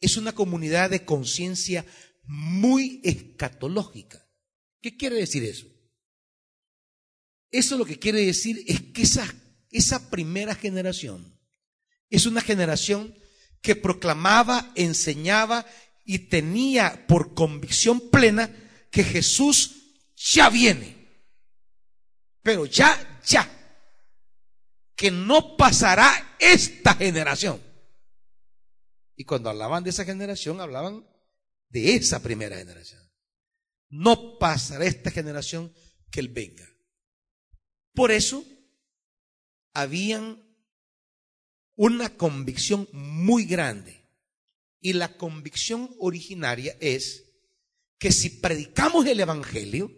es 0.00 0.16
una 0.16 0.34
comunidad 0.34 0.90
de 0.90 1.04
conciencia 1.04 1.84
muy 2.24 3.00
escatológica. 3.02 4.28
¿Qué 4.80 4.96
quiere 4.96 5.16
decir 5.16 5.44
eso? 5.44 5.66
Eso 7.50 7.78
lo 7.78 7.86
que 7.86 7.98
quiere 7.98 8.24
decir 8.24 8.62
es 8.66 8.82
que 8.92 9.02
esa, 9.02 9.26
esa 9.70 10.10
primera 10.10 10.54
generación 10.54 11.37
es 12.10 12.26
una 12.26 12.40
generación 12.40 13.14
que 13.60 13.76
proclamaba, 13.76 14.72
enseñaba 14.74 15.66
y 16.04 16.20
tenía 16.20 17.06
por 17.06 17.34
convicción 17.34 18.10
plena 18.10 18.50
que 18.90 19.04
Jesús 19.04 19.94
ya 20.16 20.48
viene. 20.48 20.96
Pero 22.42 22.64
ya, 22.64 23.20
ya. 23.26 23.46
Que 24.96 25.10
no 25.10 25.56
pasará 25.56 26.36
esta 26.38 26.94
generación. 26.94 27.62
Y 29.16 29.24
cuando 29.24 29.50
hablaban 29.50 29.84
de 29.84 29.90
esa 29.90 30.04
generación, 30.04 30.60
hablaban 30.60 31.06
de 31.68 31.94
esa 31.94 32.22
primera 32.22 32.56
generación. 32.56 33.02
No 33.90 34.38
pasará 34.38 34.86
esta 34.86 35.10
generación 35.10 35.74
que 36.10 36.20
Él 36.20 36.28
venga. 36.28 36.66
Por 37.94 38.12
eso, 38.12 38.44
habían 39.74 40.47
una 41.78 42.16
convicción 42.16 42.88
muy 42.92 43.44
grande. 43.44 44.04
Y 44.80 44.94
la 44.94 45.16
convicción 45.16 45.94
originaria 46.00 46.76
es 46.80 47.24
que 47.98 48.10
si 48.10 48.30
predicamos 48.30 49.06
el 49.06 49.20
Evangelio 49.20 49.90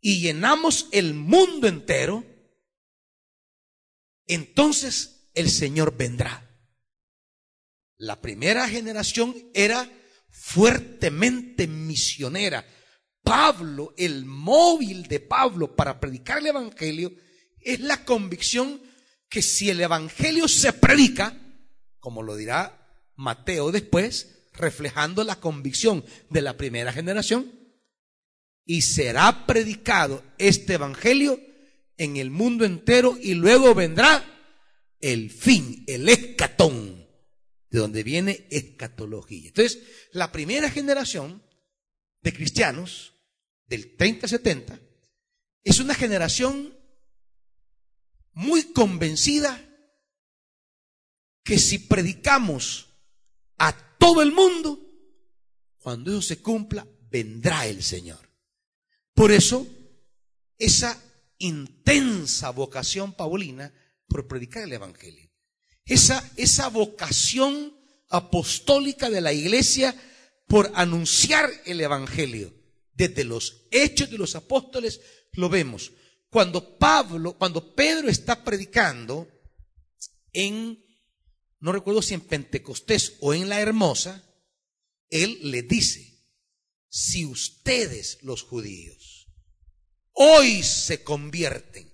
y 0.00 0.20
llenamos 0.20 0.88
el 0.90 1.14
mundo 1.14 1.68
entero, 1.68 2.24
entonces 4.26 5.30
el 5.34 5.50
Señor 5.50 5.96
vendrá. 5.96 6.48
La 7.96 8.20
primera 8.20 8.68
generación 8.68 9.36
era 9.54 9.88
fuertemente 10.30 11.68
misionera. 11.68 12.66
Pablo, 13.22 13.94
el 13.96 14.24
móvil 14.24 15.06
de 15.06 15.20
Pablo 15.20 15.76
para 15.76 16.00
predicar 16.00 16.38
el 16.38 16.48
Evangelio, 16.48 17.12
es 17.60 17.78
la 17.78 18.04
convicción 18.04 18.82
que 19.32 19.40
si 19.40 19.70
el 19.70 19.80
Evangelio 19.80 20.46
se 20.46 20.74
predica, 20.74 21.34
como 22.00 22.22
lo 22.22 22.36
dirá 22.36 23.10
Mateo 23.16 23.72
después, 23.72 24.44
reflejando 24.52 25.24
la 25.24 25.40
convicción 25.40 26.04
de 26.28 26.42
la 26.42 26.58
primera 26.58 26.92
generación, 26.92 27.50
y 28.66 28.82
será 28.82 29.46
predicado 29.46 30.22
este 30.36 30.74
evangelio 30.74 31.40
en 31.96 32.18
el 32.18 32.30
mundo 32.30 32.66
entero 32.66 33.18
y 33.20 33.32
luego 33.32 33.74
vendrá 33.74 34.22
el 35.00 35.30
fin, 35.30 35.82
el 35.86 36.10
escatón, 36.10 37.08
de 37.70 37.78
donde 37.78 38.02
viene 38.02 38.46
escatología. 38.50 39.48
Entonces, 39.48 39.78
la 40.12 40.30
primera 40.30 40.68
generación 40.68 41.42
de 42.20 42.34
cristianos 42.34 43.14
del 43.66 43.96
30-70 43.96 44.78
es 45.64 45.80
una 45.80 45.94
generación 45.94 46.81
muy 48.32 48.72
convencida 48.72 49.68
que 51.44 51.58
si 51.58 51.78
predicamos 51.78 52.88
a 53.58 53.72
todo 53.98 54.22
el 54.22 54.32
mundo, 54.32 54.80
cuando 55.78 56.12
eso 56.12 56.22
se 56.22 56.40
cumpla, 56.40 56.86
vendrá 57.10 57.66
el 57.66 57.82
Señor. 57.82 58.30
Por 59.14 59.32
eso, 59.32 59.66
esa 60.58 61.00
intensa 61.38 62.50
vocación 62.50 63.12
paulina 63.12 63.72
por 64.06 64.28
predicar 64.28 64.62
el 64.62 64.72
Evangelio. 64.72 65.30
Esa, 65.84 66.30
esa 66.36 66.68
vocación 66.68 67.76
apostólica 68.08 69.10
de 69.10 69.20
la 69.20 69.32
iglesia 69.32 69.94
por 70.46 70.70
anunciar 70.74 71.50
el 71.64 71.80
Evangelio. 71.80 72.54
Desde 72.94 73.24
los 73.24 73.66
hechos 73.70 74.10
de 74.10 74.18
los 74.18 74.36
apóstoles 74.36 75.00
lo 75.32 75.48
vemos. 75.48 75.92
Cuando 76.32 76.78
Pablo, 76.78 77.36
cuando 77.36 77.74
Pedro 77.74 78.08
está 78.08 78.42
predicando 78.42 79.28
en, 80.32 80.82
no 81.60 81.72
recuerdo 81.72 82.00
si 82.00 82.14
en 82.14 82.22
Pentecostés 82.22 83.18
o 83.20 83.34
en 83.34 83.50
la 83.50 83.60
Hermosa, 83.60 84.24
él 85.10 85.38
le 85.42 85.60
dice, 85.60 86.26
si 86.88 87.26
ustedes 87.26 88.16
los 88.22 88.44
judíos 88.44 89.28
hoy 90.12 90.62
se 90.62 91.04
convierten, 91.04 91.92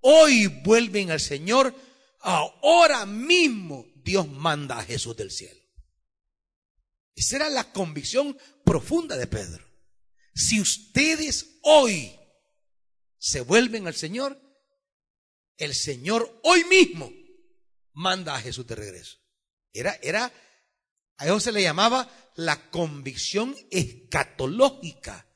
hoy 0.00 0.46
vuelven 0.46 1.10
al 1.10 1.20
Señor, 1.20 1.74
ahora 2.20 3.04
mismo 3.04 3.84
Dios 3.96 4.26
manda 4.26 4.78
a 4.78 4.84
Jesús 4.84 5.14
del 5.14 5.30
cielo. 5.30 5.60
Esa 7.14 7.36
era 7.36 7.50
la 7.50 7.70
convicción 7.70 8.38
profunda 8.64 9.18
de 9.18 9.26
Pedro. 9.26 9.62
Si 10.34 10.58
ustedes 10.58 11.58
hoy 11.64 12.18
se 13.24 13.40
vuelven 13.40 13.86
al 13.86 13.94
Señor, 13.94 14.38
el 15.56 15.74
Señor 15.74 16.40
hoy 16.42 16.62
mismo 16.64 17.10
manda 17.94 18.34
a 18.34 18.40
Jesús 18.40 18.66
de 18.66 18.74
regreso. 18.74 19.16
Era, 19.72 19.98
era, 20.02 20.30
a 21.16 21.24
eso 21.24 21.40
se 21.40 21.50
le 21.50 21.62
llamaba 21.62 22.06
la 22.36 22.68
convicción 22.68 23.56
escatológica. 23.70 25.26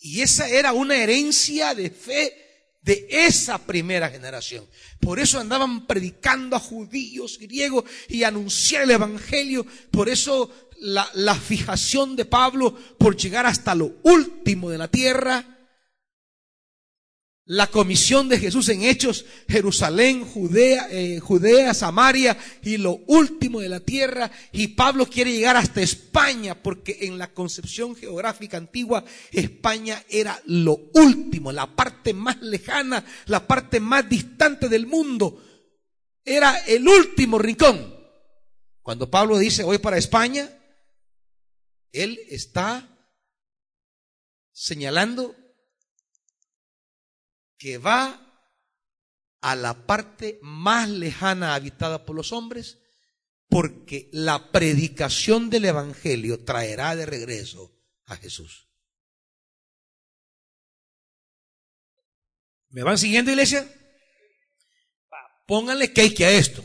Y 0.00 0.22
esa 0.22 0.48
era 0.48 0.72
una 0.72 0.96
herencia 0.96 1.76
de 1.76 1.90
fe 1.90 2.74
de 2.80 3.06
esa 3.08 3.58
primera 3.66 4.10
generación. 4.10 4.68
Por 4.98 5.20
eso 5.20 5.38
andaban 5.38 5.86
predicando 5.86 6.56
a 6.56 6.60
judíos, 6.60 7.38
griegos 7.38 7.84
y 8.08 8.24
anunciar 8.24 8.82
el 8.82 8.90
Evangelio. 8.90 9.64
Por 9.92 10.08
eso 10.08 10.50
la, 10.80 11.08
la 11.14 11.36
fijación 11.36 12.16
de 12.16 12.24
Pablo 12.24 12.76
por 12.98 13.16
llegar 13.16 13.46
hasta 13.46 13.76
lo 13.76 14.00
último 14.02 14.70
de 14.70 14.78
la 14.78 14.88
tierra 14.88 15.51
la 17.44 17.66
comisión 17.66 18.28
de 18.28 18.38
Jesús 18.38 18.68
en 18.68 18.82
Hechos, 18.82 19.24
Jerusalén, 19.48 20.24
Judea, 20.24 20.86
eh, 20.90 21.18
Judea, 21.18 21.74
Samaria 21.74 22.38
y 22.62 22.76
lo 22.76 23.00
último 23.06 23.60
de 23.60 23.68
la 23.68 23.80
tierra. 23.80 24.30
Y 24.52 24.68
Pablo 24.68 25.06
quiere 25.06 25.32
llegar 25.32 25.56
hasta 25.56 25.82
España 25.82 26.62
porque 26.62 26.98
en 27.02 27.18
la 27.18 27.32
concepción 27.34 27.96
geográfica 27.96 28.56
antigua 28.56 29.04
España 29.32 30.04
era 30.08 30.40
lo 30.46 30.90
último, 30.94 31.50
la 31.50 31.74
parte 31.74 32.14
más 32.14 32.40
lejana, 32.40 33.04
la 33.26 33.46
parte 33.46 33.80
más 33.80 34.08
distante 34.08 34.68
del 34.68 34.86
mundo. 34.86 35.42
Era 36.24 36.56
el 36.66 36.86
último 36.86 37.38
rincón. 37.38 37.92
Cuando 38.82 39.10
Pablo 39.10 39.38
dice 39.38 39.64
voy 39.64 39.78
para 39.78 39.98
España, 39.98 40.48
él 41.90 42.20
está 42.28 42.88
señalando 44.52 45.34
que 47.62 47.78
va 47.78 48.20
a 49.40 49.54
la 49.54 49.86
parte 49.86 50.40
más 50.42 50.88
lejana 50.88 51.54
habitada 51.54 52.04
por 52.04 52.16
los 52.16 52.32
hombres, 52.32 52.80
porque 53.48 54.10
la 54.12 54.50
predicación 54.50 55.48
del 55.48 55.66
Evangelio 55.66 56.44
traerá 56.44 56.96
de 56.96 57.06
regreso 57.06 57.72
a 58.06 58.16
Jesús. 58.16 58.68
¿Me 62.70 62.82
van 62.82 62.98
siguiendo, 62.98 63.30
iglesia? 63.30 63.64
Pónganle 65.46 65.92
que 65.92 66.24
a 66.24 66.30
esto, 66.32 66.64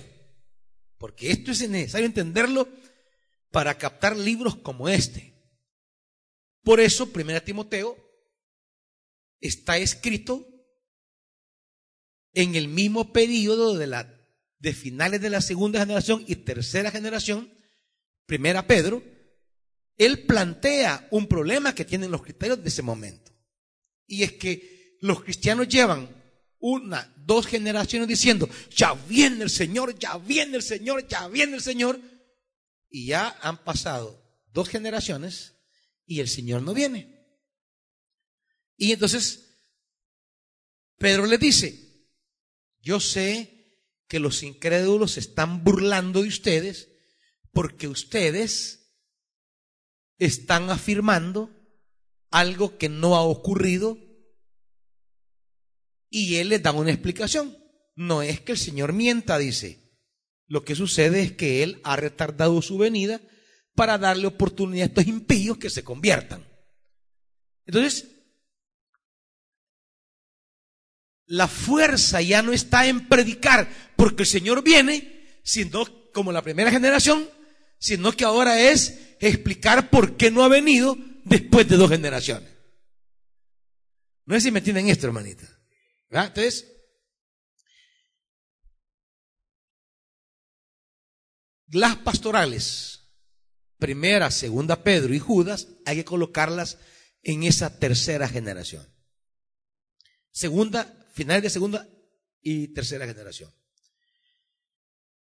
porque 0.98 1.30
esto 1.30 1.52
es 1.52 1.70
necesario 1.70 2.08
entenderlo 2.08 2.68
para 3.52 3.78
captar 3.78 4.18
libros 4.18 4.56
como 4.56 4.90
este. 4.90 5.32
Por 6.64 6.80
eso, 6.80 7.08
1 7.14 7.44
Timoteo 7.44 7.96
está 9.40 9.78
escrito 9.78 10.57
en 12.38 12.54
el 12.54 12.68
mismo 12.68 13.12
periodo 13.14 13.76
de, 13.76 14.06
de 14.60 14.74
finales 14.74 15.20
de 15.20 15.32
la 15.32 15.42
segunda 15.42 15.80
generación 15.80 16.24
y 16.28 16.36
tercera 16.36 16.92
generación, 16.92 17.52
primera 18.28 18.68
Pedro, 18.68 19.04
él 19.98 20.28
plantea 20.28 21.08
un 21.10 21.26
problema 21.26 21.74
que 21.74 21.84
tienen 21.84 22.12
los 22.12 22.22
cristianos 22.22 22.62
de 22.62 22.70
ese 22.70 22.84
momento. 22.84 23.32
Y 24.06 24.22
es 24.22 24.34
que 24.34 24.98
los 25.02 25.24
cristianos 25.24 25.68
llevan 25.68 26.10
una, 26.60 27.12
dos 27.18 27.48
generaciones 27.48 28.08
diciendo, 28.08 28.48
ya 28.70 28.94
viene 28.94 29.44
el 29.44 29.50
Señor, 29.50 29.98
ya 29.98 30.20
viene 30.20 30.58
el 30.58 30.64
Señor, 30.64 31.08
ya 31.08 31.28
viene 31.30 31.56
el 31.56 31.64
Señor. 31.64 32.00
Y 32.88 33.08
ya 33.08 33.36
han 33.42 33.64
pasado 33.64 34.24
dos 34.54 34.70
generaciones 34.70 35.56
y 36.06 36.20
el 36.20 36.28
Señor 36.28 36.62
no 36.62 36.76
viene. 36.76 37.18
Y 38.78 38.92
entonces 38.92 39.58
Pedro 41.00 41.26
le 41.26 41.40
dice, 41.40 41.87
yo 42.88 43.02
sé 43.02 43.84
que 44.08 44.20
los 44.20 44.44
incrédulos 44.44 45.18
están 45.18 45.66
burlando 45.66 46.22
de 46.22 46.30
ustedes 46.30 46.88
porque 47.52 47.90
ustedes 47.90 48.96
están 50.18 50.70
afirmando 50.70 51.54
algo 52.32 52.78
que 52.78 52.88
no 52.88 53.18
ha 53.18 53.24
ocurrido 53.24 53.98
y 56.10 56.38
él 56.38 56.48
les 56.48 56.64
da 56.64 56.72
una 56.72 56.92
explicación. 56.92 57.58
No 57.98 58.22
es 58.22 58.40
que 58.40 58.54
el 58.54 58.58
Señor 58.58 58.94
mienta, 58.94 59.38
dice. 59.38 60.00
Lo 60.46 60.64
que 60.64 60.74
sucede 60.74 61.24
es 61.24 61.34
que 61.34 61.64
él 61.64 61.82
ha 61.84 61.98
retardado 61.98 62.62
su 62.62 62.78
venida 62.78 63.20
para 63.76 63.98
darle 63.98 64.28
oportunidad 64.28 64.84
a 64.84 64.88
estos 64.88 65.08
impíos 65.08 65.58
que 65.58 65.70
se 65.70 65.84
conviertan. 65.84 66.48
Entonces, 67.66 68.17
la 71.28 71.48
fuerza 71.48 72.22
ya 72.22 72.42
no 72.42 72.54
está 72.54 72.88
en 72.88 73.08
predicar 73.08 73.70
porque 73.96 74.24
el 74.24 74.28
Señor 74.28 74.64
viene, 74.64 75.40
sino 75.44 75.86
como 76.12 76.32
la 76.32 76.42
primera 76.42 76.72
generación, 76.72 77.30
sino 77.80 78.12
que 78.14 78.26
ahora 78.26 78.60
es 78.60 79.16
explicar 79.20 79.90
por 79.90 80.18
qué 80.18 80.32
no 80.32 80.44
ha 80.44 80.48
venido 80.48 80.98
después 81.26 81.68
de 81.68 81.78
dos 81.78 81.90
generaciones. 81.90 82.50
No 84.26 84.36
sé 84.36 84.42
si 84.42 84.52
me 84.52 84.60
entienden 84.60 84.90
esto, 84.90 85.08
hermanita. 85.08 85.48
Entonces, 86.10 86.66
las 91.68 91.98
pastorales, 91.98 93.02
primera, 93.78 94.32
segunda 94.32 94.84
Pedro 94.84 95.14
y 95.14 95.20
Judas, 95.20 95.68
hay 95.86 95.98
que 95.98 96.06
colocarlas 96.06 96.78
en 97.22 97.44
esa 97.44 97.80
tercera 97.80 98.28
generación. 98.28 98.88
Segunda, 100.32 100.97
finales 101.18 101.44
de 101.44 101.50
segunda 101.50 101.90
y 102.42 102.68
tercera 102.70 103.08
generación. 103.08 103.52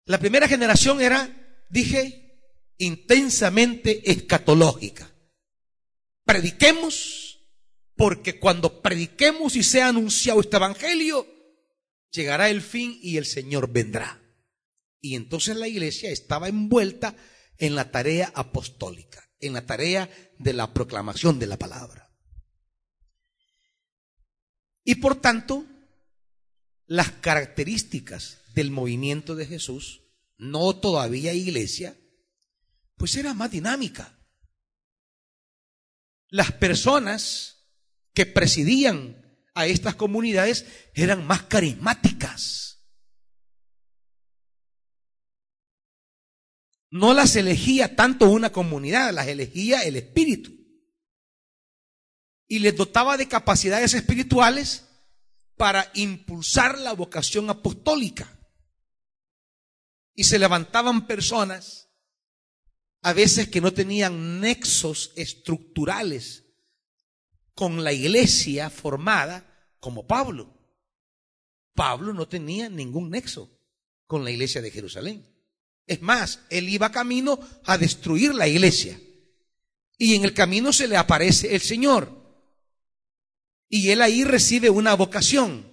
La 0.05 0.19
primera 0.19 0.49
generación 0.49 1.01
era, 1.01 1.65
dije, 1.71 2.41
intensamente 2.79 4.11
escatológica. 4.11 5.09
Prediquemos, 6.25 7.39
porque 7.95 8.41
cuando 8.41 8.83
prediquemos 8.83 9.55
y 9.55 9.63
sea 9.63 9.89
anunciado 9.89 10.41
este 10.41 10.57
evangelio, 10.57 11.25
llegará 12.11 12.51
el 12.51 12.63
fin 12.63 12.99
y 13.01 13.17
el 13.17 13.27
Señor 13.27 13.71
vendrá. 13.71 14.21
Y 15.01 15.15
entonces 15.15 15.57
la 15.57 15.69
iglesia 15.69 16.11
estaba 16.11 16.49
envuelta 16.49 17.15
en 17.59 17.77
la 17.77 17.93
tarea 17.93 18.33
apostólica, 18.35 19.31
en 19.39 19.53
la 19.53 19.67
tarea 19.67 20.11
de 20.39 20.53
la 20.53 20.75
proclamación 20.75 21.39
de 21.39 21.47
la 21.47 21.57
palabra. 21.57 22.11
Y 24.83 24.97
por 24.97 25.21
tanto, 25.21 25.65
las 26.87 27.11
características 27.11 28.39
del 28.55 28.71
movimiento 28.71 29.35
de 29.35 29.47
Jesús, 29.47 30.03
no 30.39 30.77
todavía 30.77 31.35
iglesia, 31.35 31.97
pues 32.97 33.17
era 33.17 33.35
más 33.35 33.51
dinámica. 33.51 34.19
Las 36.29 36.53
personas 36.53 37.69
que 38.15 38.27
presidían 38.27 39.23
a 39.55 39.67
estas 39.67 39.95
comunidades 39.95 40.67
eran 40.95 41.27
más 41.27 41.45
carismáticas. 41.45 42.67
No 46.91 47.13
las 47.13 47.37
elegía 47.37 47.97
tanto 47.97 48.31
una 48.31 48.53
comunidad, 48.53 49.13
las 49.13 49.27
elegía 49.27 49.83
el 49.83 49.97
Espíritu. 49.97 50.53
Y 52.49 52.61
les 52.61 52.77
dotaba 52.77 53.17
de 53.17 53.29
capacidades 53.29 53.93
espirituales 53.93 54.86
para 55.57 55.91
impulsar 55.95 56.79
la 56.79 56.93
vocación 56.93 57.51
apostólica. 57.51 58.33
Y 60.15 60.25
se 60.25 60.39
levantaban 60.39 61.07
personas 61.07 61.89
a 63.03 63.13
veces 63.13 63.49
que 63.49 63.61
no 63.61 63.73
tenían 63.73 64.41
nexos 64.41 65.13
estructurales 65.17 66.45
con 67.55 67.85
la 67.85 67.93
iglesia 67.93 68.69
formada 68.71 69.71
como 69.81 70.07
Pablo. 70.07 70.53
Pablo 71.75 72.13
no 72.13 72.27
tenía 72.27 72.69
ningún 72.69 73.11
nexo 73.11 73.51
con 74.07 74.25
la 74.25 74.31
iglesia 74.31 74.63
de 74.63 74.71
Jerusalén. 74.71 75.37
Es 75.87 76.03
más, 76.03 76.41
él 76.51 76.69
iba 76.69 76.91
camino 76.91 77.39
a 77.65 77.79
destruir 77.79 78.35
la 78.35 78.49
iglesia. 78.49 79.01
Y 79.99 80.15
en 80.15 80.25
el 80.25 80.35
camino 80.35 80.73
se 80.73 80.89
le 80.89 80.97
aparece 80.97 81.55
el 81.55 81.61
Señor. 81.61 82.26
Y 83.69 83.91
él 83.91 84.03
ahí 84.03 84.25
recibe 84.25 84.71
una 84.71 84.95
vocación. 84.95 85.73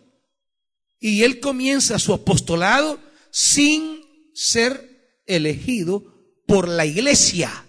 Y 1.00 1.24
él 1.24 1.40
comienza 1.40 2.00
su 2.00 2.14
apostolado 2.14 3.00
sin 3.32 4.02
ser 4.34 5.22
elegido 5.26 6.42
por 6.48 6.68
la 6.68 6.86
iglesia. 6.86 7.66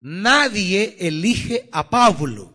Nadie 0.00 0.96
elige 0.98 1.68
a 1.72 1.88
Pablo. 1.88 2.52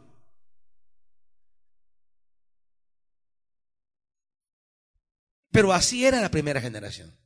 Pero 5.51 5.73
así 5.73 6.05
era 6.05 6.21
la 6.21 6.29
primera 6.29 6.61
generación. 6.61 7.17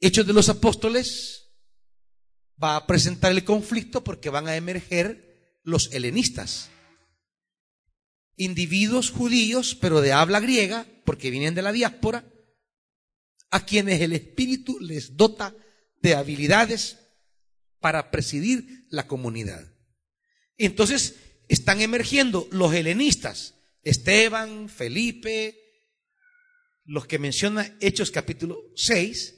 Hechos 0.00 0.26
de 0.26 0.32
los 0.32 0.48
Apóstoles 0.48 1.50
va 2.62 2.76
a 2.76 2.86
presentar 2.86 3.32
el 3.32 3.44
conflicto 3.44 4.04
porque 4.04 4.30
van 4.30 4.46
a 4.46 4.54
emerger 4.54 5.27
los 5.68 5.92
helenistas. 5.92 6.70
Individuos 8.36 9.10
judíos, 9.10 9.76
pero 9.78 10.00
de 10.00 10.12
habla 10.12 10.40
griega, 10.40 10.86
porque 11.04 11.30
vienen 11.30 11.54
de 11.54 11.62
la 11.62 11.72
diáspora, 11.72 12.24
a 13.50 13.66
quienes 13.66 14.00
el 14.00 14.12
Espíritu 14.14 14.78
les 14.80 15.16
dota 15.16 15.54
de 16.00 16.14
habilidades 16.14 16.98
para 17.80 18.10
presidir 18.10 18.86
la 18.88 19.06
comunidad. 19.06 19.70
Entonces 20.56 21.16
están 21.48 21.80
emergiendo 21.82 22.48
los 22.50 22.72
helenistas, 22.72 23.54
Esteban, 23.82 24.68
Felipe, 24.68 25.58
los 26.84 27.06
que 27.06 27.18
menciona 27.18 27.76
Hechos 27.80 28.10
capítulo 28.10 28.58
6, 28.74 29.34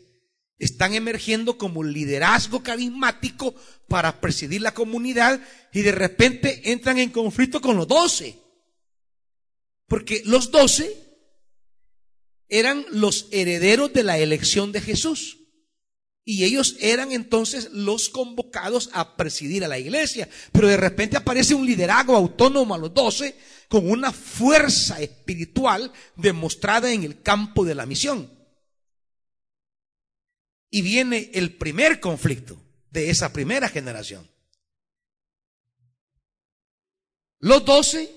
están 0.60 0.94
emergiendo 0.94 1.58
como 1.58 1.82
liderazgo 1.82 2.62
carismático 2.62 3.54
para 3.88 4.20
presidir 4.20 4.60
la 4.60 4.74
comunidad 4.74 5.40
y 5.72 5.80
de 5.80 5.90
repente 5.90 6.70
entran 6.70 6.98
en 6.98 7.10
conflicto 7.10 7.60
con 7.60 7.76
los 7.76 7.88
doce. 7.88 8.38
Porque 9.88 10.22
los 10.26 10.52
doce 10.52 10.94
eran 12.48 12.84
los 12.90 13.28
herederos 13.32 13.92
de 13.92 14.04
la 14.04 14.18
elección 14.18 14.70
de 14.70 14.82
Jesús. 14.82 15.38
Y 16.24 16.44
ellos 16.44 16.76
eran 16.78 17.10
entonces 17.10 17.70
los 17.72 18.10
convocados 18.10 18.90
a 18.92 19.16
presidir 19.16 19.64
a 19.64 19.68
la 19.68 19.78
iglesia. 19.78 20.28
Pero 20.52 20.68
de 20.68 20.76
repente 20.76 21.16
aparece 21.16 21.54
un 21.54 21.64
liderazgo 21.64 22.14
autónomo 22.14 22.74
a 22.74 22.78
los 22.78 22.92
doce 22.92 23.34
con 23.68 23.90
una 23.90 24.12
fuerza 24.12 25.00
espiritual 25.00 25.90
demostrada 26.16 26.92
en 26.92 27.04
el 27.04 27.22
campo 27.22 27.64
de 27.64 27.74
la 27.74 27.86
misión. 27.86 28.39
Y 30.70 30.82
viene 30.82 31.30
el 31.34 31.56
primer 31.56 32.00
conflicto 32.00 32.62
de 32.90 33.10
esa 33.10 33.32
primera 33.32 33.68
generación. 33.68 34.30
Los 37.38 37.64
doce, 37.64 38.14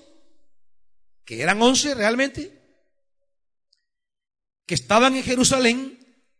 que 1.24 1.42
eran 1.42 1.60
once 1.60 1.94
realmente, 1.94 2.62
que 4.66 4.74
estaban 4.74 5.16
en 5.16 5.22
Jerusalén 5.22 5.98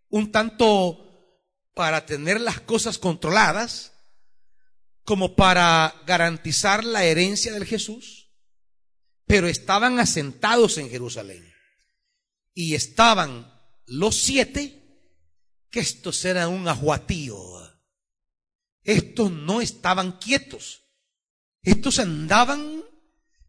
un 0.09 0.31
tanto 0.31 1.01
para 1.75 2.07
tener 2.07 2.41
las 2.41 2.61
cosas 2.61 2.99
controladas, 2.99 3.93
como 5.05 5.37
para 5.37 5.95
garantizar 6.07 6.83
la 6.83 7.05
herencia 7.05 7.53
del 7.53 7.67
Jesús, 7.67 8.31
pero 9.27 9.49
estaban 9.49 9.99
asentados 9.99 10.79
en 10.79 10.89
Jerusalén. 10.89 11.53
Y 12.55 12.75
estaban 12.75 13.53
los 13.87 14.17
siete, 14.17 14.84
que 15.75 15.81
estos 15.81 16.25
eran 16.25 16.51
un 16.51 16.69
ajuatío. 16.69 17.37
Estos 18.85 19.33
no 19.33 19.61
estaban 19.61 20.13
quietos. 20.19 20.85
Estos 21.63 21.99
andaban 21.99 22.85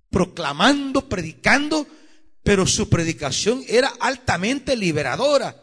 proclamando, 0.09 1.07
predicando, 1.07 1.87
pero 2.41 2.65
su 2.65 2.89
predicación 2.89 3.63
era 3.67 3.89
altamente 3.99 4.75
liberadora. 4.75 5.55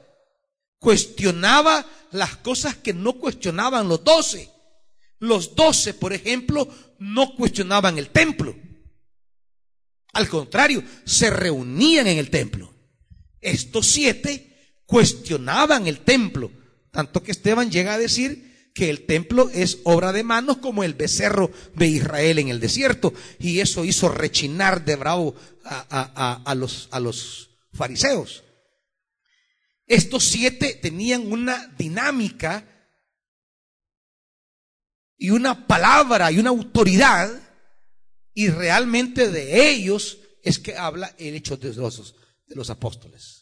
Cuestionaba 0.78 1.84
las 2.12 2.36
cosas 2.36 2.76
que 2.76 2.92
no 2.92 3.14
cuestionaban 3.14 3.88
los 3.88 4.04
doce. 4.04 4.48
Los 5.18 5.56
doce, 5.56 5.94
por 5.94 6.12
ejemplo, 6.12 6.68
no 7.00 7.34
cuestionaban 7.34 7.98
el 7.98 8.10
templo. 8.10 8.54
Al 10.12 10.28
contrario, 10.28 10.84
se 11.04 11.28
reunían 11.28 12.06
en 12.06 12.18
el 12.18 12.30
templo. 12.30 12.72
Estos 13.40 13.88
siete 13.88 14.51
cuestionaban 14.92 15.86
el 15.86 16.00
templo. 16.00 16.52
Tanto 16.90 17.22
que 17.22 17.32
Esteban 17.32 17.70
llega 17.70 17.94
a 17.94 17.98
decir 17.98 18.70
que 18.74 18.90
el 18.90 19.06
templo 19.06 19.48
es 19.48 19.78
obra 19.84 20.12
de 20.12 20.22
manos 20.22 20.58
como 20.58 20.84
el 20.84 20.92
becerro 20.92 21.50
de 21.74 21.86
Israel 21.86 22.38
en 22.38 22.48
el 22.48 22.60
desierto. 22.60 23.14
Y 23.38 23.60
eso 23.60 23.86
hizo 23.86 24.10
rechinar 24.10 24.84
de 24.84 24.96
bravo 24.96 25.34
a, 25.64 26.54
los, 26.54 26.88
a 26.90 27.00
los 27.00 27.48
fariseos. 27.72 28.44
Estos 29.86 30.24
siete 30.24 30.74
tenían 30.74 31.32
una 31.32 31.68
dinámica 31.78 32.68
y 35.16 35.30
una 35.30 35.66
palabra 35.66 36.30
y 36.30 36.38
una 36.38 36.50
autoridad 36.50 37.30
y 38.34 38.50
realmente 38.50 39.30
de 39.30 39.70
ellos 39.70 40.18
es 40.42 40.58
que 40.58 40.76
habla 40.76 41.14
el 41.16 41.34
hecho 41.34 41.56
de 41.56 41.72
los 42.54 42.68
apóstoles. 42.68 43.41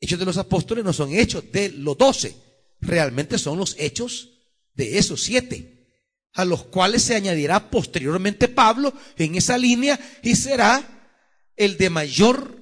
Hechos 0.00 0.18
de 0.18 0.24
los 0.24 0.36
apóstoles 0.36 0.84
no 0.84 0.92
son 0.92 1.12
hechos 1.12 1.50
de 1.50 1.70
los 1.70 1.96
doce, 1.96 2.36
realmente 2.80 3.38
son 3.38 3.58
los 3.58 3.74
hechos 3.78 4.30
de 4.74 4.98
esos 4.98 5.22
siete, 5.22 5.88
a 6.34 6.44
los 6.44 6.64
cuales 6.64 7.02
se 7.02 7.14
añadirá 7.14 7.70
posteriormente 7.70 8.48
Pablo 8.48 8.92
en 9.16 9.36
esa 9.36 9.56
línea 9.56 9.98
y 10.22 10.36
será 10.36 11.12
el 11.56 11.78
de 11.78 11.88
mayor 11.88 12.56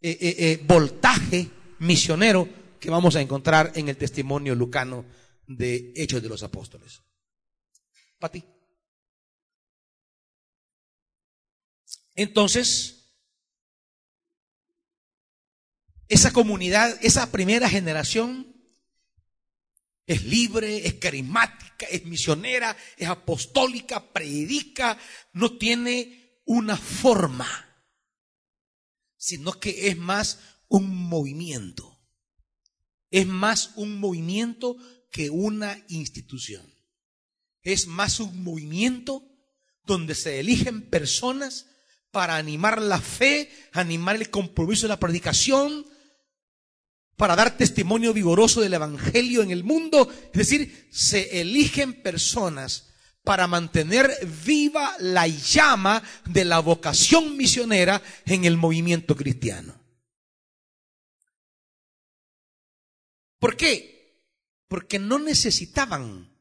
eh, 0.00 0.18
eh, 0.20 0.36
eh, 0.38 0.64
voltaje 0.66 1.48
misionero 1.78 2.48
que 2.80 2.90
vamos 2.90 3.16
a 3.16 3.20
encontrar 3.20 3.72
en 3.74 3.88
el 3.88 3.96
testimonio 3.96 4.54
lucano 4.54 5.04
de 5.46 5.92
Hechos 5.94 6.22
de 6.22 6.28
los 6.28 6.42
Apóstoles. 6.42 7.02
Pati. 8.18 8.44
Entonces, 12.14 12.95
esa 16.08 16.32
comunidad, 16.32 16.96
esa 17.02 17.30
primera 17.32 17.68
generación, 17.68 18.54
es 20.06 20.24
libre, 20.24 20.86
es 20.86 20.94
carismática, 20.94 21.86
es 21.86 22.04
misionera, 22.04 22.76
es 22.96 23.08
apostólica, 23.08 24.12
predica, 24.12 24.96
no 25.32 25.58
tiene 25.58 26.40
una 26.44 26.76
forma, 26.76 27.48
sino 29.16 29.58
que 29.58 29.88
es 29.88 29.96
más 29.96 30.38
un 30.68 30.88
movimiento. 31.08 31.92
Es 33.10 33.26
más 33.26 33.72
un 33.76 33.98
movimiento 33.98 34.76
que 35.10 35.30
una 35.30 35.84
institución. 35.88 36.72
Es 37.62 37.88
más 37.88 38.20
un 38.20 38.44
movimiento 38.44 39.24
donde 39.84 40.14
se 40.14 40.38
eligen 40.38 40.88
personas 40.88 41.66
para 42.12 42.36
animar 42.36 42.80
la 42.80 43.00
fe, 43.00 43.50
animar 43.72 44.16
el 44.16 44.30
compromiso 44.30 44.82
de 44.82 44.88
la 44.90 45.00
predicación, 45.00 45.84
para 47.16 47.34
dar 47.34 47.56
testimonio 47.56 48.12
vigoroso 48.12 48.60
del 48.60 48.74
Evangelio 48.74 49.42
en 49.42 49.50
el 49.50 49.64
mundo. 49.64 50.10
Es 50.32 50.38
decir, 50.38 50.88
se 50.90 51.40
eligen 51.40 52.02
personas 52.02 52.92
para 53.24 53.46
mantener 53.46 54.08
viva 54.44 54.94
la 55.00 55.26
llama 55.26 56.02
de 56.26 56.44
la 56.44 56.60
vocación 56.60 57.36
misionera 57.36 58.00
en 58.24 58.44
el 58.44 58.56
movimiento 58.56 59.16
cristiano. 59.16 59.74
¿Por 63.38 63.56
qué? 63.56 64.22
Porque 64.68 64.98
no 64.98 65.18
necesitaban 65.18 66.32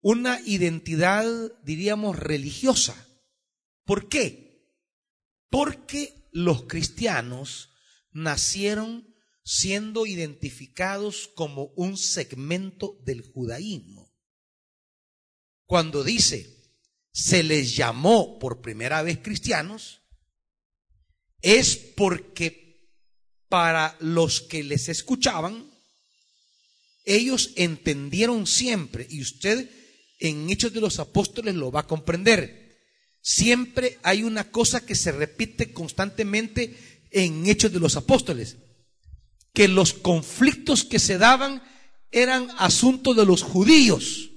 una 0.00 0.40
identidad, 0.40 1.24
diríamos, 1.62 2.18
religiosa. 2.18 3.06
¿Por 3.84 4.08
qué? 4.08 4.68
Porque 5.48 6.28
los 6.32 6.64
cristianos 6.64 7.70
nacieron 8.10 9.11
siendo 9.44 10.06
identificados 10.06 11.28
como 11.34 11.72
un 11.76 11.96
segmento 11.96 12.98
del 13.04 13.22
judaísmo. 13.22 14.12
Cuando 15.66 16.04
dice, 16.04 16.62
se 17.12 17.42
les 17.42 17.76
llamó 17.76 18.38
por 18.38 18.60
primera 18.60 19.02
vez 19.02 19.18
cristianos, 19.18 20.02
es 21.40 21.76
porque 21.76 22.90
para 23.48 23.96
los 24.00 24.40
que 24.40 24.62
les 24.62 24.88
escuchaban, 24.88 25.70
ellos 27.04 27.50
entendieron 27.56 28.46
siempre, 28.46 29.06
y 29.10 29.20
usted 29.20 29.68
en 30.20 30.48
Hechos 30.48 30.72
de 30.72 30.80
los 30.80 31.00
Apóstoles 31.00 31.54
lo 31.54 31.72
va 31.72 31.80
a 31.80 31.86
comprender, 31.86 32.78
siempre 33.20 33.98
hay 34.02 34.22
una 34.22 34.50
cosa 34.50 34.86
que 34.86 34.94
se 34.94 35.10
repite 35.10 35.72
constantemente 35.72 37.08
en 37.10 37.46
Hechos 37.46 37.72
de 37.72 37.80
los 37.80 37.96
Apóstoles, 37.96 38.56
que 39.52 39.68
los 39.68 39.92
conflictos 39.92 40.84
que 40.84 40.98
se 40.98 41.18
daban 41.18 41.62
eran 42.10 42.50
asunto 42.58 43.14
de 43.14 43.26
los 43.26 43.42
judíos. 43.42 44.30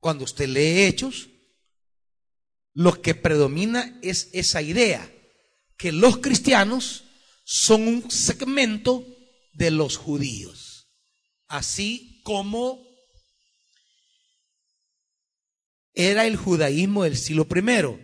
Cuando 0.00 0.24
usted 0.24 0.48
lee 0.48 0.84
Hechos, 0.84 1.28
lo 2.74 3.00
que 3.00 3.14
predomina 3.14 3.98
es 4.02 4.30
esa 4.32 4.60
idea, 4.60 5.10
que 5.76 5.92
los 5.92 6.18
cristianos 6.18 7.04
son 7.44 7.88
un 7.88 8.10
segmento 8.10 9.06
de 9.52 9.70
los 9.70 9.96
judíos, 9.96 10.88
así 11.46 12.20
como 12.24 12.82
era 15.94 16.26
el 16.26 16.36
judaísmo 16.36 17.04
del 17.04 17.16
siglo 17.16 17.46
primero. 17.46 17.98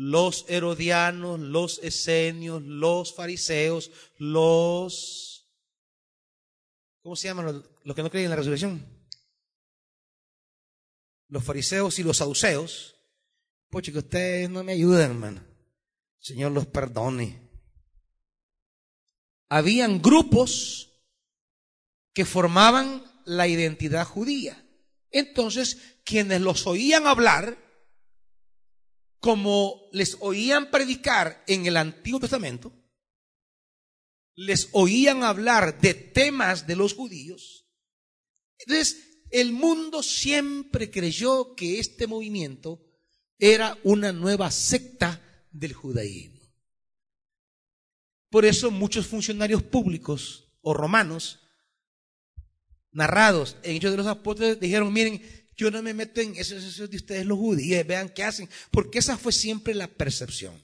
Los 0.00 0.44
herodianos, 0.46 1.40
los 1.40 1.80
esenios, 1.80 2.62
los 2.62 3.12
fariseos, 3.12 3.90
los... 4.18 5.44
¿Cómo 7.02 7.16
se 7.16 7.26
llaman 7.26 7.64
los, 7.82 7.96
que 7.96 8.02
no 8.04 8.10
creen 8.10 8.26
en 8.26 8.30
la 8.30 8.36
resurrección? 8.36 8.98
los 11.28 11.44
fariseos 11.44 11.98
y 11.98 12.02
los 12.02 12.18
saduceos, 12.18 12.96
pues 13.70 13.90
que 13.90 13.98
ustedes 13.98 14.48
no 14.48 14.64
me 14.64 14.72
ayudan, 14.72 15.10
hermano. 15.10 15.44
Señor 16.18 16.52
los 16.52 16.66
perdone. 16.66 17.48
Habían 19.48 20.00
grupos 20.02 20.90
que 22.12 22.24
formaban 22.24 23.04
la 23.24 23.46
identidad 23.46 24.06
judía. 24.06 24.64
Entonces, 25.10 25.98
quienes 26.04 26.40
los 26.40 26.66
oían 26.66 27.06
hablar, 27.06 27.58
como 29.20 29.88
les 29.92 30.16
oían 30.20 30.70
predicar 30.70 31.42
en 31.46 31.66
el 31.66 31.76
Antiguo 31.76 32.20
Testamento, 32.20 32.72
les 34.34 34.68
oían 34.72 35.24
hablar 35.24 35.80
de 35.80 35.94
temas 35.94 36.66
de 36.66 36.76
los 36.76 36.94
judíos. 36.94 37.68
Entonces, 38.58 39.24
el 39.30 39.52
mundo 39.52 40.02
siempre 40.02 40.90
creyó 40.90 41.54
que 41.54 41.80
este 41.80 42.06
movimiento 42.06 42.84
era 43.38 43.78
una 43.82 44.12
nueva 44.12 44.50
secta 44.50 45.46
del 45.50 45.72
judaísmo. 45.72 46.38
Por 48.30 48.44
eso 48.44 48.70
muchos 48.70 49.06
funcionarios 49.06 49.62
públicos 49.62 50.52
o 50.60 50.74
romanos, 50.74 51.40
narrados 52.90 53.56
en 53.62 53.76
Hechos 53.76 53.90
de 53.92 53.96
los 53.96 54.06
Apóstoles, 54.06 54.60
dijeron, 54.60 54.92
miren, 54.92 55.22
yo 55.58 55.72
no 55.72 55.82
me 55.82 55.92
meto 55.92 56.20
en 56.20 56.36
eso, 56.36 56.56
eso 56.56 56.86
de 56.86 56.96
ustedes 56.96 57.26
los 57.26 57.36
judíos, 57.36 57.84
vean 57.84 58.08
qué 58.08 58.22
hacen, 58.22 58.48
porque 58.70 59.00
esa 59.00 59.18
fue 59.18 59.32
siempre 59.32 59.74
la 59.74 59.88
percepción. 59.88 60.54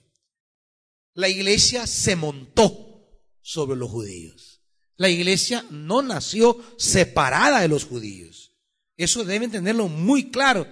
La 1.14 1.28
iglesia 1.28 1.86
se 1.88 2.14
montó 2.14 3.20
sobre 3.42 3.76
los 3.76 3.90
judíos. 3.90 4.62
La 4.96 5.08
iglesia 5.08 5.66
no 5.70 6.00
nació 6.00 6.64
separada 6.78 7.60
de 7.60 7.68
los 7.68 7.84
judíos. 7.84 8.52
Eso 8.96 9.24
deben 9.24 9.50
tenerlo 9.50 9.88
muy 9.88 10.30
claro. 10.30 10.66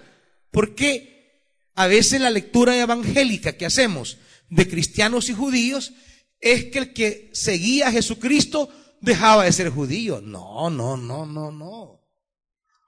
Porque 0.52 1.58
a 1.74 1.88
veces 1.88 2.20
la 2.20 2.30
lectura 2.30 2.80
evangélica 2.80 3.56
que 3.56 3.66
hacemos 3.66 4.18
de 4.48 4.68
cristianos 4.68 5.28
y 5.30 5.32
judíos 5.32 5.92
es 6.38 6.66
que 6.66 6.78
el 6.78 6.92
que 6.92 7.30
seguía 7.32 7.88
a 7.88 7.92
Jesucristo 7.92 8.68
dejaba 9.00 9.44
de 9.44 9.52
ser 9.52 9.70
judío. 9.70 10.20
No, 10.20 10.70
no, 10.70 10.96
no, 10.96 11.26
no, 11.26 11.50
no. 11.50 12.01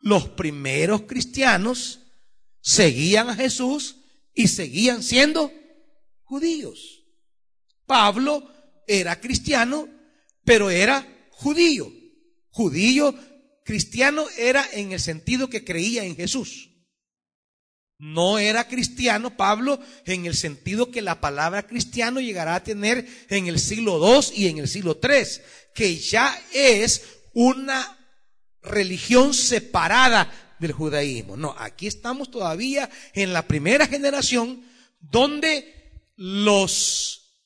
Los 0.04 0.28
primeros 0.28 1.04
cristianos 1.04 2.00
seguían 2.60 3.30
a 3.30 3.34
Jesús 3.34 3.96
y 4.34 4.48
seguían 4.48 5.02
siendo 5.02 5.50
judíos. 6.24 7.06
Pablo 7.86 8.46
era 8.86 9.18
cristiano, 9.18 9.88
pero 10.44 10.68
era 10.68 11.08
judío. 11.30 11.90
Judío 12.50 13.14
cristiano 13.64 14.26
era 14.36 14.68
en 14.74 14.92
el 14.92 15.00
sentido 15.00 15.48
que 15.48 15.64
creía 15.64 16.04
en 16.04 16.16
Jesús. 16.16 16.68
No 17.96 18.38
era 18.38 18.68
cristiano 18.68 19.38
Pablo 19.38 19.80
en 20.04 20.26
el 20.26 20.36
sentido 20.36 20.90
que 20.90 21.00
la 21.00 21.22
palabra 21.22 21.66
cristiano 21.66 22.20
llegará 22.20 22.56
a 22.56 22.62
tener 22.62 23.08
en 23.30 23.46
el 23.46 23.58
siglo 23.58 23.98
II 23.98 24.26
y 24.34 24.48
en 24.48 24.58
el 24.58 24.68
siglo 24.68 25.00
III, 25.02 25.24
que 25.74 25.96
ya 25.96 26.38
es 26.52 27.04
una 27.32 28.03
religión 28.64 29.34
separada 29.34 30.56
del 30.58 30.72
judaísmo. 30.72 31.36
No, 31.36 31.54
aquí 31.58 31.86
estamos 31.86 32.30
todavía 32.30 32.90
en 33.12 33.32
la 33.32 33.46
primera 33.46 33.86
generación 33.86 34.64
donde 35.00 36.02
los 36.16 37.42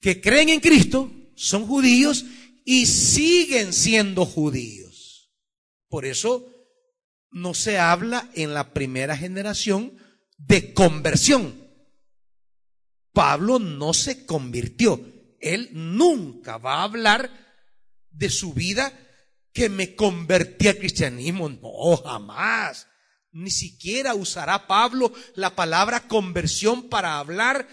que 0.00 0.20
creen 0.20 0.50
en 0.50 0.60
Cristo 0.60 1.10
son 1.34 1.66
judíos 1.66 2.24
y 2.64 2.86
siguen 2.86 3.72
siendo 3.72 4.24
judíos. 4.26 5.30
Por 5.88 6.04
eso 6.04 6.46
no 7.30 7.54
se 7.54 7.78
habla 7.78 8.30
en 8.34 8.54
la 8.54 8.72
primera 8.72 9.16
generación 9.16 9.96
de 10.38 10.74
conversión. 10.74 11.64
Pablo 13.12 13.58
no 13.58 13.94
se 13.94 14.26
convirtió. 14.26 15.00
Él 15.40 15.70
nunca 15.72 16.58
va 16.58 16.76
a 16.76 16.84
hablar 16.84 17.30
de 18.10 18.30
su 18.30 18.52
vida 18.54 18.92
que 19.54 19.68
me 19.68 19.94
convertí 19.94 20.68
al 20.68 20.76
cristianismo. 20.76 21.48
No, 21.48 21.96
jamás. 21.96 22.88
Ni 23.30 23.50
siquiera 23.50 24.14
usará 24.14 24.66
Pablo 24.66 25.12
la 25.36 25.54
palabra 25.54 26.06
conversión 26.08 26.88
para 26.88 27.18
hablar 27.18 27.66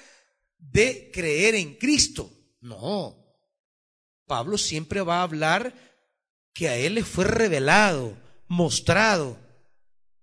de 0.58 1.10
creer 1.12 1.56
en 1.56 1.76
Cristo. 1.76 2.32
No. 2.62 3.18
Pablo 4.28 4.58
siempre 4.58 5.02
va 5.02 5.20
a 5.20 5.24
hablar 5.24 5.74
que 6.54 6.70
a 6.70 6.78
él 6.78 6.96
le 6.96 7.04
fue 7.04 7.26
revelado, 7.26 8.18
mostrado. 8.48 9.40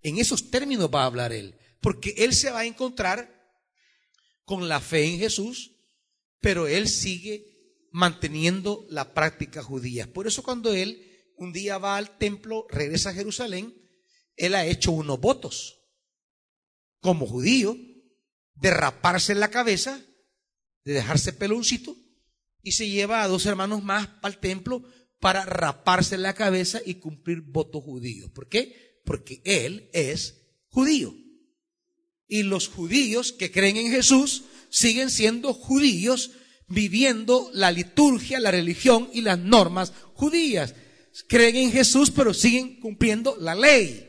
En 0.01 0.19
esos 0.19 0.51
términos 0.51 0.91
va 0.95 1.03
a 1.03 1.07
hablar 1.07 1.33
él, 1.33 1.59
porque 1.81 2.15
él 2.19 2.35
se 2.35 2.51
va 2.51 2.61
a 2.61 2.67
encontrar 2.67 3.35
con 4.45 4.69
la 4.69 4.81
fe 4.81 5.05
en 5.05 5.19
Jesús, 5.19 5.73
pero 6.41 6.69
él 6.69 6.89
sigue 6.89 7.45
manteniendo 7.91 8.87
la 8.91 9.13
práctica 9.13 9.63
judía. 9.63 10.13
Por 10.13 10.29
eso 10.29 10.43
cuando 10.43 10.73
él 10.73 11.08
un 11.39 11.53
día 11.53 11.79
va 11.79 11.97
al 11.97 12.19
templo, 12.19 12.67
regresa 12.69 13.11
a 13.11 13.15
Jerusalén, 13.15 13.75
él 14.37 14.55
ha 14.55 14.67
hecho 14.67 14.93
unos 14.93 15.21
votos 15.21 15.79
como 17.01 17.27
judío 17.27 17.77
de 18.55 18.71
raparse 18.71 19.35
la 19.35 19.51
cabeza, 19.51 20.01
de 20.85 20.93
dejarse 20.93 21.33
peloncito, 21.33 21.97
y 22.63 22.73
se 22.73 22.89
lleva 22.89 23.23
a 23.23 23.29
dos 23.29 23.47
hermanos 23.47 23.83
más 23.83 24.09
al 24.23 24.39
templo 24.39 24.83
para 25.21 25.45
raparse 25.45 26.19
la 26.19 26.35
cabeza 26.35 26.81
y 26.85 26.95
cumplir 26.95 27.43
votos 27.43 27.83
judíos. 27.83 28.31
¿Por 28.31 28.49
qué? 28.49 29.01
Porque 29.05 29.41
él 29.45 29.89
es 29.93 30.43
judío. 30.69 31.15
Y 32.27 32.43
los 32.43 32.69
judíos 32.69 33.33
que 33.33 33.51
creen 33.51 33.77
en 33.77 33.91
Jesús 33.91 34.45
siguen 34.71 35.11
siendo 35.11 35.55
judíos 35.55 36.33
viviendo 36.69 37.51
la 37.55 37.73
liturgia, 37.73 38.39
la 38.39 38.51
religión 38.51 39.09
y 39.13 39.23
las 39.23 39.39
normas 39.39 39.93
judías. 40.15 40.75
Creen 41.27 41.57
en 41.57 41.73
Jesús 41.73 42.11
pero 42.11 42.35
siguen 42.35 42.81
cumpliendo 42.81 43.37
la 43.37 43.55
ley. 43.55 44.09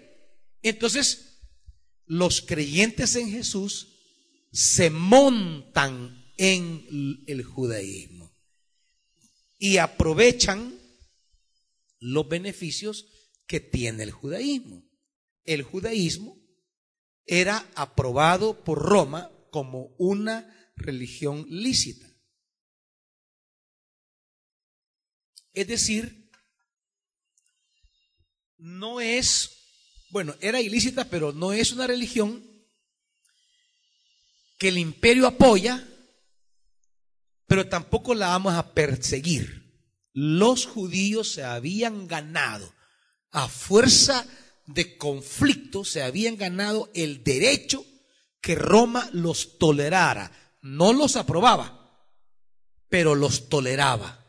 Entonces, 0.61 1.39
los 2.05 2.41
creyentes 2.41 3.15
en 3.15 3.31
Jesús 3.31 3.95
se 4.51 4.89
montan 4.89 6.33
en 6.37 7.23
el 7.27 7.43
judaísmo 7.43 8.35
y 9.57 9.77
aprovechan 9.77 10.79
los 11.99 12.27
beneficios 12.27 13.05
que 13.45 13.59
tiene 13.59 14.03
el 14.03 14.11
judaísmo. 14.11 14.83
El 15.43 15.63
judaísmo 15.63 16.37
era 17.25 17.69
aprobado 17.75 18.63
por 18.63 18.79
Roma 18.79 19.31
como 19.51 19.95
una 19.97 20.71
religión 20.75 21.45
lícita. 21.49 22.07
Es 25.53 25.67
decir, 25.67 26.18
no 28.59 29.01
es, 29.01 29.51
bueno, 30.09 30.35
era 30.41 30.61
ilícita, 30.61 31.05
pero 31.05 31.31
no 31.31 31.53
es 31.53 31.71
una 31.71 31.87
religión 31.87 32.43
que 34.57 34.67
el 34.67 34.77
imperio 34.77 35.25
apoya, 35.25 35.87
pero 37.47 37.67
tampoco 37.67 38.13
la 38.13 38.27
vamos 38.27 38.53
a 38.53 38.73
perseguir. 38.73 39.59
Los 40.13 40.65
judíos 40.65 41.31
se 41.31 41.43
habían 41.43 42.07
ganado 42.07 42.73
a 43.31 43.47
fuerza 43.47 44.27
de 44.65 44.97
conflicto, 44.97 45.85
se 45.85 46.03
habían 46.03 46.35
ganado 46.35 46.91
el 46.93 47.23
derecho 47.23 47.85
que 48.41 48.55
Roma 48.55 49.09
los 49.13 49.57
tolerara. 49.57 50.31
No 50.61 50.93
los 50.93 51.15
aprobaba, 51.15 52.05
pero 52.89 53.15
los 53.15 53.49
toleraba. 53.49 54.25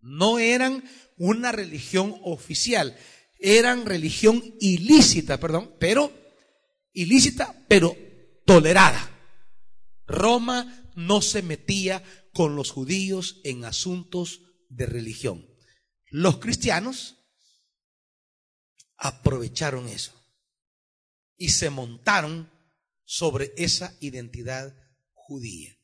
No 0.00 0.38
eran 0.38 0.84
una 1.16 1.52
religión 1.52 2.16
oficial, 2.22 2.96
eran 3.40 3.86
religión 3.86 4.42
ilícita, 4.60 5.40
perdón, 5.40 5.74
pero 5.80 6.12
ilícita, 6.92 7.64
pero 7.68 7.96
tolerada. 8.44 9.10
Roma 10.06 10.90
no 10.94 11.22
se 11.22 11.42
metía 11.42 12.02
con 12.32 12.54
los 12.54 12.70
judíos 12.70 13.40
en 13.44 13.64
asuntos 13.64 14.42
de 14.68 14.86
religión. 14.86 15.48
Los 16.10 16.38
cristianos 16.38 17.16
aprovecharon 18.96 19.88
eso 19.88 20.12
y 21.36 21.50
se 21.50 21.70
montaron 21.70 22.52
sobre 23.04 23.52
esa 23.56 23.96
identidad 24.00 24.74
judía. 25.14 25.76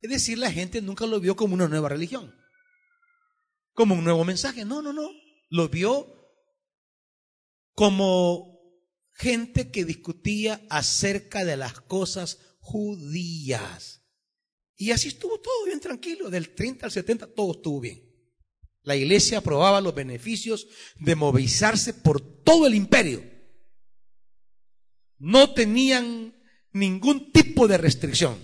Es 0.00 0.10
decir, 0.10 0.38
la 0.38 0.52
gente 0.52 0.82
nunca 0.82 1.06
lo 1.06 1.18
vio 1.18 1.34
como 1.36 1.54
una 1.54 1.68
nueva 1.68 1.88
religión, 1.88 2.34
como 3.72 3.94
un 3.94 4.04
nuevo 4.04 4.24
mensaje. 4.24 4.64
No, 4.64 4.82
no, 4.82 4.92
no. 4.92 5.08
Lo 5.48 5.68
vio 5.68 6.16
como 7.72 8.56
gente 9.12 9.70
que 9.70 9.84
discutía 9.84 10.66
acerca 10.70 11.44
de 11.44 11.56
las 11.56 11.80
cosas 11.80 12.38
judías. 12.60 14.02
Y 14.76 14.90
así 14.90 15.08
estuvo 15.08 15.40
todo 15.40 15.64
bien 15.64 15.80
tranquilo, 15.80 16.28
del 16.28 16.54
30 16.54 16.86
al 16.86 16.92
70 16.92 17.34
todo 17.34 17.52
estuvo 17.52 17.80
bien. 17.80 18.02
La 18.82 18.94
iglesia 18.94 19.38
aprobaba 19.38 19.80
los 19.80 19.94
beneficios 19.94 20.68
de 20.96 21.16
movilizarse 21.16 21.94
por 21.94 22.20
todo 22.20 22.66
el 22.66 22.74
imperio. 22.74 23.24
No 25.18 25.54
tenían 25.54 26.36
ningún 26.72 27.32
tipo 27.32 27.66
de 27.66 27.78
restricción. 27.78 28.38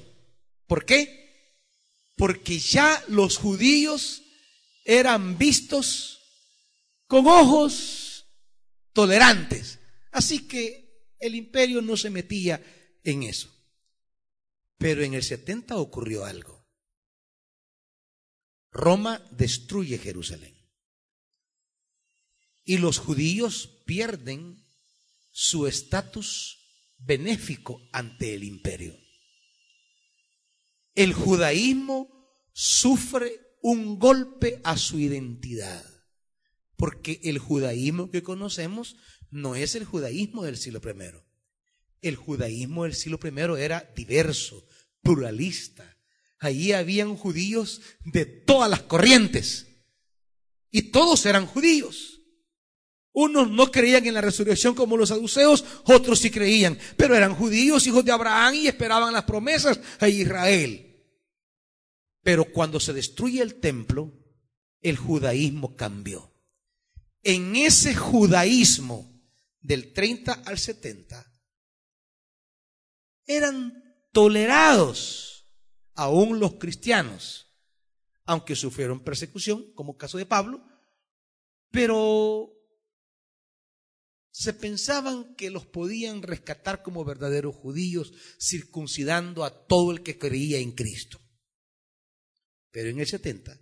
¿Por 0.67 0.85
qué? 0.85 1.21
Porque 2.17 2.59
ya 2.59 3.05
los 3.09 3.37
judíos 3.37 4.23
eran 4.85 5.39
vistos 5.39 6.22
con 7.13 7.27
ojos 7.27 8.25
tolerantes. 8.95 9.81
Así 10.13 10.49
que 10.49 11.13
el 11.19 11.35
imperio 11.35 11.83
no 11.83 11.95
se 11.99 12.09
metía 12.09 12.65
en 13.05 13.25
eso. 13.25 13.55
Pero 14.79 15.03
en 15.03 15.13
el 15.13 15.23
70 15.23 15.77
ocurrió 15.77 16.25
algo. 16.25 16.67
Roma 18.71 19.23
destruye 19.31 19.99
Jerusalén. 19.99 20.57
Y 22.65 22.79
los 22.79 22.97
judíos 22.97 23.83
pierden 23.85 24.65
su 25.31 25.67
estatus 25.67 26.61
benéfico 26.97 27.91
ante 27.93 28.33
el 28.33 28.43
imperio. 28.43 28.99
El 30.95 31.13
judaísmo 31.13 32.09
sufre 32.55 33.59
un 33.61 33.99
golpe 33.99 34.63
a 34.65 34.79
su 34.79 34.99
identidad, 34.99 35.92
porque 36.77 37.21
el 37.25 37.39
judaísmo 37.39 38.11
que 38.11 38.23
conocemos 38.23 38.97
no 39.31 39.55
es 39.55 39.75
el 39.75 39.85
judaísmo 39.85 40.45
del 40.45 40.57
siglo 40.57 40.81
I. 40.85 41.17
El 42.01 42.17
judaísmo 42.17 42.85
del 42.85 42.95
siglo 42.95 43.19
I 43.23 43.61
era 43.61 43.93
diverso, 43.97 44.67
pluralista. 45.03 45.97
Allí 46.39 46.73
habían 46.73 47.17
judíos 47.17 47.81
de 48.05 48.27
todas 48.27 48.69
las 48.69 48.83
corrientes. 48.83 49.69
Y 50.71 50.91
todos 50.91 51.25
eran 51.27 51.47
judíos. 51.47 52.21
Unos 53.13 53.51
no 53.51 53.71
creían 53.71 54.07
en 54.07 54.15
la 54.15 54.23
resurrección 54.23 54.75
como 54.75 54.97
los 54.97 55.11
saduceos, 55.11 55.65
otros 55.85 56.19
sí 56.19 56.31
creían, 56.31 56.79
pero 56.97 57.15
eran 57.15 57.35
judíos, 57.35 57.87
hijos 57.87 58.05
de 58.05 58.13
Abraham 58.13 58.55
y 58.55 58.69
esperaban 58.69 59.13
las 59.13 59.25
promesas 59.25 59.79
a 60.01 60.09
Israel. 60.09 60.93
Pero 62.23 62.47
cuando 62.47 62.81
se 62.81 62.95
destruye 62.95 63.43
el 63.43 63.57
templo, 63.57 64.13
el 64.81 64.97
judaísmo 64.97 65.77
cambió. 65.77 66.32
En 67.23 67.55
ese 67.57 67.95
judaísmo 67.95 69.13
del 69.61 69.93
30 69.93 70.33
al 70.33 70.59
70, 70.59 71.25
eran 73.27 74.09
tolerados 74.13 75.47
aún 75.95 76.41
los 76.41 76.55
cristianos, 76.55 77.47
aunque 78.25 78.57
sufrieron 78.57 79.05
persecución, 79.05 79.73
como 79.75 79.97
caso 79.97 80.19
de 80.19 80.27
Pablo, 80.27 80.65
pero 81.71 82.53
se 84.33 84.55
pensaban 84.55 85.35
que 85.37 85.51
los 85.51 85.67
podían 85.67 86.23
rescatar 86.23 86.83
como 86.83 87.05
verdaderos 87.05 87.55
judíos, 87.55 88.13
circuncidando 88.41 89.45
a 89.45 89.67
todo 89.67 89.93
el 89.93 90.03
que 90.03 90.19
creía 90.19 90.59
en 90.59 90.73
Cristo. 90.73 91.21
Pero 92.71 92.89
en 92.89 92.99
el 92.99 93.07
70 93.07 93.59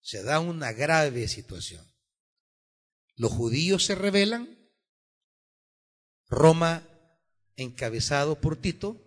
se 0.00 0.22
da 0.22 0.40
una 0.40 0.72
grave 0.72 1.28
situación. 1.28 1.95
Los 3.16 3.32
judíos 3.32 3.84
se 3.84 3.94
rebelan 3.94 4.56
Roma, 6.28 6.86
encabezado 7.56 8.40
por 8.40 8.60
Tito, 8.60 9.02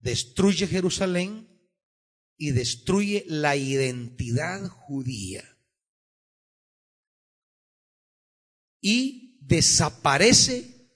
destruye 0.00 0.66
Jerusalén 0.66 1.48
y 2.36 2.50
destruye 2.50 3.24
la 3.26 3.56
identidad 3.56 4.68
judía. 4.68 5.44
Y 8.80 9.38
desaparece 9.40 10.92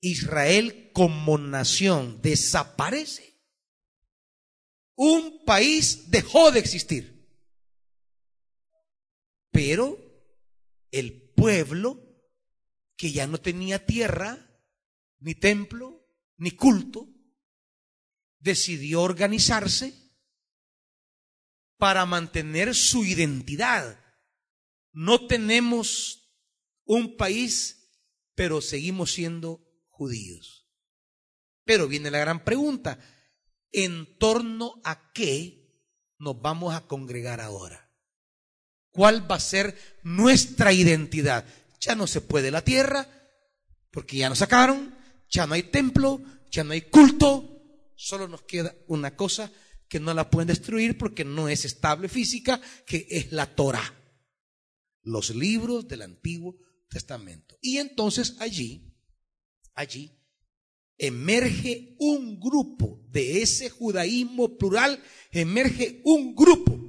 Israel 0.00 0.90
como 0.92 1.38
nación, 1.38 2.20
desaparece. 2.22 3.34
Un 4.96 5.44
país 5.44 6.10
dejó 6.10 6.50
de 6.50 6.60
existir. 6.60 7.13
Pero 9.54 9.96
el 10.90 11.30
pueblo 11.30 12.02
que 12.96 13.12
ya 13.12 13.28
no 13.28 13.38
tenía 13.38 13.86
tierra, 13.86 14.36
ni 15.20 15.36
templo, 15.36 16.04
ni 16.38 16.50
culto, 16.50 17.08
decidió 18.40 19.02
organizarse 19.02 19.94
para 21.78 22.04
mantener 22.04 22.74
su 22.74 23.04
identidad. 23.04 24.04
No 24.90 25.28
tenemos 25.28 26.36
un 26.84 27.16
país, 27.16 27.92
pero 28.34 28.60
seguimos 28.60 29.12
siendo 29.12 29.64
judíos. 29.86 30.68
Pero 31.62 31.86
viene 31.86 32.10
la 32.10 32.18
gran 32.18 32.42
pregunta, 32.42 32.98
¿en 33.70 34.18
torno 34.18 34.80
a 34.82 35.12
qué 35.12 35.80
nos 36.18 36.42
vamos 36.42 36.74
a 36.74 36.88
congregar 36.88 37.40
ahora? 37.40 37.83
Cuál 38.94 39.28
va 39.28 39.36
a 39.36 39.40
ser 39.40 39.76
nuestra 40.04 40.72
identidad. 40.72 41.44
Ya 41.80 41.94
no 41.94 42.06
se 42.06 42.20
puede 42.20 42.50
la 42.50 42.62
tierra, 42.62 43.06
porque 43.90 44.16
ya 44.16 44.28
nos 44.28 44.38
sacaron, 44.38 44.94
ya 45.28 45.46
no 45.46 45.54
hay 45.54 45.64
templo, 45.64 46.22
ya 46.50 46.64
no 46.64 46.72
hay 46.72 46.82
culto, 46.82 47.90
solo 47.96 48.28
nos 48.28 48.42
queda 48.42 48.74
una 48.86 49.16
cosa 49.16 49.52
que 49.88 49.98
no 49.98 50.14
la 50.14 50.30
pueden 50.30 50.46
destruir 50.46 50.96
porque 50.96 51.24
no 51.24 51.48
es 51.48 51.64
estable 51.64 52.08
física, 52.08 52.60
que 52.86 53.06
es 53.10 53.32
la 53.32 53.46
Torah, 53.46 53.94
los 55.02 55.34
libros 55.34 55.88
del 55.88 56.02
Antiguo 56.02 56.56
Testamento. 56.88 57.58
Y 57.60 57.78
entonces 57.78 58.36
allí, 58.38 58.94
allí, 59.74 60.16
emerge 60.96 61.96
un 61.98 62.38
grupo 62.38 63.04
de 63.10 63.42
ese 63.42 63.70
judaísmo 63.70 64.56
plural, 64.56 65.02
emerge 65.32 66.00
un 66.04 66.36
grupo 66.36 66.83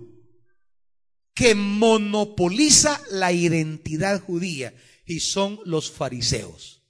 que 1.36 1.54
monopoliza 1.54 3.00
la 3.12 3.34
identidad 3.34 4.22
judía 4.22 4.74
y 5.06 5.20
son 5.20 5.60
los 5.66 5.92
fariseos. 5.92 6.82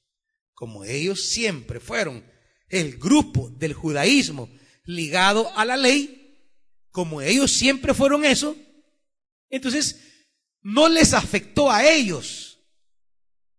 Como 0.54 0.86
ellos 0.86 1.30
siempre 1.30 1.80
fueron 1.80 2.24
el 2.70 2.98
grupo 2.98 3.50
del 3.50 3.74
judaísmo 3.74 4.50
ligado 4.86 5.52
a 5.58 5.66
la 5.66 5.76
ley, 5.76 6.22
como 6.92 7.22
ellos 7.22 7.52
siempre 7.52 7.94
fueron 7.94 8.24
eso, 8.24 8.56
entonces 9.50 10.00
no 10.62 10.90
les 10.90 11.14
afectó 11.14 11.72
a 11.72 11.86
ellos 11.88 12.60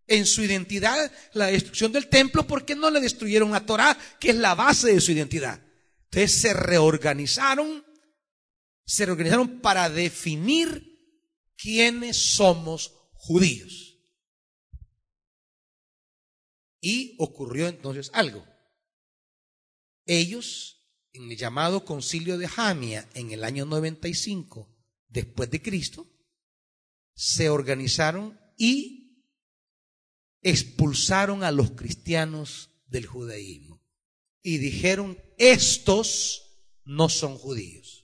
en 0.07 0.25
su 0.25 0.43
identidad 0.43 1.11
la 1.33 1.47
destrucción 1.47 1.91
del 1.91 2.07
templo 2.09 2.47
porque 2.47 2.77
no 2.77 2.91
le 2.91 3.01
destruyeron 3.01 3.55
a 3.55 3.67
Torah, 3.67 3.99
que 4.21 4.31
es 4.31 4.37
la 4.37 4.55
base 4.55 4.93
de 4.93 5.01
su 5.01 5.11
identidad. 5.13 5.61
Entonces 6.05 6.41
se 6.41 6.53
reorganizaron 6.55 7.85
se 8.87 9.05
reorganizaron 9.05 9.61
para 9.61 9.91
definir 9.91 10.97
quiénes 11.57 12.17
somos 12.17 12.93
judíos. 13.13 13.99
Y 16.81 17.17
ocurrió 17.19 17.67
entonces 17.67 18.11
algo. 18.15 18.47
Ellos, 20.05 20.89
en 21.13 21.31
el 21.31 21.37
llamado 21.37 21.85
concilio 21.85 22.39
de 22.39 22.47
Jamia 22.47 23.09
en 23.15 23.33
el 23.33 23.43
año 23.43 23.67
95 23.67 24.73
después 25.09 25.51
de 25.51 25.61
Cristo, 25.61 26.07
se 27.15 27.51
organizaron 27.51 28.39
y 28.57 29.25
expulsaron 30.43 31.43
a 31.43 31.51
los 31.51 31.73
cristianos 31.73 32.71
del 32.87 33.07
judaísmo. 33.07 33.83
Y 34.43 34.59
dijeron, 34.59 35.19
estos 35.39 36.43
no 36.85 37.09
son 37.09 37.37
judíos, 37.37 37.96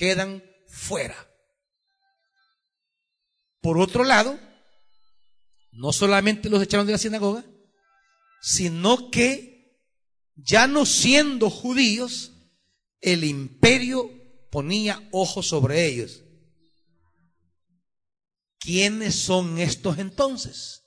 quedan 0.00 0.42
fuera. 0.66 1.30
Por 3.60 3.76
otro 3.76 4.02
lado, 4.02 4.40
no 5.72 5.92
solamente 5.92 6.48
los 6.48 6.62
echaron 6.62 6.86
de 6.86 6.92
la 6.92 6.98
sinagoga, 6.98 7.44
sino 8.40 9.10
que 9.10 9.78
ya 10.36 10.66
no 10.66 10.86
siendo 10.86 11.50
judíos, 11.50 12.32
el 13.02 13.24
imperio 13.24 14.10
ponía 14.50 15.06
ojos 15.12 15.48
sobre 15.48 15.84
ellos. 15.84 16.24
¿Quiénes 18.58 19.16
son 19.16 19.58
estos 19.58 19.98
entonces? 19.98 20.82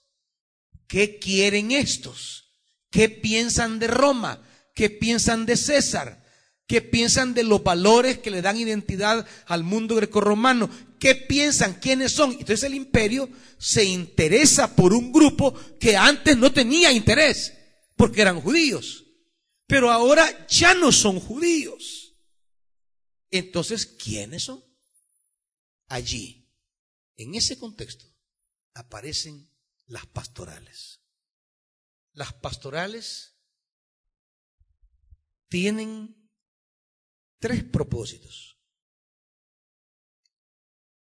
¿Qué 0.87 1.19
quieren 1.19 1.71
estos? 1.71 2.45
¿Qué 2.89 3.09
piensan 3.09 3.77
de 3.77 3.87
Roma? 3.89 4.41
¿Qué 4.73 4.89
piensan 4.89 5.45
de 5.45 5.55
César? 5.55 6.22
¿Qué 6.67 6.81
piensan 6.81 7.33
de 7.33 7.43
los 7.43 7.63
valores 7.63 8.19
que 8.19 8.31
le 8.31 8.41
dan 8.41 8.57
identidad 8.57 9.27
al 9.47 9.63
mundo 9.63 9.95
grecorromano? 9.95 10.69
¿Qué 10.97 11.15
piensan? 11.15 11.79
¿Quiénes 11.79 12.13
son? 12.13 12.31
Entonces 12.31 12.63
el 12.63 12.73
imperio 12.73 13.29
se 13.57 13.83
interesa 13.83 14.75
por 14.75 14.93
un 14.93 15.11
grupo 15.11 15.53
que 15.79 15.97
antes 15.97 16.37
no 16.37 16.53
tenía 16.53 16.91
interés, 16.91 17.53
porque 17.97 18.21
eran 18.21 18.39
judíos. 18.39 19.03
Pero 19.67 19.91
ahora 19.91 20.47
ya 20.47 20.73
no 20.73 20.91
son 20.91 21.19
judíos. 21.19 22.15
Entonces, 23.29 23.85
¿quiénes 23.85 24.43
son? 24.43 24.63
Allí, 25.87 26.49
en 27.17 27.35
ese 27.35 27.57
contexto, 27.57 28.05
aparecen 28.73 29.49
las 29.87 30.05
pastorales. 30.05 31.01
Las 32.13 32.31
pastorales 32.33 33.35
tienen 35.49 36.22
tres 37.43 37.61
propósitos. 37.61 38.57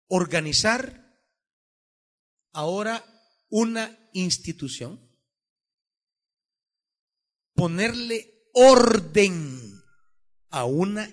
Organizar 0.09 1.23
ahora 2.51 3.01
una 3.47 3.97
institución, 4.11 5.09
ponerle 7.55 8.49
orden 8.53 9.81
a 10.49 10.65
una 10.65 11.07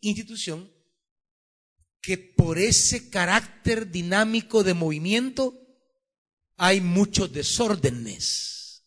institución 0.00 0.70
que 2.02 2.18
por 2.18 2.58
ese 2.58 3.08
carácter 3.08 3.90
dinámico 3.90 4.64
de 4.64 4.74
movimiento 4.74 5.58
hay 6.58 6.82
muchos 6.82 7.32
desórdenes. 7.32 8.86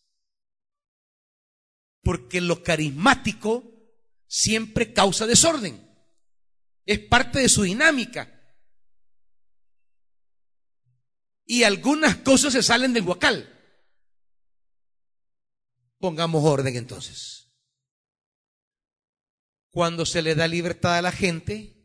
Porque 2.04 2.40
lo 2.40 2.62
carismático 2.62 3.75
siempre 4.26 4.92
causa 4.92 5.26
desorden. 5.26 5.82
Es 6.84 6.98
parte 7.00 7.40
de 7.40 7.48
su 7.48 7.62
dinámica. 7.62 8.32
Y 11.44 11.62
algunas 11.62 12.16
cosas 12.16 12.52
se 12.52 12.62
salen 12.62 12.92
del 12.92 13.06
huacal. 13.06 13.52
Pongamos 15.98 16.44
orden 16.44 16.76
entonces. 16.76 17.52
Cuando 19.70 20.06
se 20.06 20.22
le 20.22 20.34
da 20.34 20.48
libertad 20.48 20.96
a 20.96 21.02
la 21.02 21.12
gente, 21.12 21.76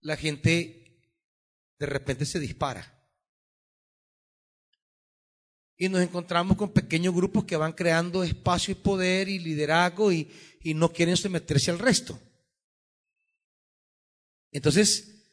la 0.00 0.16
gente 0.16 1.02
de 1.78 1.86
repente 1.86 2.24
se 2.24 2.40
dispara. 2.40 2.95
Y 5.76 5.88
nos 5.88 6.00
encontramos 6.00 6.56
con 6.56 6.72
pequeños 6.72 7.14
grupos 7.14 7.44
que 7.44 7.56
van 7.56 7.72
creando 7.72 8.24
espacio 8.24 8.72
y 8.72 8.76
poder 8.76 9.28
y 9.28 9.38
liderazgo 9.38 10.12
y, 10.12 10.30
no 10.74 10.92
quieren 10.92 11.16
someterse 11.16 11.70
al 11.70 11.78
resto. 11.78 12.18
Entonces, 14.50 15.30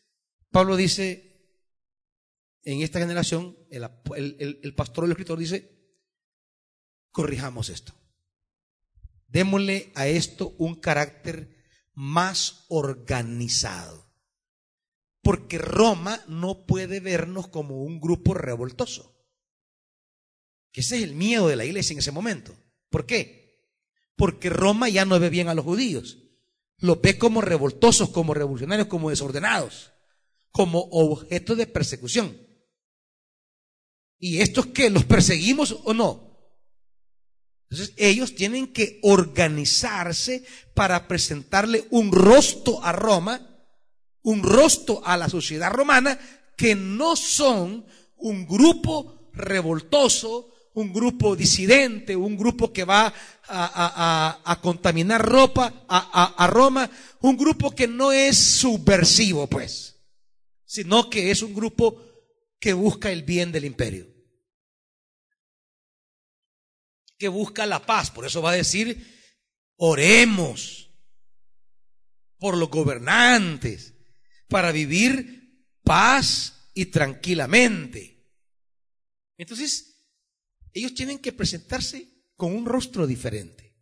Pablo 0.51 0.75
dice, 0.75 1.57
en 2.61 2.83
esta 2.83 2.99
generación, 2.99 3.57
el, 3.71 4.59
el 4.61 4.75
pastor 4.75 5.03
o 5.03 5.05
el 5.05 5.11
escritor 5.11 5.39
dice, 5.39 5.73
corrijamos 7.09 7.69
esto. 7.69 7.93
Démosle 9.27 9.91
a 9.95 10.05
esto 10.05 10.53
un 10.59 10.75
carácter 10.75 11.63
más 11.93 12.65
organizado. 12.69 14.13
Porque 15.23 15.57
Roma 15.57 16.23
no 16.27 16.65
puede 16.67 16.99
vernos 16.99 17.47
como 17.47 17.81
un 17.81 17.99
grupo 17.99 18.33
revoltoso. 18.33 19.12
Que 20.73 20.81
ese 20.81 20.97
es 20.97 21.03
el 21.03 21.13
miedo 21.13 21.47
de 21.47 21.55
la 21.55 21.65
iglesia 21.65 21.93
en 21.93 21.99
ese 21.99 22.11
momento. 22.11 22.53
¿Por 22.89 23.05
qué? 23.05 23.69
Porque 24.17 24.49
Roma 24.49 24.89
ya 24.89 25.05
no 25.05 25.19
ve 25.19 25.29
bien 25.29 25.47
a 25.47 25.53
los 25.53 25.63
judíos. 25.63 26.17
Los 26.79 26.99
ve 26.99 27.17
como 27.17 27.39
revoltosos, 27.39 28.09
como 28.09 28.33
revolucionarios, 28.33 28.87
como 28.87 29.11
desordenados, 29.11 29.91
como 30.51 30.79
objeto 30.91 31.55
de 31.55 31.67
persecución. 31.67 32.35
¿Y 34.17 34.41
estos 34.41 34.67
qué? 34.67 34.89
¿Los 34.89 35.05
perseguimos 35.05 35.77
o 35.83 35.93
no? 35.93 36.33
Entonces 37.69 37.93
ellos 37.97 38.35
tienen 38.35 38.67
que 38.73 38.99
organizarse 39.03 40.45
para 40.73 41.07
presentarle 41.07 41.85
un 41.91 42.11
rostro 42.11 42.83
a 42.83 42.91
Roma, 42.91 43.65
un 44.21 44.43
rostro 44.43 45.05
a 45.05 45.17
la 45.17 45.29
sociedad 45.29 45.71
romana, 45.71 46.19
que 46.57 46.75
no 46.75 47.15
son 47.15 47.85
un 48.15 48.47
grupo 48.47 49.29
revoltoso, 49.33 50.52
un 50.73 50.91
grupo 50.91 51.35
disidente, 51.35 52.15
un 52.15 52.35
grupo 52.35 52.73
que 52.73 52.83
va 52.83 53.13
a, 53.47 54.59
contaminar 54.61 55.21
ropa 55.21 55.85
a, 55.87 56.47
Roma, 56.47 56.89
un 57.21 57.37
grupo 57.37 57.75
que 57.75 57.87
no 57.87 58.11
es 58.11 58.37
subversivo, 58.37 59.47
pues, 59.47 59.95
sino 60.65 61.09
que 61.09 61.31
es 61.31 61.41
un 61.41 61.53
grupo 61.53 62.01
que 62.59 62.73
busca 62.73 63.11
el 63.11 63.23
bien 63.23 63.51
del 63.51 63.65
imperio, 63.65 64.07
que 67.17 67.27
busca 67.27 67.65
la 67.65 67.85
paz. 67.85 68.09
Por 68.09 68.25
eso 68.25 68.41
va 68.41 68.51
a 68.51 68.55
decir, 68.55 69.31
oremos 69.77 70.89
por 72.39 72.57
los 72.57 72.69
gobernantes 72.69 73.93
para 74.47 74.71
vivir 74.71 75.67
paz 75.83 76.71
y 76.73 76.87
tranquilamente. 76.87 78.13
Entonces, 79.37 79.92
ellos 80.73 80.93
tienen 80.93 81.19
que 81.19 81.33
presentarse 81.33 82.11
con 82.35 82.53
un 82.53 82.65
rostro 82.65 83.07
diferente. 83.07 83.77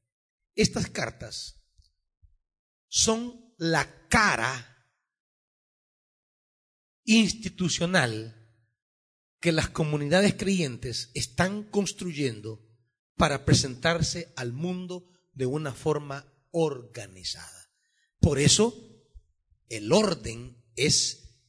Estas 0.56 0.90
cartas 0.90 1.64
son 2.88 3.54
la 3.58 4.08
cara 4.10 4.68
institucional 7.06 8.38
que 9.40 9.52
las 9.52 9.70
comunidades 9.70 10.36
creyentes 10.36 11.10
están 11.14 11.64
construyendo 11.64 12.68
para 13.16 13.46
presentarse 13.46 14.34
al 14.36 14.54
mundo 14.54 15.12
de 15.34 15.46
una 15.46 15.74
forma 15.74 16.32
organizada. 16.52 17.72
Por 18.20 18.40
eso 18.40 18.76
el 19.70 19.92
orden 19.92 20.64
es 20.76 21.40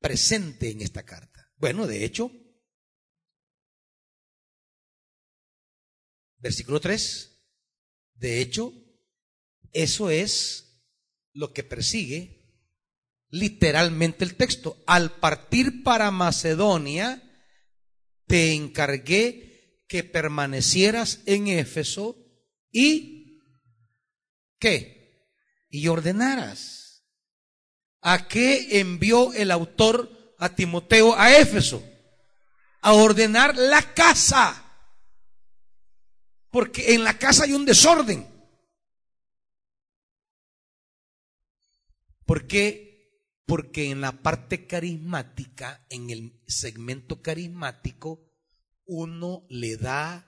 presente 0.00 0.70
en 0.70 0.80
esta 0.80 1.04
carta. 1.04 1.52
Bueno, 1.56 1.86
de 1.86 2.04
hecho, 2.04 2.30
Versículo 6.38 6.80
3. 6.80 7.32
De 8.14 8.40
hecho, 8.40 8.72
eso 9.72 10.10
es 10.10 10.82
lo 11.32 11.52
que 11.52 11.62
persigue 11.62 12.36
literalmente 13.28 14.24
el 14.24 14.36
texto. 14.36 14.82
Al 14.86 15.12
partir 15.18 15.82
para 15.82 16.10
Macedonia, 16.10 17.22
te 18.26 18.54
encargué 18.54 19.84
que 19.88 20.02
permanecieras 20.02 21.20
en 21.26 21.48
Éfeso 21.48 22.16
y 22.70 23.40
¿qué? 24.58 25.30
Y 25.68 25.88
ordenaras. 25.88 27.04
¿A 28.00 28.28
qué 28.28 28.80
envió 28.80 29.32
el 29.34 29.50
autor 29.50 30.34
a 30.38 30.54
Timoteo 30.54 31.16
a 31.16 31.36
Éfeso? 31.36 31.84
A 32.80 32.92
ordenar 32.92 33.56
la 33.56 33.94
casa 33.94 34.65
porque 36.56 36.94
en 36.94 37.04
la 37.04 37.18
casa 37.18 37.44
hay 37.44 37.52
un 37.52 37.66
desorden. 37.66 38.26
¿Por 42.24 42.46
qué? 42.46 43.20
Porque 43.44 43.90
en 43.90 44.00
la 44.00 44.22
parte 44.22 44.66
carismática, 44.66 45.84
en 45.90 46.08
el 46.08 46.42
segmento 46.46 47.20
carismático, 47.20 48.32
uno 48.86 49.46
le 49.50 49.76
da 49.76 50.26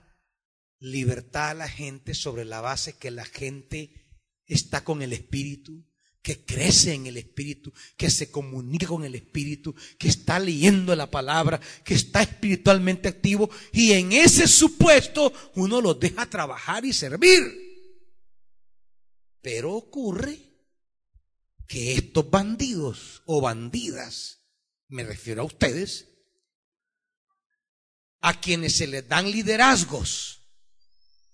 libertad 0.77 1.49
a 1.49 1.53
la 1.55 1.67
gente 1.67 2.13
sobre 2.13 2.45
la 2.45 2.61
base 2.61 2.99
que 2.99 3.09
la 3.09 3.25
gente 3.25 4.21
está 4.45 4.83
con 4.83 5.01
el 5.01 5.13
Espíritu, 5.13 5.83
que 6.29 6.45
crece 6.45 6.93
en 6.93 7.07
el 7.07 7.17
Espíritu, 7.17 7.73
que 7.97 8.11
se 8.11 8.29
comunica 8.29 8.85
con 8.85 9.03
el 9.03 9.15
Espíritu, 9.15 9.73
que 9.97 10.09
está 10.09 10.37
leyendo 10.37 10.95
la 10.95 11.09
palabra, 11.09 11.59
que 11.83 11.95
está 11.95 12.21
espiritualmente 12.21 13.09
activo 13.09 13.49
y 13.73 13.93
en 13.93 14.11
ese 14.11 14.47
supuesto 14.47 15.33
uno 15.55 15.81
los 15.81 15.99
deja 15.99 16.29
trabajar 16.29 16.85
y 16.85 16.93
servir. 16.93 17.41
Pero 19.41 19.73
ocurre 19.73 20.37
que 21.67 21.93
estos 21.93 22.29
bandidos 22.29 23.23
o 23.25 23.41
bandidas, 23.41 24.43
me 24.87 25.03
refiero 25.03 25.41
a 25.41 25.45
ustedes, 25.45 26.09
a 28.21 28.39
quienes 28.39 28.75
se 28.75 28.85
les 28.85 29.07
dan 29.07 29.31
liderazgos 29.31 30.43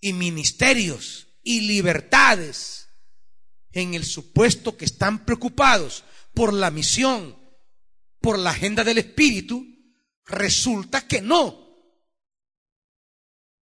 y 0.00 0.14
ministerios 0.14 1.26
y 1.42 1.60
libertades 1.60 2.85
en 3.72 3.94
el 3.94 4.04
supuesto 4.04 4.76
que 4.76 4.84
están 4.84 5.24
preocupados 5.24 6.04
por 6.34 6.52
la 6.52 6.70
misión, 6.70 7.36
por 8.20 8.38
la 8.38 8.50
agenda 8.50 8.84
del 8.84 8.98
Espíritu, 8.98 9.66
resulta 10.24 11.06
que 11.06 11.20
no. 11.20 11.66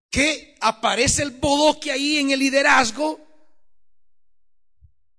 Que 0.09 0.55
aparece 0.61 1.23
el 1.23 1.31
bodoque 1.31 1.91
ahí 1.91 2.17
en 2.17 2.31
el 2.31 2.39
liderazgo 2.39 3.25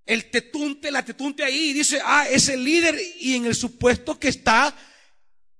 el 0.07 0.31
tetunte, 0.31 0.91
la 0.91 1.05
tetunte 1.05 1.43
ahí 1.43 1.71
y 1.71 1.73
dice, 1.73 2.01
ah, 2.03 2.29
es 2.31 2.49
el 2.49 2.63
líder 2.63 2.97
y 3.21 3.35
en 3.35 3.45
el 3.45 3.57
supuesto 3.57 4.19
que 4.19 4.29
está 4.29 4.75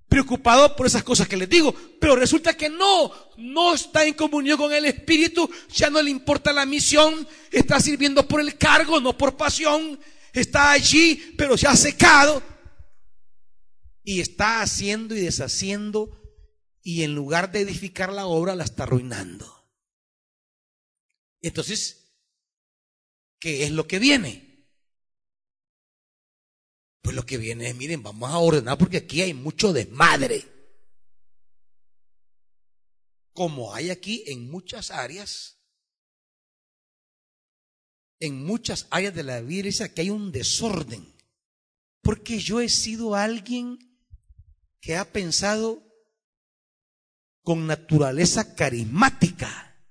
preocupado 0.07 0.75
por 0.75 0.87
esas 0.87 1.03
cosas 1.03 1.27
que 1.27 1.37
les 1.37 1.49
digo, 1.49 1.73
pero 1.99 2.15
resulta 2.15 2.55
que 2.55 2.69
no, 2.69 3.11
no 3.37 3.73
está 3.73 4.05
en 4.05 4.13
comunión 4.13 4.57
con 4.57 4.73
el 4.73 4.85
Espíritu, 4.85 5.49
ya 5.69 5.89
no 5.89 6.01
le 6.01 6.09
importa 6.09 6.53
la 6.53 6.65
misión, 6.65 7.27
está 7.51 7.79
sirviendo 7.79 8.27
por 8.27 8.41
el 8.41 8.57
cargo, 8.57 8.99
no 8.99 9.17
por 9.17 9.35
pasión, 9.35 9.99
está 10.33 10.71
allí, 10.71 11.35
pero 11.37 11.57
se 11.57 11.67
ha 11.67 11.75
secado 11.75 12.41
y 14.03 14.21
está 14.21 14.61
haciendo 14.61 15.15
y 15.15 15.19
deshaciendo 15.19 16.21
y 16.81 17.03
en 17.03 17.13
lugar 17.13 17.51
de 17.51 17.61
edificar 17.61 18.13
la 18.13 18.25
obra 18.27 18.55
la 18.55 18.63
está 18.63 18.83
arruinando. 18.83 19.53
Entonces, 21.41 22.07
¿Qué 23.39 23.63
es 23.63 23.71
lo 23.71 23.87
que 23.87 23.99
viene? 23.99 24.46
Pues 27.07 27.15
lo 27.15 27.25
que 27.25 27.37
viene 27.37 27.69
es, 27.69 27.75
miren, 27.77 28.03
vamos 28.03 28.29
a 28.29 28.37
ordenar 28.37 28.77
porque 28.77 28.97
aquí 28.97 29.21
hay 29.21 29.33
mucho 29.33 29.71
desmadre. 29.71 30.45
Como 33.31 33.73
hay 33.73 33.91
aquí 33.91 34.25
en 34.27 34.51
muchas 34.51 34.91
áreas, 34.91 35.57
en 38.19 38.43
muchas 38.43 38.87
áreas 38.89 39.15
de 39.15 39.23
la 39.23 39.39
vida, 39.39 39.87
que 39.87 40.01
hay 40.01 40.09
un 40.09 40.33
desorden. 40.33 41.15
Porque 42.01 42.39
yo 42.39 42.59
he 42.59 42.67
sido 42.67 43.15
alguien 43.15 43.79
que 44.81 44.97
ha 44.97 45.09
pensado 45.13 45.81
con 47.41 47.67
naturaleza 47.67 48.53
carismática. 48.53 49.81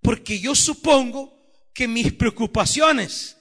Porque 0.00 0.40
yo 0.40 0.54
supongo 0.54 1.38
que 1.74 1.86
mis 1.86 2.14
preocupaciones, 2.14 3.36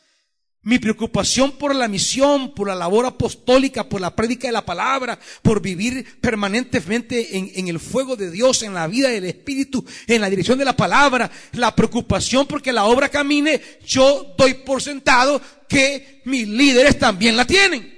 mi 0.64 0.80
preocupación 0.80 1.52
por 1.52 1.76
la 1.76 1.90
misión, 1.90 2.54
por 2.54 2.68
la 2.68 2.76
labor 2.76 3.06
apostólica, 3.06 3.88
por 3.88 4.00
la 4.00 4.16
prédica 4.16 4.48
de 4.48 4.54
la 4.54 4.66
palabra, 4.66 5.20
por 5.42 5.62
vivir 5.62 6.20
permanentemente 6.22 7.38
en, 7.38 7.68
el 7.68 7.80
fuego 7.80 8.16
de 8.16 8.32
Dios, 8.32 8.64
en 8.64 8.74
la 8.74 8.88
vida 8.88 9.10
del 9.10 9.26
Espíritu, 9.26 9.86
en 10.08 10.22
la 10.22 10.30
dirección 10.30 10.58
de 10.58 10.66
la 10.66 10.76
palabra, 10.76 11.30
la 11.54 11.76
preocupación 11.76 12.48
porque 12.48 12.72
la 12.72 12.86
obra 12.86 13.10
camine, 13.10 13.62
yo 13.86 14.34
doy 14.38 14.54
por 14.54 14.82
sentado 14.82 15.42
que 15.68 16.22
mis 16.26 16.48
líderes 16.48 16.98
también 16.98 17.36
la 17.36 17.46
tienen. 17.46 17.92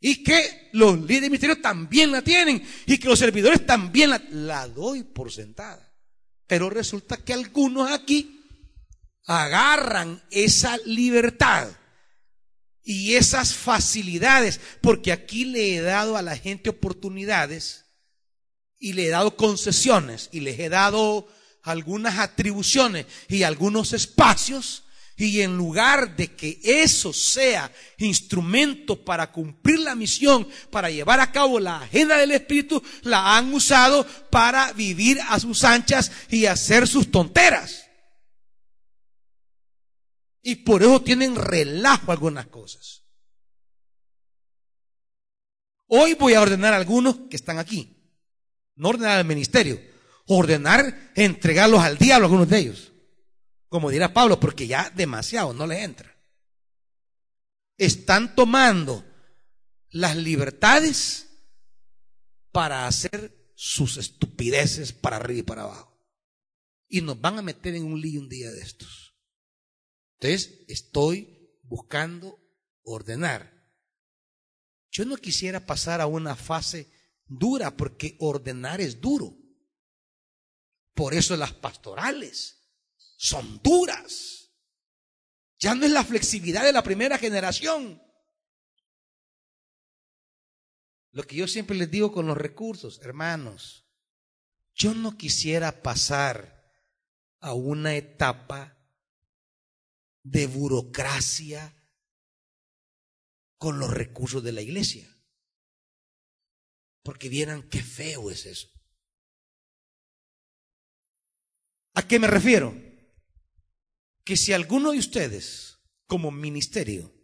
Y 0.00 0.22
que 0.22 0.68
los 0.72 0.98
líderes 0.98 1.22
de 1.22 1.30
ministerio 1.30 1.60
también 1.60 2.12
la 2.12 2.22
tienen. 2.22 2.62
Y 2.86 2.98
que 2.98 3.08
los 3.08 3.18
servidores 3.18 3.64
también 3.64 4.10
la, 4.10 4.22
la 4.30 4.68
doy 4.68 5.02
por 5.02 5.32
sentada. 5.32 5.94
Pero 6.46 6.68
resulta 6.68 7.16
que 7.16 7.32
algunos 7.32 7.90
aquí 7.90 8.43
agarran 9.26 10.22
esa 10.30 10.76
libertad 10.84 11.68
y 12.82 13.14
esas 13.14 13.54
facilidades, 13.54 14.60
porque 14.80 15.12
aquí 15.12 15.46
le 15.46 15.76
he 15.76 15.80
dado 15.80 16.16
a 16.16 16.22
la 16.22 16.36
gente 16.36 16.70
oportunidades 16.70 17.86
y 18.78 18.92
le 18.92 19.06
he 19.06 19.10
dado 19.10 19.36
concesiones 19.36 20.28
y 20.32 20.40
les 20.40 20.58
he 20.58 20.68
dado 20.68 21.26
algunas 21.62 22.18
atribuciones 22.18 23.06
y 23.28 23.42
algunos 23.42 23.94
espacios 23.94 24.84
y 25.16 25.42
en 25.42 25.56
lugar 25.56 26.16
de 26.16 26.34
que 26.34 26.60
eso 26.62 27.12
sea 27.12 27.70
instrumento 27.98 29.04
para 29.04 29.30
cumplir 29.30 29.78
la 29.78 29.94
misión, 29.94 30.46
para 30.70 30.90
llevar 30.90 31.20
a 31.20 31.30
cabo 31.30 31.60
la 31.60 31.82
agenda 31.82 32.18
del 32.18 32.32
Espíritu, 32.32 32.82
la 33.02 33.36
han 33.36 33.54
usado 33.54 34.04
para 34.30 34.72
vivir 34.72 35.20
a 35.28 35.38
sus 35.38 35.62
anchas 35.62 36.10
y 36.30 36.46
hacer 36.46 36.88
sus 36.88 37.10
tonteras. 37.10 37.83
Y 40.46 40.56
por 40.56 40.82
eso 40.82 41.00
tienen 41.00 41.36
relajo 41.36 42.12
algunas 42.12 42.46
cosas. 42.48 43.02
Hoy 45.86 46.12
voy 46.14 46.34
a 46.34 46.42
ordenar 46.42 46.74
a 46.74 46.76
algunos 46.76 47.16
que 47.30 47.36
están 47.36 47.58
aquí. 47.58 47.96
No 48.74 48.90
ordenar 48.90 49.18
al 49.18 49.24
ministerio. 49.24 49.80
Ordenar 50.26 51.12
entregarlos 51.14 51.80
al 51.80 51.96
diablo 51.96 52.26
algunos 52.26 52.50
de 52.50 52.58
ellos. 52.58 52.92
Como 53.68 53.88
dirá 53.88 54.12
Pablo, 54.12 54.38
porque 54.38 54.66
ya 54.66 54.90
demasiado 54.90 55.54
no 55.54 55.66
les 55.66 55.82
entra. 55.82 56.14
Están 57.78 58.34
tomando 58.34 59.02
las 59.88 60.14
libertades 60.14 61.26
para 62.52 62.86
hacer 62.86 63.50
sus 63.54 63.96
estupideces 63.96 64.92
para 64.92 65.16
arriba 65.16 65.40
y 65.40 65.42
para 65.42 65.62
abajo. 65.62 65.98
Y 66.86 67.00
nos 67.00 67.18
van 67.18 67.38
a 67.38 67.42
meter 67.42 67.74
en 67.74 67.84
un 67.86 67.98
lío 67.98 68.20
un 68.20 68.28
día 68.28 68.50
de 68.50 68.60
estos. 68.60 69.03
Entonces, 70.24 70.64
estoy 70.68 71.54
buscando 71.64 72.40
ordenar. 72.82 73.52
Yo 74.90 75.04
no 75.04 75.18
quisiera 75.18 75.66
pasar 75.66 76.00
a 76.00 76.06
una 76.06 76.34
fase 76.34 76.90
dura 77.26 77.76
porque 77.76 78.16
ordenar 78.20 78.80
es 78.80 79.02
duro. 79.02 79.36
Por 80.94 81.12
eso 81.12 81.36
las 81.36 81.52
pastorales 81.52 82.56
son 83.18 83.60
duras. 83.62 84.50
Ya 85.58 85.74
no 85.74 85.84
es 85.84 85.92
la 85.92 86.04
flexibilidad 86.04 86.64
de 86.64 86.72
la 86.72 86.82
primera 86.82 87.18
generación. 87.18 88.02
Lo 91.10 91.24
que 91.24 91.36
yo 91.36 91.46
siempre 91.46 91.76
les 91.76 91.90
digo 91.90 92.12
con 92.12 92.26
los 92.26 92.38
recursos, 92.38 92.98
hermanos, 93.02 93.86
yo 94.72 94.94
no 94.94 95.18
quisiera 95.18 95.82
pasar 95.82 96.64
a 97.40 97.52
una 97.52 97.94
etapa 97.94 98.73
de 100.24 100.46
burocracia 100.46 101.72
con 103.58 103.78
los 103.78 103.92
recursos 103.92 104.42
de 104.42 104.52
la 104.52 104.62
iglesia. 104.62 105.08
Porque 107.02 107.28
vieran 107.28 107.62
qué 107.68 107.82
feo 107.82 108.30
es 108.30 108.46
eso. 108.46 108.68
¿A 111.94 112.08
qué 112.08 112.18
me 112.18 112.26
refiero? 112.26 112.74
Que 114.24 114.36
si 114.36 114.52
alguno 114.52 114.92
de 114.92 114.98
ustedes, 114.98 115.78
como 116.06 116.30
ministerio 116.30 117.14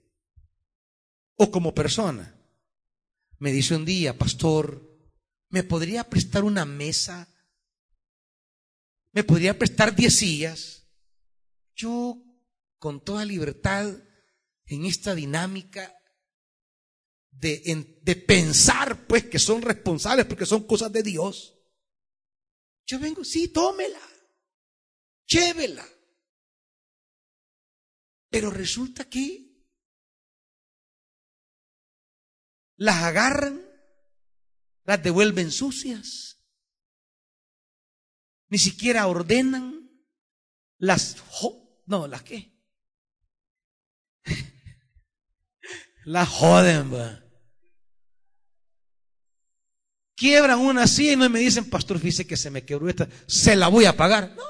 o 1.36 1.50
como 1.50 1.74
persona, 1.74 2.36
me 3.38 3.50
dice 3.50 3.74
un 3.74 3.86
día, 3.86 4.16
pastor, 4.16 4.86
¿me 5.48 5.64
podría 5.64 6.08
prestar 6.08 6.44
una 6.44 6.66
mesa? 6.66 7.26
¿Me 9.12 9.24
podría 9.24 9.58
prestar 9.58 9.96
diez 9.96 10.14
sillas? 10.16 10.86
Yo 11.74 12.29
con 12.80 13.04
toda 13.04 13.24
libertad 13.24 13.94
en 14.64 14.86
esta 14.86 15.14
dinámica 15.14 15.94
de, 17.30 18.24
pensar, 18.26 19.06
pues, 19.06 19.26
que 19.26 19.38
son 19.38 19.62
responsables 19.62 20.26
porque 20.26 20.46
son 20.46 20.66
cosas 20.66 20.90
de 20.90 21.02
Dios. 21.02 21.56
Yo 22.86 22.98
vengo, 22.98 23.22
sí, 23.22 23.48
tómela, 23.48 24.00
llévela. 25.26 25.86
Pero 28.30 28.50
resulta 28.50 29.08
que 29.08 29.68
las 32.76 33.02
agarran, 33.02 33.60
las 34.84 35.02
devuelven 35.02 35.52
sucias, 35.52 36.38
ni 38.48 38.58
siquiera 38.58 39.06
ordenan, 39.06 39.90
las, 40.78 41.16
no, 41.86 42.06
las 42.06 42.22
qué, 42.22 42.59
La 46.10 46.26
joden, 46.26 46.92
va. 46.92 47.22
Quiebran 50.16 50.58
una 50.58 50.88
silla 50.88 51.12
y 51.12 51.16
no 51.16 51.30
me 51.30 51.38
dicen, 51.38 51.70
pastor, 51.70 52.00
fíjese 52.00 52.26
que 52.26 52.36
se 52.36 52.50
me 52.50 52.64
quebró 52.64 52.88
esta, 52.88 53.08
se 53.28 53.54
la 53.54 53.68
voy 53.68 53.84
a 53.84 53.96
pagar. 53.96 54.34
No. 54.34 54.42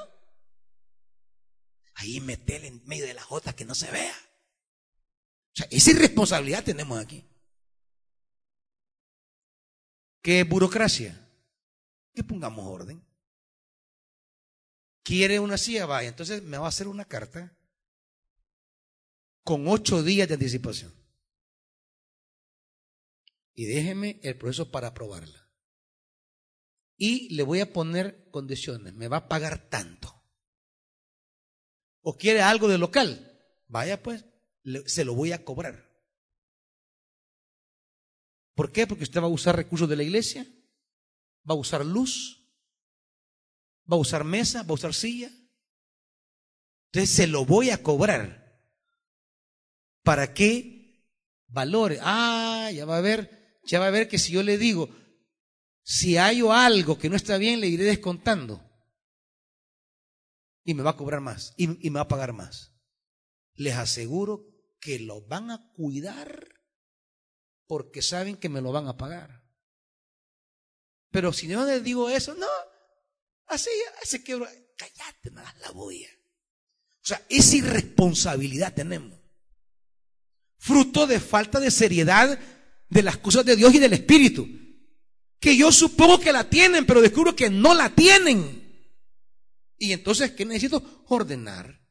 Ahí 1.93 2.19
metele 2.19 2.65
en 2.65 2.83
medio 2.85 3.05
de 3.05 3.13
la 3.13 3.21
jota 3.21 3.55
que 3.55 3.63
no 3.63 3.75
se 3.75 3.91
vea. 3.91 4.11
O 4.11 5.55
sea, 5.55 5.67
esa 5.69 5.91
irresponsabilidad 5.91 6.63
tenemos 6.63 6.99
aquí. 6.99 7.23
¿Qué 10.23 10.43
burocracia? 10.43 11.29
Que 12.15 12.23
pongamos 12.23 12.65
orden. 12.65 13.05
¿Quiere 15.03 15.39
una 15.39 15.59
silla? 15.59 15.85
Vaya, 15.85 16.09
entonces 16.09 16.41
me 16.41 16.57
va 16.57 16.65
a 16.65 16.69
hacer 16.69 16.87
una 16.87 17.05
carta 17.05 17.55
con 19.43 19.67
ocho 19.67 20.01
días 20.01 20.27
de 20.27 20.33
anticipación. 20.33 21.00
Y 23.61 23.65
déjeme 23.65 24.19
el 24.23 24.35
proceso 24.39 24.71
para 24.71 24.87
aprobarla. 24.87 25.47
Y 26.97 27.31
le 27.35 27.43
voy 27.43 27.59
a 27.59 27.71
poner 27.71 28.27
condiciones. 28.31 28.95
Me 28.95 29.07
va 29.07 29.17
a 29.17 29.27
pagar 29.27 29.69
tanto. 29.69 30.19
¿O 32.01 32.17
quiere 32.17 32.41
algo 32.41 32.67
de 32.67 32.79
local? 32.79 33.39
Vaya 33.67 34.01
pues, 34.01 34.25
se 34.87 35.05
lo 35.05 35.13
voy 35.13 35.31
a 35.31 35.45
cobrar. 35.45 35.87
¿Por 38.55 38.71
qué? 38.71 38.87
Porque 38.87 39.03
usted 39.03 39.21
va 39.21 39.25
a 39.25 39.29
usar 39.29 39.55
recursos 39.55 39.87
de 39.87 39.95
la 39.95 40.01
iglesia, 40.01 40.43
va 41.47 41.53
a 41.53 41.59
usar 41.59 41.85
luz, 41.85 42.51
va 43.85 43.95
a 43.95 43.99
usar 43.99 44.23
mesa, 44.23 44.63
va 44.63 44.69
a 44.69 44.73
usar 44.73 44.95
silla. 44.95 45.29
Entonces 46.87 47.15
se 47.15 47.27
lo 47.27 47.45
voy 47.45 47.69
a 47.69 47.83
cobrar. 47.83 48.59
¿Para 50.01 50.33
qué 50.33 51.05
valore? 51.45 51.99
Ah, 52.01 52.71
ya 52.73 52.85
va 52.85 52.97
a 52.97 53.01
ver, 53.01 53.40
ya 53.63 53.79
va 53.79 53.87
a 53.87 53.91
ver 53.91 54.07
que 54.07 54.17
si 54.17 54.31
yo 54.31 54.43
le 54.43 54.57
digo, 54.57 54.89
si 55.83 56.17
hay 56.17 56.41
algo 56.41 56.97
que 56.97 57.09
no 57.09 57.15
está 57.15 57.37
bien, 57.37 57.59
le 57.59 57.67
iré 57.67 57.83
descontando. 57.83 58.67
Y 60.63 60.73
me 60.73 60.83
va 60.83 60.91
a 60.91 60.97
cobrar 60.97 61.21
más. 61.21 61.53
Y, 61.57 61.67
me 61.67 61.97
va 61.97 62.01
a 62.01 62.07
pagar 62.07 62.33
más. 62.33 62.73
Les 63.55 63.75
aseguro 63.75 64.45
que 64.79 64.99
lo 64.99 65.25
van 65.27 65.51
a 65.51 65.71
cuidar 65.73 66.47
porque 67.67 68.01
saben 68.01 68.37
que 68.37 68.49
me 68.49 68.61
lo 68.61 68.71
van 68.71 68.87
a 68.87 68.97
pagar. 68.97 69.43
Pero 71.09 71.33
si 71.33 71.47
no 71.47 71.65
les 71.65 71.83
digo 71.83 72.09
eso, 72.09 72.35
no, 72.35 72.47
así, 73.47 73.69
se 74.03 74.23
quebra, 74.23 74.49
cállate, 74.77 75.31
nada, 75.31 75.53
la 75.61 75.71
voy. 75.71 76.05
O 76.05 77.05
sea, 77.05 77.25
esa 77.29 77.57
irresponsabilidad 77.57 78.73
tenemos. 78.73 79.19
Fruto 80.57 81.07
de 81.07 81.19
falta 81.19 81.59
de 81.59 81.71
seriedad 81.71 82.39
de 82.91 83.01
las 83.01 83.17
cosas 83.17 83.45
de 83.45 83.55
Dios 83.55 83.73
y 83.73 83.79
del 83.79 83.93
Espíritu. 83.93 84.47
Que 85.39 85.57
yo 85.57 85.71
supongo 85.71 86.19
que 86.19 86.31
la 86.31 86.47
tienen, 86.47 86.85
pero 86.85 87.01
descubro 87.01 87.35
que 87.35 87.49
no 87.49 87.73
la 87.73 87.95
tienen. 87.95 88.61
Y 89.77 89.93
entonces, 89.93 90.31
¿qué 90.33 90.45
necesito? 90.45 91.03
Ordenar. 91.07 91.81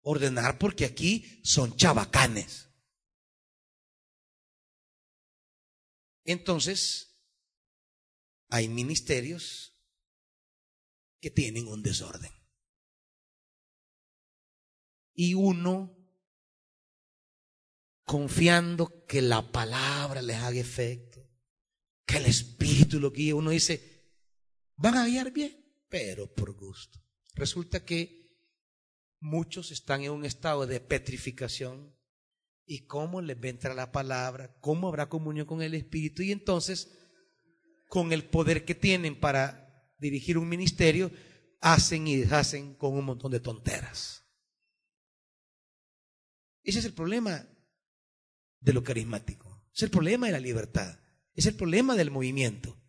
Ordenar 0.00 0.58
porque 0.58 0.86
aquí 0.86 1.40
son 1.44 1.76
chabacanes. 1.76 2.68
Entonces, 6.24 7.20
hay 8.48 8.68
ministerios 8.68 9.78
que 11.20 11.30
tienen 11.30 11.68
un 11.68 11.82
desorden. 11.82 12.32
Y 15.14 15.34
uno, 15.34 15.99
confiando 18.10 19.06
que 19.06 19.22
la 19.22 19.52
palabra 19.52 20.20
les 20.20 20.36
haga 20.36 20.58
efecto, 20.58 21.24
que 22.04 22.16
el 22.16 22.26
Espíritu 22.26 22.98
lo 22.98 23.12
guíe, 23.12 23.32
uno 23.32 23.50
dice, 23.50 24.10
van 24.74 24.96
a 24.96 25.06
guiar 25.06 25.30
bien, 25.30 25.56
pero 25.88 26.26
por 26.34 26.52
gusto. 26.52 26.98
Resulta 27.36 27.84
que 27.84 28.20
Muchos 29.20 29.70
están 29.70 30.02
en 30.02 30.12
un 30.12 30.24
estado 30.24 30.66
de 30.66 30.80
petrificación. 30.80 31.94
¿Y 32.64 32.86
cómo 32.86 33.20
les 33.20 33.38
vendrá 33.38 33.74
la 33.74 33.92
palabra? 33.92 34.56
¿Cómo 34.60 34.88
habrá 34.88 35.10
comunión 35.10 35.46
con 35.46 35.60
el 35.60 35.74
Espíritu? 35.74 36.22
Y 36.22 36.32
entonces, 36.32 36.90
con 37.88 38.12
el 38.12 38.24
poder 38.24 38.64
que 38.64 38.74
tienen 38.74 39.20
para 39.20 39.86
dirigir 39.98 40.38
un 40.38 40.48
ministerio, 40.48 41.12
hacen 41.60 42.08
y 42.08 42.16
deshacen 42.16 42.74
con 42.74 42.94
un 42.94 43.04
montón 43.04 43.30
de 43.30 43.40
tonteras. 43.40 44.24
Ese 46.62 46.78
es 46.78 46.86
el 46.86 46.94
problema 46.94 47.46
de 48.60 48.72
lo 48.72 48.84
carismático. 48.84 49.66
Es 49.74 49.82
el 49.82 49.90
problema 49.90 50.26
de 50.26 50.32
la 50.32 50.40
libertad. 50.40 50.98
Es 51.34 51.46
el 51.46 51.54
problema 51.54 51.96
del 51.96 52.10
movimiento 52.10 52.80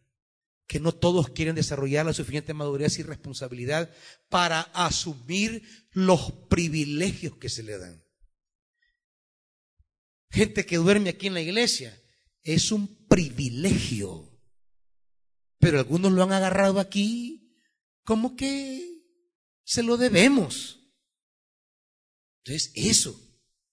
que 0.67 0.79
no 0.79 0.93
todos 0.93 1.29
quieren 1.29 1.55
desarrollar 1.55 2.05
la 2.05 2.13
suficiente 2.13 2.53
madurez 2.53 2.97
y 2.97 3.03
responsabilidad 3.03 3.93
para 4.29 4.61
asumir 4.61 5.63
los 5.91 6.31
privilegios 6.49 7.35
que 7.37 7.49
se 7.49 7.63
le 7.63 7.77
dan. 7.77 8.01
Gente 10.29 10.65
que 10.65 10.77
duerme 10.77 11.09
aquí 11.09 11.27
en 11.27 11.33
la 11.33 11.41
iglesia 11.41 12.01
es 12.41 12.71
un 12.71 13.05
privilegio, 13.07 14.41
pero 15.59 15.79
algunos 15.79 16.13
lo 16.13 16.23
han 16.23 16.31
agarrado 16.31 16.79
aquí 16.79 17.57
como 18.03 18.37
que 18.37 19.03
se 19.65 19.83
lo 19.83 19.97
debemos. 19.97 20.79
Entonces, 22.43 22.71
eso, 22.75 23.30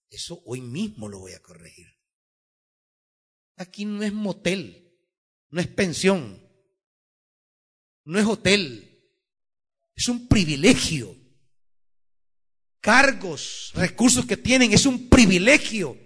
eso 0.09 0.41
hoy 0.45 0.61
mismo 0.61 1.07
lo 1.07 1.19
voy 1.19 1.33
a 1.33 1.41
corregir. 1.41 1.87
Aquí 3.55 3.85
no 3.85 4.03
es 4.03 4.13
motel, 4.13 4.97
no 5.49 5.59
es 5.61 5.67
pensión, 5.67 6.41
no 8.05 8.19
es 8.19 8.25
hotel, 8.25 8.89
es 9.95 10.07
un 10.07 10.27
privilegio. 10.27 11.15
Cargos, 12.79 13.71
recursos 13.75 14.25
que 14.25 14.37
tienen, 14.37 14.71
es 14.71 14.85
un 14.85 15.09
privilegio. 15.09 15.97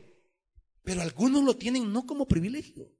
Pero 0.82 1.02
algunos 1.02 1.44
lo 1.44 1.56
tienen 1.56 1.94
no 1.94 2.06
como 2.06 2.28
privilegio. 2.28 2.92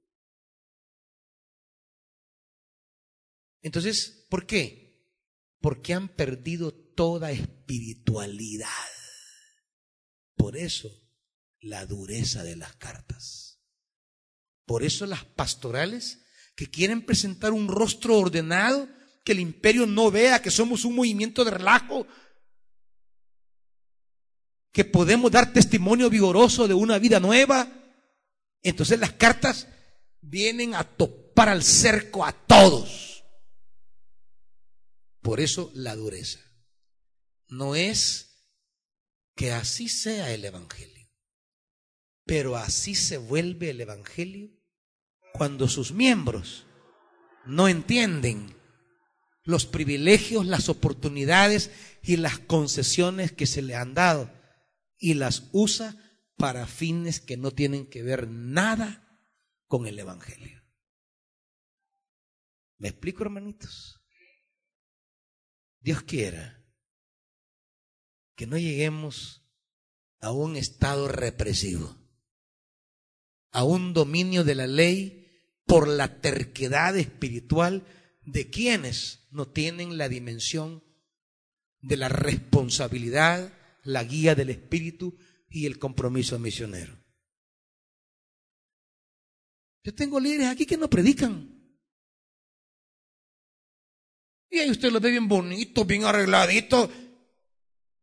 Entonces, 3.60 4.26
¿por 4.30 4.46
qué? 4.46 5.04
Porque 5.60 5.94
han 5.94 6.08
perdido 6.08 6.72
toda 6.72 7.32
espiritualidad. 7.32 8.68
Por 10.36 10.56
eso, 10.56 10.90
la 11.60 11.86
dureza 11.86 12.44
de 12.44 12.56
las 12.56 12.74
cartas. 12.76 13.60
Por 14.66 14.82
eso 14.82 15.06
las 15.06 15.24
pastorales 15.24 16.24
que 16.56 16.70
quieren 16.70 17.04
presentar 17.04 17.52
un 17.52 17.68
rostro 17.68 18.18
ordenado, 18.18 18.88
que 19.24 19.32
el 19.32 19.40
imperio 19.40 19.86
no 19.86 20.10
vea 20.10 20.42
que 20.42 20.50
somos 20.50 20.84
un 20.84 20.94
movimiento 20.94 21.44
de 21.44 21.50
relajo, 21.50 22.06
que 24.72 24.84
podemos 24.84 25.30
dar 25.30 25.52
testimonio 25.52 26.10
vigoroso 26.10 26.68
de 26.68 26.74
una 26.74 26.98
vida 26.98 27.20
nueva. 27.20 27.70
Entonces 28.62 28.98
las 28.98 29.12
cartas 29.12 29.68
vienen 30.20 30.74
a 30.74 30.84
topar 30.84 31.48
al 31.48 31.62
cerco 31.62 32.24
a 32.24 32.32
todos. 32.32 33.24
Por 35.20 35.40
eso 35.40 35.70
la 35.74 35.94
dureza. 35.94 36.40
No 37.48 37.74
es 37.74 38.33
que 39.34 39.52
así 39.52 39.88
sea 39.88 40.32
el 40.32 40.44
Evangelio, 40.44 41.10
pero 42.24 42.56
así 42.56 42.94
se 42.94 43.18
vuelve 43.18 43.70
el 43.70 43.80
Evangelio 43.80 44.50
cuando 45.32 45.68
sus 45.68 45.92
miembros 45.92 46.66
no 47.44 47.68
entienden 47.68 48.56
los 49.42 49.66
privilegios, 49.66 50.46
las 50.46 50.68
oportunidades 50.68 51.70
y 52.02 52.16
las 52.16 52.38
concesiones 52.38 53.32
que 53.32 53.46
se 53.46 53.60
le 53.60 53.74
han 53.74 53.94
dado 53.94 54.32
y 54.96 55.14
las 55.14 55.50
usa 55.52 55.96
para 56.36 56.66
fines 56.66 57.20
que 57.20 57.36
no 57.36 57.50
tienen 57.50 57.86
que 57.86 58.02
ver 58.02 58.28
nada 58.28 59.18
con 59.66 59.86
el 59.86 59.98
Evangelio. 59.98 60.62
¿Me 62.78 62.88
explico, 62.88 63.22
hermanitos? 63.22 64.00
Dios 65.80 66.02
quiera 66.02 66.63
que 68.36 68.46
no 68.46 68.58
lleguemos 68.58 69.42
a 70.20 70.32
un 70.32 70.56
estado 70.56 71.08
represivo, 71.08 71.96
a 73.52 73.64
un 73.64 73.92
dominio 73.92 74.44
de 74.44 74.54
la 74.54 74.66
ley 74.66 75.24
por 75.66 75.88
la 75.88 76.20
terquedad 76.20 76.96
espiritual 76.96 77.86
de 78.22 78.50
quienes 78.50 79.28
no 79.30 79.48
tienen 79.48 79.98
la 79.98 80.08
dimensión 80.08 80.82
de 81.80 81.96
la 81.96 82.08
responsabilidad, 82.08 83.52
la 83.82 84.02
guía 84.04 84.34
del 84.34 84.50
Espíritu 84.50 85.18
y 85.48 85.66
el 85.66 85.78
compromiso 85.78 86.38
misionero. 86.38 86.98
Yo 89.84 89.94
tengo 89.94 90.18
líderes 90.18 90.48
aquí 90.48 90.64
que 90.64 90.78
no 90.78 90.88
predican. 90.88 91.50
Y 94.50 94.58
ahí 94.58 94.70
usted 94.70 94.90
lo 94.90 95.00
ve 95.00 95.10
bien 95.10 95.28
bonito, 95.28 95.84
bien 95.84 96.04
arregladito. 96.04 96.90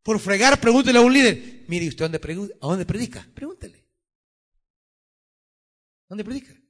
Por 0.04 0.20
fregar, 0.20 0.60
pregúntele 0.60 0.98
a 0.98 1.02
un 1.02 1.14
líder, 1.14 1.66
mire, 1.68 1.86
¿y 1.86 1.90
usted 1.90 2.06
dónde? 2.10 2.54
¿A 2.62 2.68
dónde 2.68 2.86
predica? 2.86 3.28
Pregúntele. 3.36 3.88
¿Dónde 6.10 6.24
predica? 6.24 6.62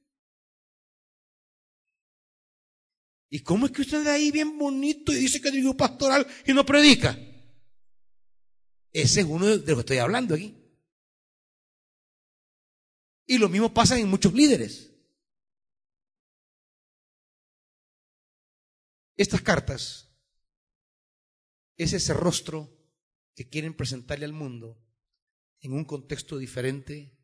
¿Y 3.30 3.40
cómo 3.42 3.64
es 3.64 3.72
que 3.72 3.80
usted 3.80 4.04
de 4.04 4.10
ahí 4.10 4.30
bien 4.30 4.58
bonito 4.58 5.10
y 5.10 5.16
dice 5.16 5.40
que 5.40 5.48
un 5.48 5.76
pastoral 5.76 6.26
y 6.46 6.52
no 6.52 6.66
predica? 6.66 7.18
Ese 8.92 9.20
es 9.20 9.26
uno 9.26 9.46
de 9.46 9.56
los 9.56 9.64
que 9.64 9.80
estoy 9.80 9.98
hablando 9.98 10.34
aquí. 10.34 10.54
Y 13.26 13.38
lo 13.38 13.48
mismo 13.48 13.72
pasa 13.72 13.98
en 13.98 14.08
muchos 14.08 14.34
líderes. 14.34 14.92
Estas 19.16 19.40
cartas 19.40 20.10
es 21.78 21.94
ese 21.94 22.12
rostro 22.12 22.71
que 23.34 23.48
quieren 23.48 23.74
presentarle 23.74 24.24
al 24.24 24.32
mundo 24.32 24.82
en 25.60 25.72
un 25.72 25.84
contexto 25.84 26.38
diferente, 26.38 27.18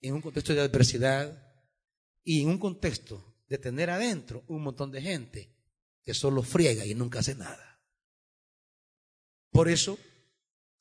en 0.00 0.14
un 0.14 0.22
contexto 0.22 0.54
de 0.54 0.60
adversidad 0.60 1.54
y 2.22 2.42
en 2.42 2.48
un 2.48 2.58
contexto 2.58 3.42
de 3.48 3.58
tener 3.58 3.90
adentro 3.90 4.44
un 4.46 4.62
montón 4.62 4.92
de 4.92 5.02
gente 5.02 5.56
que 6.04 6.14
solo 6.14 6.42
friega 6.42 6.86
y 6.86 6.94
nunca 6.94 7.18
hace 7.18 7.34
nada. 7.34 7.82
Por 9.50 9.68
eso 9.68 9.98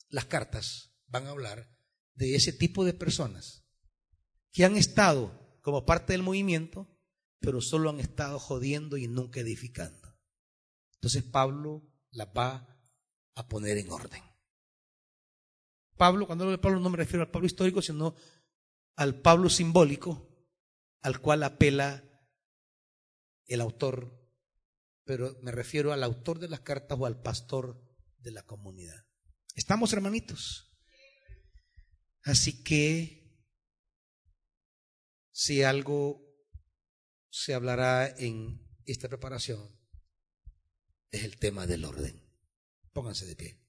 las 0.10 0.26
cartas 0.26 0.96
van 1.08 1.26
a 1.26 1.32
hablar 1.32 1.76
de 2.14 2.36
ese 2.36 2.54
tipo 2.54 2.86
de 2.86 2.94
personas 2.94 3.66
que 4.52 4.66
han 4.66 4.76
estado 4.76 5.60
como 5.62 5.86
parte 5.86 6.14
del 6.14 6.24
movimiento, 6.24 6.88
pero 7.40 7.62
solo 7.62 7.90
han 7.90 8.00
estado 8.00 8.40
jodiendo 8.40 8.98
y 8.98 9.08
nunca 9.08 9.40
edificando. 9.40 10.18
Entonces 10.96 11.24
Pablo 11.24 11.90
las 12.12 12.28
va 12.28 12.79
a 13.40 13.48
poner 13.48 13.78
en 13.78 13.90
orden. 13.90 14.22
Pablo, 15.96 16.28
cuando 16.28 16.44
hablo 16.44 16.52
de 16.52 16.62
Pablo 16.62 16.80
no 16.80 16.90
me 16.90 16.98
refiero 16.98 17.24
al 17.24 17.32
Pablo 17.32 17.48
histórico, 17.48 17.82
sino 17.82 18.16
al 18.96 19.22
Pablo 19.22 19.50
simbólico, 19.50 20.30
al 21.02 21.20
cual 21.22 21.44
apela 21.44 22.04
el 23.46 23.62
autor, 23.62 24.30
pero 25.06 25.38
me 25.42 25.52
refiero 25.52 25.92
al 25.94 26.04
autor 26.04 26.40
de 26.40 26.50
las 26.50 26.62
cartas 26.62 26.98
o 27.00 27.06
al 27.06 27.22
pastor 27.22 27.82
de 28.20 28.32
la 28.32 28.44
comunidad. 28.44 29.06
¿Estamos 29.56 29.94
hermanitos? 29.94 30.70
Así 32.24 32.64
que 32.64 33.20
si 35.32 35.64
algo 35.64 36.22
se 37.30 37.54
hablará 37.54 38.08
en 38.08 38.68
esta 38.86 39.08
preparación, 39.08 39.80
es 41.12 41.24
el 41.24 41.38
tema 41.40 41.66
del 41.66 41.86
orden. 41.86 42.29
Pónganse 42.94 43.26
de 43.26 43.36
pie. 43.36 43.60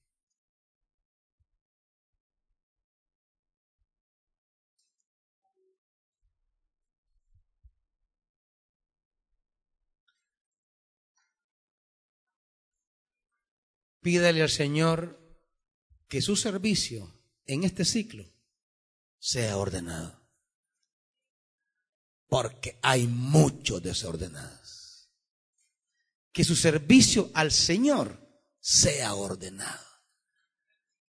Pídale 14.01 14.41
al 14.41 14.49
Señor 14.49 15.19
que 16.07 16.21
su 16.21 16.35
servicio 16.35 17.21
en 17.45 17.63
este 17.63 17.85
ciclo 17.85 18.25
sea 19.19 19.57
ordenado. 19.57 20.19
Porque 22.27 22.79
hay 22.81 23.05
muchos 23.05 23.83
desordenados. 23.83 25.09
Que 26.31 26.43
su 26.43 26.55
servicio 26.55 27.29
al 27.33 27.51
Señor 27.51 28.30
sea 28.61 29.15
ordenado. 29.15 29.85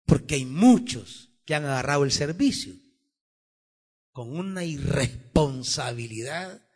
Porque 0.07 0.37
hay 0.37 0.47
muchos 0.47 1.31
que 1.45 1.55
han 1.55 1.65
agarrado 1.65 2.05
el 2.05 2.13
servicio 2.13 2.75
con 4.13 4.37
una 4.37 4.65
irresponsabilidad 4.65 6.67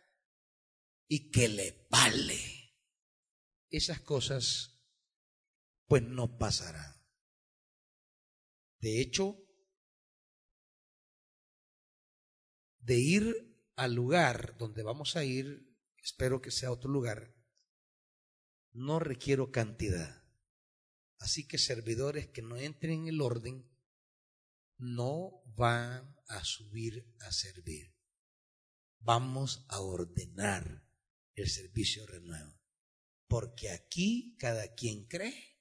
y 1.07 1.31
que 1.31 1.47
le 1.47 1.87
vale. 1.89 2.75
Esas 3.69 4.01
cosas 4.01 4.71
pues 5.87 6.03
no 6.03 6.37
pasará. 6.37 7.01
De 8.79 9.01
hecho, 9.01 9.37
de 12.79 12.99
ir 12.99 13.55
al 13.75 13.93
lugar 13.93 14.57
donde 14.57 14.83
vamos 14.83 15.15
a 15.15 15.23
ir, 15.23 15.75
espero 15.97 16.41
que 16.41 16.51
sea 16.51 16.71
otro 16.71 16.89
lugar, 16.89 17.33
no 18.71 18.99
requiero 18.99 19.51
cantidad. 19.51 20.24
Así 21.19 21.47
que 21.47 21.57
servidores 21.57 22.27
que 22.27 22.41
no 22.41 22.57
entren 22.57 23.03
en 23.03 23.07
el 23.07 23.21
orden 23.21 23.69
no 24.77 25.43
van 25.55 26.15
a 26.27 26.43
subir 26.43 27.15
a 27.19 27.31
servir. 27.31 27.95
Vamos 28.99 29.65
a 29.69 29.79
ordenar 29.79 30.85
el 31.35 31.49
servicio 31.49 32.05
renuevo. 32.05 32.59
Porque 33.27 33.69
aquí 33.69 34.35
cada 34.37 34.73
quien 34.75 35.07
cree 35.07 35.59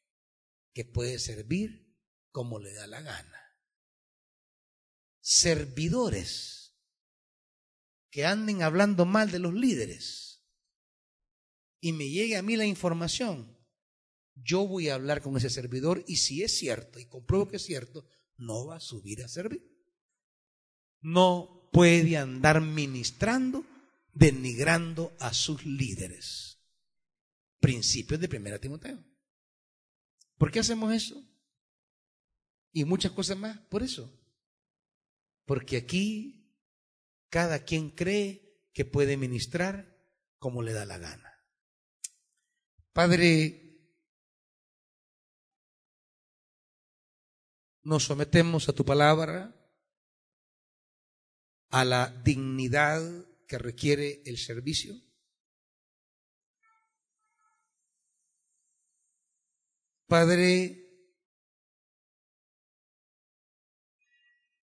que 0.73 0.85
puede 0.85 1.19
servir 1.19 1.97
como 2.31 2.59
le 2.59 2.73
da 2.73 2.87
la 2.87 3.01
gana. 3.01 3.41
Servidores 5.21 6.77
que 8.11 8.25
anden 8.25 8.63
hablando 8.63 9.07
mal 9.07 9.31
de 9.31 9.39
los 9.39 9.55
líderes 9.55 10.47
y 11.81 11.93
me 11.93 12.09
llegue 12.09 12.37
a 12.37 12.43
mí 12.43 12.57
la 12.57 12.65
información, 12.65 13.54
yo 14.35 14.67
voy 14.67 14.89
a 14.89 14.95
hablar 14.95 15.23
con 15.23 15.37
ese 15.37 15.51
servidor 15.51 16.05
y 16.07 16.17
si 16.17 16.43
es 16.43 16.57
cierto 16.57 16.99
y 16.99 17.07
compruebo 17.07 17.49
que 17.49 17.57
es 17.57 17.65
cierto, 17.65 18.07
no 18.37 18.67
va 18.67 18.77
a 18.77 18.81
subir 18.81 19.23
a 19.23 19.29
servir. 19.29 19.63
No 21.01 21.69
puede 21.73 22.17
andar 22.17 22.61
ministrando, 22.61 23.65
denigrando 24.13 25.15
a 25.21 25.33
sus 25.33 25.65
líderes. 25.65 26.59
Principios 27.61 28.21
de 28.21 28.29
Primera 28.29 28.59
Timoteo. 28.59 29.03
¿Por 30.37 30.51
qué 30.51 30.61
hacemos 30.61 30.93
eso? 30.93 31.23
Y 32.73 32.85
muchas 32.85 33.13
cosas 33.13 33.39
más, 33.39 33.59
por 33.69 33.83
eso. 33.83 34.13
Porque 35.45 35.77
aquí 35.77 36.45
cada 37.29 37.65
quien 37.65 37.91
cree 37.91 38.61
que 38.73 38.85
puede 38.85 39.17
ministrar 39.17 39.97
como 40.39 40.63
le 40.63 40.73
da 40.73 40.85
la 40.85 40.99
gana. 40.99 41.33
Padre, 42.93 43.64
nos 47.85 48.05
sometemos 48.05 48.69
a 48.69 48.73
tu 48.73 48.85
palabra, 48.85 49.55
a 51.71 51.85
la 51.85 52.09
dignidad 52.25 53.03
que 53.47 53.59
requiere 53.59 54.23
el 54.25 54.39
servicio. 54.39 54.95
Padre, 60.07 60.85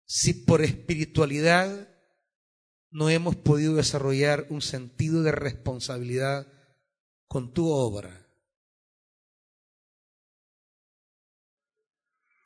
si 0.06 0.34
por 0.34 0.62
espiritualidad 0.62 1.90
no 2.90 3.10
hemos 3.10 3.36
podido 3.36 3.76
desarrollar 3.76 4.48
un 4.50 4.62
sentido 4.62 5.24
de 5.24 5.32
responsabilidad 5.32 6.48
con 7.28 7.54
tu 7.54 7.70
obra, 7.70 8.21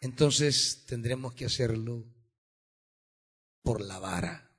entonces 0.05 0.85
tendremos 0.85 1.33
que 1.33 1.45
hacerlo 1.45 2.05
por 3.63 3.81
la 3.81 3.97
vara. 3.97 4.55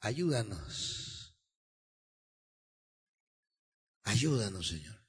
Ayúdanos. 0.00 1.38
Ayúdanos, 4.02 4.66
Señor. 4.66 5.00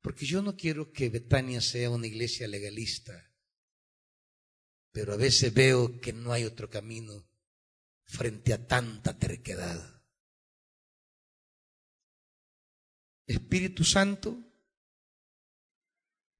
Porque 0.00 0.26
yo 0.26 0.40
no 0.40 0.56
quiero 0.56 0.92
que 0.92 1.08
Betania 1.08 1.60
sea 1.60 1.90
una 1.90 2.06
iglesia 2.06 2.46
legalista, 2.46 3.34
pero 4.92 5.14
a 5.14 5.16
veces 5.16 5.52
veo 5.52 6.00
que 6.00 6.12
no 6.12 6.32
hay 6.32 6.44
otro 6.44 6.70
camino 6.70 7.28
frente 8.04 8.52
a 8.52 8.64
tanta 8.64 9.18
terquedad. 9.18 10.04
Espíritu 13.26 13.82
Santo, 13.82 14.47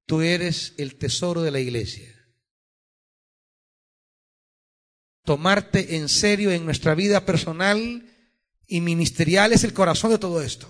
tú 0.09 0.21
eres 0.21 0.73
el 0.79 0.97
tesoro 0.97 1.43
de 1.43 1.51
la 1.51 1.59
iglesia. 1.59 2.11
Tomarte 5.23 5.97
en 5.97 6.09
serio 6.09 6.49
en 6.49 6.65
nuestra 6.65 6.95
vida 6.95 7.27
personal 7.27 8.11
y 8.65 8.81
ministerial 8.81 9.53
es 9.53 9.63
el 9.63 9.71
corazón 9.71 10.09
de 10.09 10.17
todo 10.17 10.41
esto. 10.41 10.67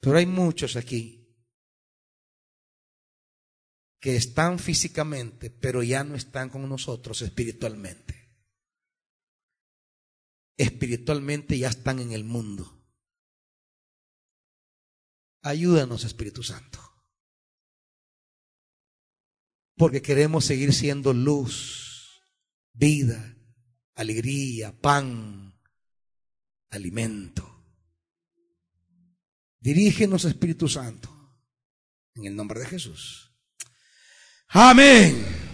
Pero 0.00 0.16
hay 0.16 0.24
muchos 0.24 0.74
aquí 0.76 1.36
que 4.00 4.16
están 4.16 4.58
físicamente, 4.58 5.50
pero 5.50 5.82
ya 5.82 6.02
no 6.02 6.14
están 6.14 6.48
con 6.48 6.66
nosotros 6.66 7.20
espiritualmente. 7.20 8.40
Espiritualmente 10.56 11.58
ya 11.58 11.68
están 11.68 11.98
en 11.98 12.12
el 12.12 12.24
mundo. 12.24 12.79
Ayúdanos, 15.42 16.04
Espíritu 16.04 16.42
Santo. 16.42 16.90
porque 19.80 20.02
queremos 20.02 20.44
seguir 20.44 20.74
siendo 20.74 21.14
luz, 21.14 22.20
vida, 22.74 23.34
alegría, 23.94 24.78
pan, 24.78 25.58
alimento. 26.68 27.64
Dirígenos, 29.58 30.26
Espíritu 30.26 30.68
Santo, 30.68 31.08
en 32.14 32.26
el 32.26 32.36
nombre 32.36 32.60
de 32.60 32.66
Jesús. 32.66 33.32
Amén. 34.48 35.49